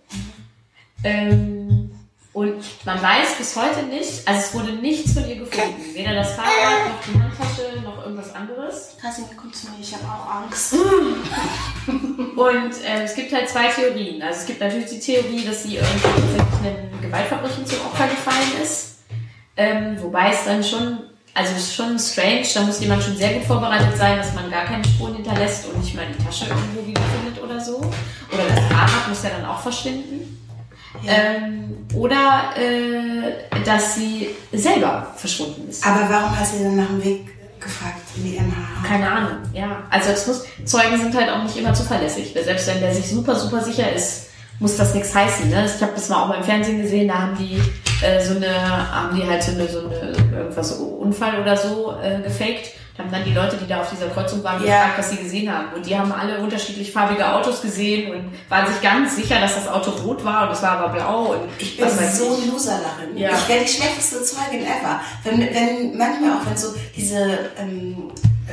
Ähm, 1.03 1.62
und 2.34 2.63
man 2.84 3.00
weiß 3.00 3.36
bis 3.38 3.56
heute 3.56 3.84
nicht, 3.84 4.28
also 4.28 4.39
es 4.39 4.54
wurde 4.56 4.74
nichts 4.74 5.13
von 5.13 5.30
ihr 5.30 5.36
gefunden. 5.36 5.93
Weder 5.93 6.15
das 6.15 6.34
Fahrrad, 6.34 6.89
noch 6.89 7.04
die 7.06 7.22
Handtasche, 7.22 7.80
noch 7.84 8.04
irgendwas 8.04 8.34
anderes. 8.34 8.98
Kasim, 9.00 9.26
komm 9.38 9.54
zu 9.54 9.67
mir, 9.67 9.78
ich 9.80 9.93
habe 9.93 10.04
auch 10.06 10.41
Angst. 10.41 10.74
Und 11.88 12.74
ähm, 12.86 13.02
es 13.04 13.13
gibt 13.13 13.32
halt 13.32 13.48
zwei 13.48 13.67
Theorien. 13.67 14.24
Also 14.24 14.39
es 14.39 14.46
gibt 14.48 14.62
natürlich 14.62 14.89
die 14.89 15.00
Theorie, 15.00 15.46
dass 15.46 15.62
sie 15.62 15.76
irgendwie 15.76 16.00
tatsächlich 16.02 16.41
einem 16.63 17.02
Gewaltverbrechen 17.02 17.67
zum 17.67 17.80
Opfer 17.86 18.08
gefallen 18.08 18.63
ist. 18.63 18.96
Ähm, 19.56 19.98
wobei 20.02 20.32
es 20.32 20.43
dann 20.46 20.63
schon, 20.63 21.02
also 21.36 21.54
es 21.56 21.65
ist 21.65 21.76
schon 21.76 22.00
strange, 22.00 22.48
da 22.52 22.62
muss 22.62 22.80
jemand 22.80 23.04
schon 23.04 23.15
sehr 23.15 23.34
gut 23.36 23.43
vorbereitet 23.43 23.96
sein, 23.96 24.17
dass 24.17 24.34
man 24.34 24.50
gar 24.50 24.65
keine 24.65 24.84
Spuren 24.86 25.13
hinterlässt 25.13 25.67
und 25.67 25.80
nicht 25.80 25.93
mal 25.93 26.08
die 26.08 26.24
Tasche 26.24 26.46
irgendwo 26.46 26.88
wieder 26.88 27.02
findet 27.15 27.43
oder 27.43 27.60
so. 27.60 27.78
Oder 27.78 28.43
das 28.48 28.60
Fahrrad 28.72 29.08
muss 29.08 29.24
ja 29.24 29.30
dann 29.30 29.46
auch 29.46 29.62
verschwinden. 29.62 30.23
Ähm, 31.06 31.86
oder 31.95 32.53
äh, 32.56 33.63
dass 33.65 33.95
sie 33.95 34.29
selber 34.51 35.08
verschwunden 35.15 35.69
ist. 35.69 35.86
Aber 35.86 36.08
warum 36.10 36.39
hast 36.39 36.53
du 36.53 36.60
denn 36.60 36.75
nach 36.75 36.88
dem 36.88 37.03
Weg 37.03 37.25
gefragt 37.60 38.01
in 38.15 38.23
die 38.23 38.39
MH? 38.39 38.88
Keine 38.88 39.12
Ahnung, 39.12 39.38
ja. 39.53 39.84
Also 39.89 40.12
es 40.12 40.27
muss, 40.27 40.45
Zeugen 40.65 40.97
sind 40.97 41.15
halt 41.15 41.29
auch 41.29 41.43
nicht 41.43 41.58
immer 41.58 41.73
zuverlässig. 41.73 42.34
Selbst 42.34 42.67
wenn 42.67 42.79
der 42.79 42.93
sich 42.93 43.08
super, 43.08 43.36
super 43.36 43.62
sicher 43.62 43.91
ist, 43.91 44.29
muss 44.60 44.77
das 44.77 44.93
nichts 44.93 45.13
heißen. 45.13 45.49
Ne? 45.49 45.65
Ich 45.65 45.82
habe 45.82 45.93
das 45.95 46.10
mal 46.10 46.23
auch 46.23 46.29
beim 46.29 46.43
Fernsehen 46.43 46.82
gesehen, 46.82 47.08
da 47.08 47.15
haben 47.15 47.38
die 47.38 47.60
äh, 48.06 48.23
so 48.23 48.36
eine, 48.36 48.93
haben 48.93 49.15
die 49.15 49.27
halt 49.27 49.43
so 49.43 49.51
eine, 49.51 49.67
so 49.67 49.79
eine 49.79 50.38
irgendwas 50.38 50.77
so 50.77 50.84
Unfall 50.84 51.41
oder 51.41 51.58
so 51.58 51.95
äh, 52.01 52.21
gefaked. 52.21 52.71
Da 52.95 53.03
haben 53.03 53.12
dann 53.12 53.23
die 53.23 53.34
Leute, 53.34 53.58
die 53.58 53.65
da 53.67 53.82
auf 53.82 53.89
dieser 53.89 54.08
Kreuzung 54.10 54.43
waren, 54.43 54.63
Ja. 54.63 54.83
gefragt, 54.83 55.00
was 55.00 55.10
sie 55.10 55.17
gesehen 55.17 55.52
haben. 55.52 55.73
Und 55.75 55.83
die 55.85 55.98
haben 55.98 56.12
alle 56.12 56.37
unterschiedlich 56.39 56.91
farbige 56.91 57.27
Autos 57.27 57.62
gesehen 57.63 58.12
und 58.12 58.31
waren 58.50 58.67
sich 58.71 58.79
ganz 58.83 59.15
sicher, 59.15 59.39
dass 59.39 59.56
das 59.56 59.67
Auto 59.67 59.89
rot 59.91 60.23
war 60.23 60.48
und 60.48 60.54
es 60.54 60.62
war 60.62 60.77
aber 60.77 60.89
blau 60.94 61.33
und 61.33 61.39
Ich 61.58 61.75
bin 61.75 61.87
so 61.89 62.35
ich. 62.37 62.44
eine 62.44 62.52
Loserlacherin. 62.52 63.17
Ja. 63.17 63.31
Ich 63.31 63.48
wäre 63.50 63.63
die 63.63 63.71
schlechteste 63.71 64.21
Zeugin 64.23 64.62
ever. 64.63 65.02
Wenn, 65.23 65.39
wenn 65.39 65.98
manchmal 65.98 66.37
auch, 66.37 66.46
wenn 66.46 66.56
so 66.56 66.67
diese 66.96 67.52
ähm, 67.58 68.12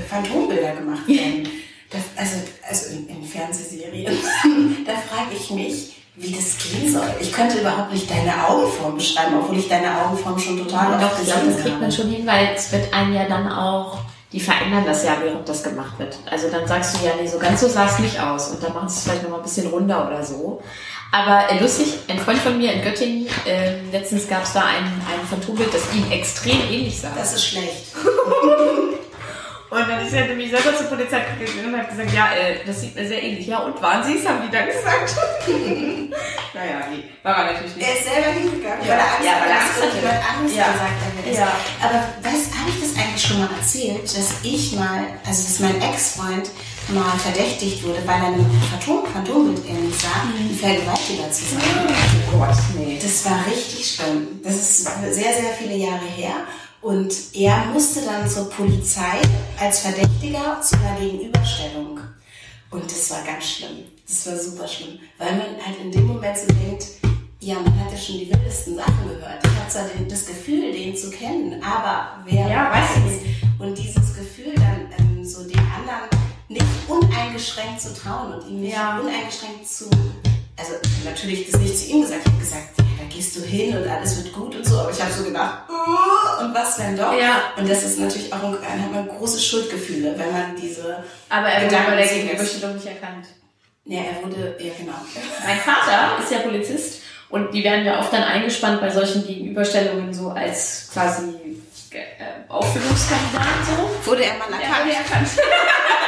Phantombilder 0.08 0.72
gemacht 0.72 1.02
werden, 1.06 1.48
das, 1.90 2.02
also, 2.16 2.36
also 2.66 2.96
in, 2.96 3.08
in 3.08 3.24
Fernsehserien, 3.24 4.06
da 4.86 4.92
frage 4.92 5.34
ich 5.36 5.50
mich, 5.50 5.96
wie 6.16 6.32
das 6.32 6.56
gehen 6.58 6.90
soll. 6.92 7.02
Ich 7.20 7.32
könnte 7.32 7.58
überhaupt 7.58 7.92
nicht 7.92 8.10
deine 8.10 8.46
Augenform 8.48 8.94
beschreiben, 8.94 9.34
obwohl 9.38 9.58
ich 9.58 9.68
deine 9.68 9.88
Augenform 10.02 10.38
schon 10.38 10.58
total 10.58 10.94
oft 10.94 11.02
doch, 11.02 11.18
ich 11.20 11.26
glaube, 11.26 11.40
das 11.46 11.56
gesehen 11.56 11.62
kriegt 11.62 11.74
man 11.80 11.90
habe. 11.90 11.92
schon 11.92 12.08
hin, 12.10 12.26
weil 12.26 12.48
es 12.54 12.72
wird 12.72 12.92
einem 12.94 13.14
ja 13.14 13.24
dann 13.28 13.50
auch, 13.50 13.98
die 14.32 14.40
verändern 14.40 14.84
das 14.86 15.04
ja, 15.04 15.16
während 15.20 15.48
das 15.48 15.62
gemacht 15.62 15.98
wird. 15.98 16.18
Also 16.30 16.48
dann 16.50 16.66
sagst 16.66 16.96
du 16.96 17.04
ja, 17.04 17.12
nee, 17.20 17.26
so 17.26 17.38
ganz 17.38 17.60
so 17.60 17.68
sah 17.68 17.86
es 17.86 17.98
nicht 17.98 18.20
aus. 18.20 18.48
Und 18.48 18.62
dann 18.62 18.72
machen 18.72 18.88
sie 18.88 18.98
es 18.98 19.02
vielleicht 19.04 19.22
nochmal 19.24 19.40
ein 19.40 19.44
bisschen 19.44 19.66
runder 19.66 20.06
oder 20.06 20.22
so. 20.22 20.62
Aber 21.12 21.50
äh, 21.50 21.60
lustig, 21.60 21.98
ein 22.06 22.18
Freund 22.20 22.38
von 22.38 22.56
mir 22.56 22.72
in 22.72 22.82
Göttingen, 22.82 23.26
ähm, 23.44 23.90
letztens 23.90 24.28
gab 24.28 24.44
es 24.44 24.52
da 24.52 24.60
ein, 24.60 24.84
ein 24.84 25.26
Phantombild, 25.28 25.74
das 25.74 25.92
ihm 25.92 26.10
extrem 26.12 26.60
ähnlich 26.70 27.00
sah. 27.00 27.10
Das 27.16 27.34
ist 27.34 27.44
schlecht. 27.44 27.86
Und 29.70 29.88
dann 29.88 30.04
ist 30.04 30.12
er 30.12 30.26
nämlich 30.26 30.50
selber 30.50 30.76
zur 30.76 30.86
Polizei 30.88 31.20
gegangen 31.38 31.72
und 31.74 31.80
hat 31.80 31.90
gesagt, 31.90 32.12
ja, 32.12 32.26
äh, 32.32 32.64
das 32.66 32.80
sieht 32.80 32.94
mir 32.96 33.06
sehr 33.06 33.22
ähnlich. 33.22 33.46
Ja, 33.46 33.58
und 33.60 33.80
waren 33.80 34.02
Sie 34.04 34.18
es, 34.18 34.26
haben 34.28 34.42
die 34.44 34.50
dann 34.50 34.66
gesagt. 34.66 35.14
naja, 36.54 36.88
nee, 36.90 37.04
war 37.22 37.36
er 37.46 37.52
natürlich 37.52 37.76
nicht. 37.76 37.86
Er 37.88 37.94
ist 37.94 38.04
selber 38.04 38.30
hingegangen, 38.32 38.84
Ja. 38.84 38.90
weil 38.90 38.98
er 38.98 39.06
Angst 39.14 39.24
Ja, 39.24 39.32
weil 39.40 39.48
er 39.48 39.54
hat, 39.54 39.62
Angst 39.62 39.82
hatte. 39.82 39.96
jemand 39.96 40.30
anderes 40.34 40.56
Ja. 40.56 40.64
gesagt 40.72 40.90
hat. 40.90 41.12
wer 41.22 41.32
ist. 41.32 41.38
Ja. 41.38 41.52
Aber 41.82 41.98
was 42.22 42.40
habe 42.58 42.70
ich 42.70 42.80
das 42.80 42.96
eigentlich 42.98 43.22
schon 43.26 43.38
mal 43.38 43.48
erzählt, 43.58 44.04
dass 44.04 44.28
ich 44.42 44.72
mal, 44.72 45.04
also 45.26 45.42
dass 45.44 45.58
mein 45.60 45.80
Ex-Freund 45.80 46.50
mal 46.88 47.16
verdächtigt 47.18 47.84
wurde, 47.84 48.02
weil 48.06 48.16
er 48.20 48.26
ein 48.34 48.50
Phantom, 48.70 49.06
Phantombild 49.06 49.64
ähnlich 49.68 49.94
sah, 49.96 50.24
Mhm. 50.26 50.50
ein 50.50 50.58
Vergewaltiger 50.58 51.30
zu 51.30 51.44
sein. 51.44 51.62
Oh 52.34 52.38
Gott, 52.38 52.56
nee. 52.76 52.98
Das 53.00 53.24
war 53.24 53.44
richtig 53.46 53.86
schlimm. 53.94 54.40
Das 54.42 54.54
ist 54.54 54.84
sehr, 54.84 55.32
sehr 55.32 55.54
viele 55.56 55.76
Jahre 55.76 56.06
her. 56.16 56.34
Und 56.82 57.12
er 57.34 57.66
musste 57.66 58.00
dann 58.02 58.28
zur 58.28 58.48
Polizei 58.48 59.20
als 59.58 59.80
Verdächtiger 59.80 60.60
zu 60.62 60.76
einer 60.76 60.98
Gegenüberstellung. 60.98 62.00
Und 62.70 62.84
das 62.84 63.10
war 63.10 63.22
ganz 63.24 63.44
schlimm. 63.44 63.84
Das 64.06 64.26
war 64.26 64.36
super 64.38 64.66
schlimm. 64.66 64.98
Weil 65.18 65.32
man 65.32 65.46
halt 65.64 65.78
in 65.82 65.92
dem 65.92 66.06
Moment 66.06 66.36
so 66.38 66.46
denkt, 66.46 66.86
ja, 67.40 67.54
man 67.56 67.78
hat 67.80 67.92
ja 67.92 67.98
schon 67.98 68.18
die 68.18 68.30
wildesten 68.32 68.76
Sachen 68.76 69.08
gehört. 69.08 69.40
Ich 69.44 69.50
habe 69.58 69.68
zwar 69.68 69.84
den, 69.88 70.08
das 70.08 70.26
Gefühl, 70.26 70.72
den 70.72 70.96
zu 70.96 71.10
kennen, 71.10 71.62
aber 71.62 72.22
wer 72.26 72.48
Ja, 72.48 72.70
weiß 72.72 73.02
Und 73.58 73.76
dieses 73.76 74.14
Gefühl 74.16 74.54
dann 74.54 74.88
ähm, 74.98 75.24
so 75.24 75.42
dem 75.44 75.58
anderen 75.58 76.08
nicht 76.48 76.64
uneingeschränkt 76.88 77.80
zu 77.80 77.94
trauen 77.94 78.34
und 78.34 78.48
ihm 78.48 78.60
nicht 78.62 78.72
Ja. 78.74 78.98
uneingeschränkt 78.98 79.66
zu 79.68 79.88
also 80.60 80.72
natürlich 81.04 81.50
das 81.50 81.60
nicht 81.60 81.78
zu 81.78 81.86
ihm 81.90 82.02
gesagt. 82.02 82.20
Ich 82.24 82.32
habe 82.32 82.38
gesagt, 82.38 82.68
da 83.00 83.14
gehst 83.14 83.36
du 83.36 83.40
hin 83.42 83.76
und 83.76 83.88
alles 83.88 84.16
wird 84.22 84.32
gut 84.34 84.54
und 84.54 84.64
so. 84.66 84.78
Aber 84.78 84.90
ich 84.90 85.00
habe 85.00 85.12
so 85.12 85.24
gedacht, 85.24 85.62
uh, 85.68 86.44
und 86.44 86.54
was 86.54 86.78
wenn 86.78 86.96
doch? 86.96 87.12
Ja. 87.12 87.52
Und 87.56 87.68
das 87.68 87.82
ist 87.82 87.98
natürlich 87.98 88.32
auch, 88.32 88.42
ein, 88.42 88.56
dann 88.62 88.82
hat 88.82 88.92
man 88.92 89.08
große 89.08 89.40
Schuldgefühle, 89.40 90.14
wenn 90.18 90.32
man 90.32 90.56
diese, 90.60 91.02
Aber 91.28 91.48
er 91.48 91.64
wurde 91.64 91.76
bei 91.86 91.96
der. 91.96 92.06
Gegenüberstellung 92.06 92.74
nicht 92.76 92.86
erkannt. 92.86 93.26
ja, 93.84 94.00
er 94.00 94.22
wurde, 94.24 94.56
ja 94.60 94.72
genau. 94.78 94.92
Mein 95.46 95.58
Vater 95.58 96.22
ist 96.22 96.30
ja 96.30 96.38
Polizist 96.40 97.00
und 97.30 97.52
die 97.54 97.64
werden 97.64 97.84
ja 97.86 97.98
oft 98.00 98.12
dann 98.12 98.22
eingespannt 98.24 98.80
bei 98.80 98.90
solchen 98.90 99.26
Gegenüberstellungen 99.26 100.12
so 100.12 100.30
als 100.30 100.90
quasi 100.92 101.34
äh, 101.92 102.48
Aufführungskandidat 102.48 103.44
so. 103.66 104.10
Wurde 104.10 104.24
er 104.24 104.34
mal 104.38 104.46
Er 104.52 104.60
erkannt? 104.68 104.84
wurde 104.86 104.96
erkannt. 104.96 105.28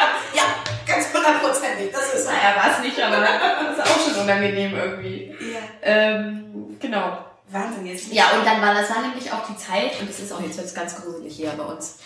Hundertprozentig, 1.24 1.92
das 1.92 2.14
ist 2.14 2.26
naja, 2.26 2.56
war 2.56 2.70
es 2.72 2.78
nicht, 2.84 2.98
aber 3.02 3.16
das 3.20 3.78
ist 3.78 3.82
auch 3.92 4.00
schon 4.14 4.22
unangenehm 4.24 4.74
irgendwie. 4.74 5.34
Ja. 5.52 5.60
Ähm, 5.82 6.76
genau. 6.80 7.18
Wahnsinn, 7.50 7.86
jetzt. 7.86 8.12
Ja, 8.12 8.24
und 8.38 8.46
dann 8.46 8.60
war 8.62 8.74
das 8.74 8.88
war 8.90 9.02
nämlich 9.02 9.30
auch 9.30 9.46
die 9.46 9.56
Zeit, 9.56 10.00
und 10.00 10.08
das 10.08 10.18
ist 10.20 10.32
auch 10.32 10.40
jetzt 10.40 10.56
wird's 10.56 10.74
ganz 10.74 10.96
gruselig 10.96 11.36
hier 11.36 11.50
bei 11.50 11.64
uns, 11.64 11.98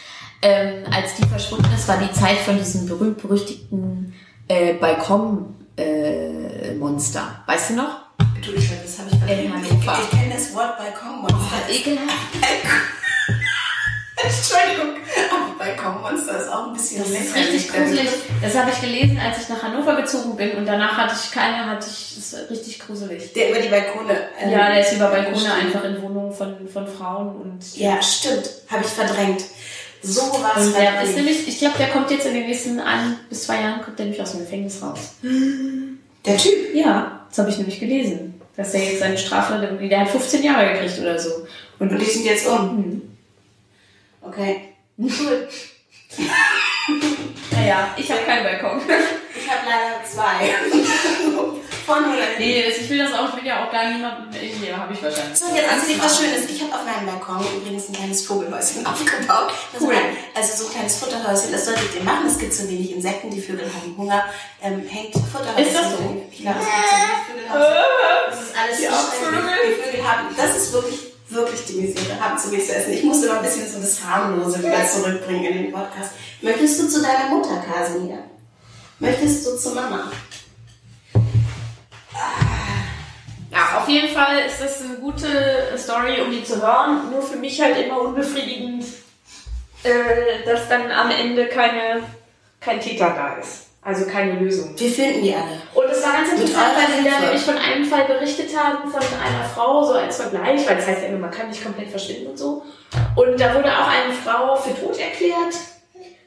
ähm, 0.42 0.84
als 0.92 1.14
die 1.14 1.24
verschwunden 1.26 1.72
ist, 1.74 1.86
war 1.88 1.96
die 1.98 2.12
Zeit 2.12 2.36
von 2.38 2.58
diesem 2.58 2.86
berühmt-berüchtigten 2.86 4.12
äh, 4.48 4.74
Balkon-Monster. 4.74 7.42
weißt 7.46 7.70
du 7.70 7.74
noch? 7.74 8.00
Du, 8.44 8.52
ich, 8.52 8.68
das 8.82 8.98
habe 8.98 9.08
ich 9.10 9.14
In 9.14 9.20
vergessen. 9.52 9.64
Ich, 9.64 9.70
Hannover. 9.86 9.98
ich 10.02 10.10
kenne 10.10 10.34
das 10.34 10.52
Wort 10.54 10.76
Balkonmonster. 10.78 11.68
ekelhaft. 11.70 12.34
Entschuldigung, 14.36 14.96
aber 15.30 15.58
Balkonmonster 15.64 16.38
ist 16.40 16.48
auch 16.52 16.66
ein 16.68 16.72
bisschen 16.72 16.98
Das 16.98 17.08
ist 17.10 17.14
lächerlich. 17.34 17.54
richtig 17.54 17.72
gruselig. 17.72 18.08
Das 18.42 18.56
habe 18.56 18.70
ich 18.70 18.80
gelesen, 18.80 19.20
als 19.24 19.42
ich 19.42 19.48
nach 19.48 19.62
Hannover 19.62 19.96
gezogen 19.96 20.36
bin 20.36 20.52
und 20.52 20.66
danach 20.66 20.96
hatte 20.96 21.14
ich 21.22 21.30
keine, 21.32 21.66
hatte 21.66 21.86
ich, 21.90 22.14
das 22.16 22.32
ist 22.32 22.50
richtig 22.50 22.78
gruselig. 22.80 23.32
Der 23.32 23.50
über 23.50 23.60
die 23.60 23.68
Balkone. 23.68 24.12
ähm, 24.40 24.50
Ja, 24.50 24.68
der 24.70 24.80
ist 24.80 24.92
über 24.92 25.08
Balkone 25.08 25.38
stimmt. 25.38 25.54
einfach 25.54 25.84
in 25.84 26.02
Wohnungen 26.02 26.32
von, 26.32 26.68
von 26.68 26.86
Frauen 26.86 27.36
und 27.36 27.76
Ja, 27.76 28.00
stimmt. 28.02 28.50
Habe 28.68 28.82
ich 28.84 28.90
verdrängt. 28.90 29.44
So 30.02 30.20
war 30.20 30.56
es 30.56 30.66
Und 30.66 30.76
der 30.76 30.82
ist 30.82 30.90
verdrängt. 30.94 31.16
nämlich, 31.16 31.48
ich 31.48 31.58
glaube, 31.58 31.78
der 31.78 31.88
kommt 31.88 32.10
jetzt 32.10 32.26
in 32.26 32.34
den 32.34 32.46
nächsten 32.46 32.78
ein 32.80 33.16
bis 33.28 33.44
zwei 33.44 33.60
Jahren, 33.60 33.82
kommt 33.82 33.98
der 33.98 34.06
nämlich 34.06 34.22
aus 34.22 34.32
dem 34.32 34.40
Gefängnis 34.40 34.80
raus. 34.82 34.98
Der 36.24 36.36
Typ. 36.36 36.74
Ja, 36.74 37.26
das 37.28 37.38
habe 37.38 37.50
ich 37.50 37.58
nämlich 37.58 37.80
gelesen. 37.80 38.34
Dass 38.56 38.72
der 38.72 38.82
jetzt 38.84 39.00
seine 39.00 39.18
Strafe, 39.18 39.58
der 39.60 39.72
der 39.88 40.00
hat 40.00 40.08
15 40.08 40.42
Jahre 40.42 40.72
gekriegt 40.72 40.98
oder 41.00 41.18
so. 41.18 41.30
Und 41.78 41.90
Und 41.92 41.98
die 42.00 42.04
sind 42.06 42.24
jetzt 42.24 42.46
um. 42.46 43.02
Okay. 44.28 44.74
Cool. 44.98 45.48
Naja, 47.50 47.88
ich 47.96 48.10
habe 48.10 48.20
keinen 48.22 48.44
Balkon. 48.44 48.80
Ich 49.34 49.50
habe 49.50 49.60
leider 49.66 50.04
zwei. 50.04 50.54
Von 51.86 51.98
oder 52.04 52.38
nee, 52.38 52.62
ich 52.64 52.88
will 52.90 52.98
das 52.98 53.12
auch, 53.12 53.28
ich 53.30 53.36
will 53.42 53.46
ja 53.48 53.64
auch 53.66 53.70
gar 53.72 53.88
niemanden, 53.90 54.34
irgendwie 54.34 54.72
habe 54.72 54.92
ich 54.92 55.02
wahrscheinlich. 55.02 55.38
So, 55.38 55.46
jetzt 55.54 55.70
erzähle 55.70 55.92
ich 55.94 56.02
was 56.02 56.18
Schönes. 56.18 56.50
Ich 56.50 56.62
habe 56.62 56.74
auf 56.74 56.84
meinem 56.84 57.06
Balkon 57.06 57.44
übrigens 57.56 57.88
ein 57.88 57.94
kleines 57.94 58.26
Vogelhäuschen 58.26 58.84
aufgebaut. 58.86 59.52
Das 59.72 59.82
Cool. 59.82 59.94
ein, 59.94 60.16
also 60.34 60.56
so 60.62 60.68
ein 60.68 60.74
kleines 60.74 60.96
Futterhäuschen, 60.96 61.52
das 61.52 61.64
solltet 61.64 61.94
ihr 61.94 62.02
machen. 62.02 62.26
Es 62.26 62.38
gibt 62.38 62.52
zu 62.54 62.68
wenig 62.68 62.92
Insekten, 62.92 63.30
die 63.30 63.40
Vögel 63.40 63.66
haben 63.72 63.96
Hunger. 63.96 64.24
Ähm, 64.62 64.84
hängt 64.88 65.14
Futterhäuschen. 65.14 65.66
Ist 65.66 65.76
das 65.76 65.90
so? 65.92 66.22
Ich 66.30 66.38
glaube, 66.42 66.58
es 66.60 66.66
gibt 66.66 66.86
zu 66.86 66.94
wenig 67.02 67.46
Vögel. 67.46 67.48
haben- 67.50 68.30
Das 68.30 68.40
ist 68.42 68.54
alles 68.58 68.76
Die 68.78 68.84
so. 68.84 69.24
Vögel. 69.24 69.42
Die 69.66 69.82
Vögel 69.82 70.08
haben, 70.08 70.36
das 70.36 70.56
ist 70.56 70.72
wirklich, 70.72 70.98
wirklich 71.28 71.64
die 71.66 71.80
Misere, 71.80 72.20
haben 72.20 72.38
zu 72.38 72.50
wenig 72.50 72.66
zu 72.66 72.74
essen. 72.74 72.92
Ich 72.92 73.04
musste 73.04 73.28
mal 73.28 73.38
ein 73.38 73.42
bisschen 73.42 73.70
so 73.70 73.80
das 73.80 74.02
Harmlose 74.04 74.60
wieder 74.60 74.86
zurückbringen 74.86 75.44
in 75.44 75.62
den 75.64 75.72
Podcast. 75.72 76.12
Möchtest 76.40 76.80
du 76.80 76.88
zu 76.88 77.02
deiner 77.02 77.28
Mutter, 77.28 77.62
Kasimir? 77.62 78.18
Möchtest 78.98 79.46
du 79.46 79.56
zu 79.56 79.70
Mama? 79.70 80.10
Ja, 83.50 83.78
auf 83.78 83.88
jeden 83.88 84.14
Fall 84.14 84.40
ist 84.46 84.60
das 84.60 84.82
eine 84.82 84.96
gute 84.96 85.76
Story, 85.76 86.20
um 86.20 86.30
die 86.30 86.44
zu 86.44 86.60
hören. 86.60 87.10
Nur 87.10 87.22
für 87.22 87.36
mich 87.36 87.60
halt 87.60 87.78
immer 87.78 88.00
unbefriedigend, 88.00 88.84
äh, 89.82 90.44
dass 90.44 90.68
dann 90.68 90.90
am 90.90 91.10
Ende 91.10 91.48
keine, 91.48 92.02
kein 92.60 92.80
Täter 92.80 93.10
da 93.10 93.36
ist. 93.36 93.65
Also 93.86 94.04
keine 94.04 94.40
Lösung. 94.40 94.74
Wir 94.76 94.90
finden 94.90 95.22
die 95.22 95.32
alle. 95.32 95.62
Und 95.72 95.84
es 95.88 96.02
war 96.02 96.14
ganz 96.14 96.32
interessant, 96.32 96.72
weil 96.74 96.98
sie 96.98 97.08
da 97.08 97.20
nämlich 97.20 97.42
von 97.42 97.56
einem 97.56 97.84
Fall 97.84 98.04
berichtet 98.06 98.48
haben, 98.58 98.90
von 98.90 99.00
einer 99.00 99.44
Frau, 99.44 99.84
so 99.84 99.92
als 99.92 100.20
Vergleich, 100.20 100.68
weil 100.68 100.78
es 100.78 100.88
heißt 100.88 101.02
ja 101.02 101.08
immer, 101.08 101.18
man 101.18 101.30
kann 101.30 101.48
nicht 101.48 101.62
komplett 101.62 101.90
verschwinden 101.90 102.26
und 102.26 102.36
so. 102.36 102.64
Und 103.14 103.40
da 103.40 103.54
wurde 103.54 103.68
auch 103.68 103.86
eine 103.86 104.12
Frau 104.12 104.56
für 104.56 104.74
tot 104.74 104.98
erklärt. 104.98 105.54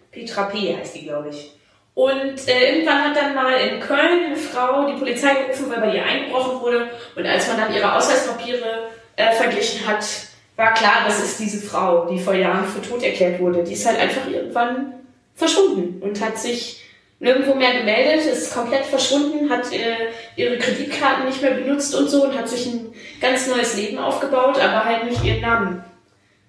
Petra 0.10 0.44
P. 0.44 0.78
heißt 0.78 0.96
die, 0.96 1.04
glaube 1.04 1.32
ich. 1.32 1.52
Und 1.96 2.48
äh, 2.48 2.76
irgendwann 2.76 3.04
hat 3.04 3.18
dann 3.18 3.36
mal 3.36 3.52
in 3.52 3.82
Köln 3.82 4.28
eine 4.28 4.38
Frau 4.38 4.90
die 4.90 4.98
Polizei 4.98 5.34
gerufen, 5.34 5.70
weil 5.70 5.82
bei 5.82 5.96
ihr 5.98 6.06
eingebrochen 6.06 6.62
wurde. 6.62 6.88
Und 7.18 7.26
als 7.26 7.50
man 7.50 7.58
dann 7.58 7.76
ihre 7.76 7.94
Ausweispapiere 7.94 8.88
äh, 9.18 9.34
verglichen 9.34 9.86
hat, 9.86 10.06
war 10.56 10.74
klar, 10.76 11.04
das 11.06 11.22
ist 11.22 11.38
diese 11.38 11.60
Frau, 11.60 12.06
die 12.06 12.22
vor 12.22 12.36
Jahren 12.36 12.64
für 12.64 12.82
tot 12.82 13.04
erklärt 13.04 13.42
wurde. 13.42 13.66
Die 13.66 13.74
ist 13.74 13.86
halt 13.86 14.00
einfach 14.00 14.26
irgendwann 14.32 14.94
verschwunden 15.36 16.02
und 16.02 16.22
hat 16.22 16.38
sich 16.38 16.86
nirgendwo 17.20 17.54
mehr 17.54 17.80
gemeldet, 17.80 18.26
ist 18.26 18.54
komplett 18.54 18.86
verschwunden, 18.86 19.50
hat 19.50 19.72
äh, 19.74 20.12
ihre 20.36 20.58
Kreditkarten 20.58 21.26
nicht 21.26 21.42
mehr 21.42 21.52
benutzt 21.52 21.94
und 21.94 22.10
so 22.10 22.24
und 22.24 22.38
hat 22.38 22.48
sich 22.48 22.66
ein 22.66 22.94
ganz 23.20 23.48
neues 23.48 23.76
Leben 23.76 23.98
aufgebaut, 23.98 24.60
aber 24.60 24.86
halt 24.86 25.10
nicht 25.10 25.24
ihren 25.24 25.42
Namen 25.42 25.84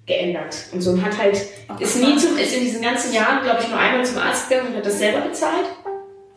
geändert. 0.06 0.56
Und 0.72 0.80
so 0.80 0.92
und 0.92 1.04
hat 1.04 1.18
halt, 1.18 1.38
ist 1.78 1.96
nie 1.96 2.16
zum, 2.16 2.36
ist 2.38 2.54
in 2.54 2.62
diesen 2.62 2.82
ganzen 2.82 3.12
Jahren, 3.12 3.42
glaube 3.42 3.62
ich, 3.62 3.68
nur 3.68 3.78
einmal 3.78 4.04
zum 4.04 4.18
Arzt 4.18 4.48
gegangen 4.48 4.68
und 4.68 4.76
hat 4.76 4.86
das 4.86 4.98
selber 4.98 5.20
bezahlt. 5.26 5.66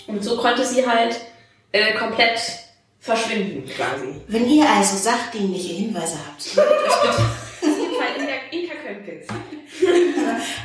Und 0.08 0.24
so 0.24 0.38
konnte 0.38 0.66
sie 0.66 0.86
halt 0.86 1.20
äh, 1.72 1.94
komplett 1.94 2.40
verschwinden, 3.00 3.70
quasi. 3.70 4.22
Wenn 4.28 4.50
ihr 4.50 4.66
also 4.68 4.98
sachdienliche 4.98 5.74
Hinweise 5.74 6.18
habt, 6.26 6.56
meldet 6.56 6.88
euch 6.88 7.02
bitte. 7.02 7.22
Auf 7.62 7.80
jeden 7.80 7.96
Fall 7.96 8.08
Inka, 8.18 8.34
Inka 8.52 8.76
Könkes. 8.86 9.28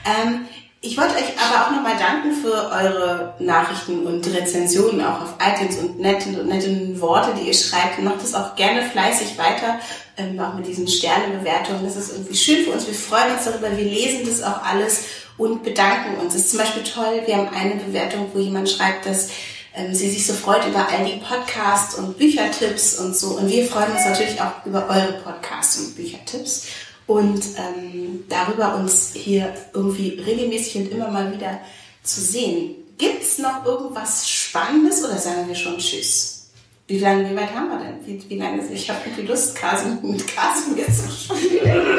Ähm, 0.04 0.46
ich 0.80 0.96
wollte 0.96 1.16
euch 1.16 1.36
aber 1.36 1.66
auch 1.66 1.70
nochmal 1.72 1.96
danken 1.98 2.32
für 2.32 2.52
eure 2.52 3.34
Nachrichten 3.40 4.06
und 4.06 4.24
Rezensionen 4.32 5.04
auch 5.04 5.22
auf 5.22 5.34
iTunes 5.44 5.76
und 5.78 5.98
nette, 5.98 6.28
nette 6.28 7.00
Worte, 7.00 7.34
die 7.34 7.48
ihr 7.48 7.54
schreibt. 7.54 8.00
Macht 8.00 8.22
das 8.22 8.34
auch 8.34 8.54
gerne 8.54 8.82
fleißig 8.82 9.36
weiter, 9.38 9.80
ähm, 10.16 10.38
auch 10.38 10.54
mit 10.54 10.68
diesen 10.68 10.86
Sternebewertungen. 10.86 11.84
Das 11.84 11.96
ist 11.96 12.12
irgendwie 12.12 12.36
schön 12.36 12.64
für 12.64 12.70
uns. 12.70 12.86
Wir 12.86 12.94
freuen 12.94 13.34
uns 13.34 13.44
darüber. 13.44 13.76
Wir 13.76 13.84
lesen 13.84 14.28
das 14.28 14.40
auch 14.40 14.62
alles 14.62 15.04
und 15.36 15.64
bedanken 15.64 16.20
uns. 16.20 16.36
Es 16.36 16.42
ist 16.42 16.50
zum 16.50 16.60
Beispiel 16.60 16.84
toll, 16.84 17.22
wir 17.26 17.36
haben 17.36 17.48
eine 17.48 17.74
Bewertung, 17.76 18.30
wo 18.32 18.38
jemand 18.38 18.70
schreibt, 18.70 19.04
dass 19.04 19.30
ähm, 19.74 19.92
sie 19.92 20.08
sich 20.08 20.26
so 20.26 20.32
freut 20.32 20.64
über 20.64 20.86
all 20.88 21.04
die 21.04 21.18
Podcasts 21.18 21.96
und 21.96 22.18
Büchertipps 22.18 23.00
und 23.00 23.16
so. 23.16 23.38
Und 23.38 23.48
wir 23.48 23.66
freuen 23.66 23.90
uns 23.90 24.04
natürlich 24.04 24.40
auch 24.40 24.64
über 24.64 24.88
eure 24.88 25.14
Podcasts 25.24 25.80
und 25.80 25.96
Büchertipps 25.96 26.66
und 27.08 27.42
ähm, 27.56 28.24
darüber 28.28 28.76
uns 28.76 29.12
hier 29.14 29.52
irgendwie 29.74 30.20
regelmäßig 30.24 30.76
und 30.76 30.92
immer 30.92 31.08
mal 31.08 31.32
wieder 31.34 31.58
zu 32.04 32.20
sehen. 32.20 32.76
Gibt's 32.98 33.38
noch 33.38 33.64
irgendwas 33.64 34.28
Spannendes 34.28 35.02
oder 35.04 35.16
sagen 35.16 35.48
wir 35.48 35.54
schon 35.54 35.78
Tschüss? 35.78 36.50
Wie 36.86 36.98
lange, 36.98 37.30
wie 37.30 37.36
weit 37.36 37.54
haben 37.54 37.68
wir 37.68 37.78
denn? 37.78 38.06
Wie, 38.06 38.30
wie 38.30 38.38
lange? 38.38 38.62
Ich 38.72 38.88
habe 38.88 39.00
irgendwie 39.04 39.26
Lust, 39.26 39.54
Kasim, 39.56 39.98
mit 40.02 40.26
Kasim 40.26 40.76
jetzt 40.76 41.04
zu 41.04 41.34
spielen. 41.34 41.98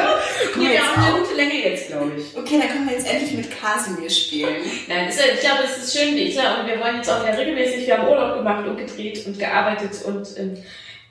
Nee, 0.56 0.70
wir 0.70 0.80
haben 0.80 1.02
eine 1.02 1.20
gute 1.20 1.34
Länge 1.36 1.54
jetzt, 1.54 1.88
glaube 1.88 2.12
ich. 2.16 2.36
Okay, 2.36 2.58
dann 2.58 2.68
können 2.68 2.88
wir 2.88 2.94
jetzt 2.94 3.08
endlich 3.08 3.32
mit 3.34 3.48
Kasimir 3.50 4.10
spielen. 4.10 4.56
Nein, 4.88 5.08
ist, 5.08 5.20
ich 5.20 5.40
glaube, 5.40 5.62
es 5.64 5.84
ist 5.84 5.96
schön, 5.96 6.16
ich 6.16 6.32
glaube, 6.32 6.62
und 6.62 6.66
wir 6.66 6.80
wollen 6.80 6.96
jetzt 6.96 7.10
auch 7.10 7.22
wieder 7.22 7.38
regelmäßig, 7.38 7.86
wir 7.86 7.98
haben 7.98 8.08
Urlaub 8.08 8.36
gemacht 8.36 8.66
und 8.66 8.76
gedreht 8.78 9.24
und 9.26 9.38
gearbeitet 9.38 10.02
und 10.04 10.26
ähm, 10.38 10.56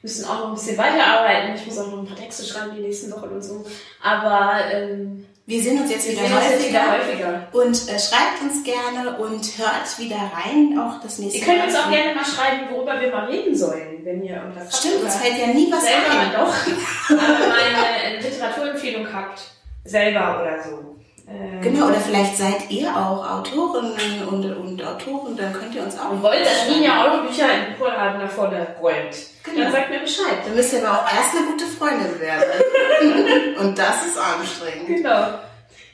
müssen 0.01 0.25
auch 0.25 0.39
noch 0.39 0.47
ein 0.49 0.53
bisschen 0.55 0.77
weiterarbeiten. 0.77 1.55
Ich 1.55 1.65
muss 1.65 1.77
auch 1.77 1.87
noch 1.91 1.99
ein 1.99 2.05
paar 2.07 2.17
Texte 2.17 2.43
schreiben 2.45 2.75
die 2.75 2.81
nächsten 2.81 3.11
Wochen 3.11 3.29
und 3.29 3.41
so. 3.43 3.65
Aber 4.01 4.53
ähm, 4.71 5.25
Wir 5.45 5.61
sehen 5.61 5.81
uns 5.81 5.91
jetzt 5.91 6.09
wieder, 6.09 6.21
sehen 6.21 6.31
uns 6.33 6.45
häufiger. 6.45 6.57
jetzt 6.59 6.69
wieder 6.69 6.91
häufiger. 6.91 7.47
Und 7.51 7.75
äh, 7.89 7.99
schreibt 7.99 8.41
uns 8.41 8.63
gerne 8.63 9.17
und 9.17 9.57
hört 9.57 9.99
wieder 9.99 10.15
rein, 10.33 10.79
auch 10.79 11.01
das 11.01 11.19
nächste 11.19 11.39
Ihr 11.39 11.45
könnt 11.45 11.63
uns 11.65 11.73
Mal. 11.73 11.83
auch 11.83 11.91
gerne 11.91 12.15
mal 12.15 12.25
schreiben, 12.25 12.67
worüber 12.71 12.99
wir 13.01 13.11
mal 13.11 13.25
reden 13.25 13.55
sollen, 13.55 13.99
wenn 14.03 14.23
ihr 14.23 14.35
irgendwas 14.37 14.63
habt. 14.65 14.75
Stimmt, 14.75 15.03
uns 15.03 15.15
fällt 15.15 15.37
ja 15.37 15.47
nie 15.47 15.71
was 15.71 15.83
selber 15.83 16.19
ein. 16.19 16.31
doch, 16.33 16.55
aber 17.09 17.39
mal 17.47 17.57
eine 18.05 18.19
Literaturempfehlung 18.21 19.07
habt, 19.13 19.41
selber 19.85 20.41
oder 20.41 20.63
so. 20.63 20.95
Ähm, 21.31 21.61
Genau, 21.61 21.87
oder 21.87 21.99
vielleicht 21.99 22.37
seid 22.37 22.69
ihr 22.69 22.89
auch 22.95 23.29
Autorinnen 23.29 24.27
und, 24.27 24.45
und 24.45 24.83
Autoren, 24.83 25.35
dann 25.37 25.53
könnt 25.53 25.75
ihr 25.75 25.83
uns 25.83 25.97
auch. 25.97 26.11
Und 26.11 26.23
wollt, 26.23 26.45
dass 26.45 26.69
Ninja 26.69 27.05
eure 27.05 27.27
Bücher 27.27 27.45
im 27.45 27.77
Buchladen 27.77 28.21
nach 28.21 28.31
vorne 28.31 28.75
räumt. 28.81 29.15
Genau. 29.43 29.63
Dann 29.63 29.71
sagt 29.71 29.89
mir 29.89 29.99
Bescheid. 29.99 30.39
Dann 30.45 30.55
müsst 30.55 30.73
ihr 30.73 30.87
aber 30.87 30.99
auch 30.99 31.13
erst 31.13 31.35
eine 31.35 31.47
gute 31.47 31.65
Freundin 31.65 32.19
werden. 32.19 33.57
und 33.59 33.77
das 33.77 34.05
ist 34.05 34.17
anstrengend. 34.17 34.87
Genau. 34.87 35.39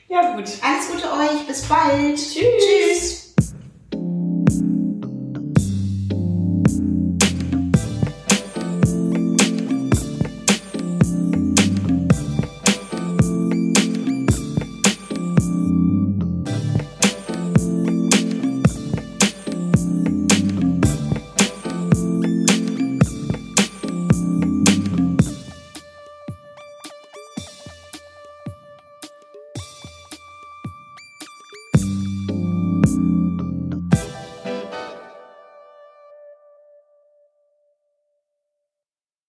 Ja, 0.08 0.34
gut. 0.34 0.44
Alles 0.62 0.90
Gute 0.90 1.12
euch, 1.12 1.46
bis 1.46 1.62
bald. 1.62 2.16
Tschüss. 2.16 2.44
Tschüss. 2.58 3.25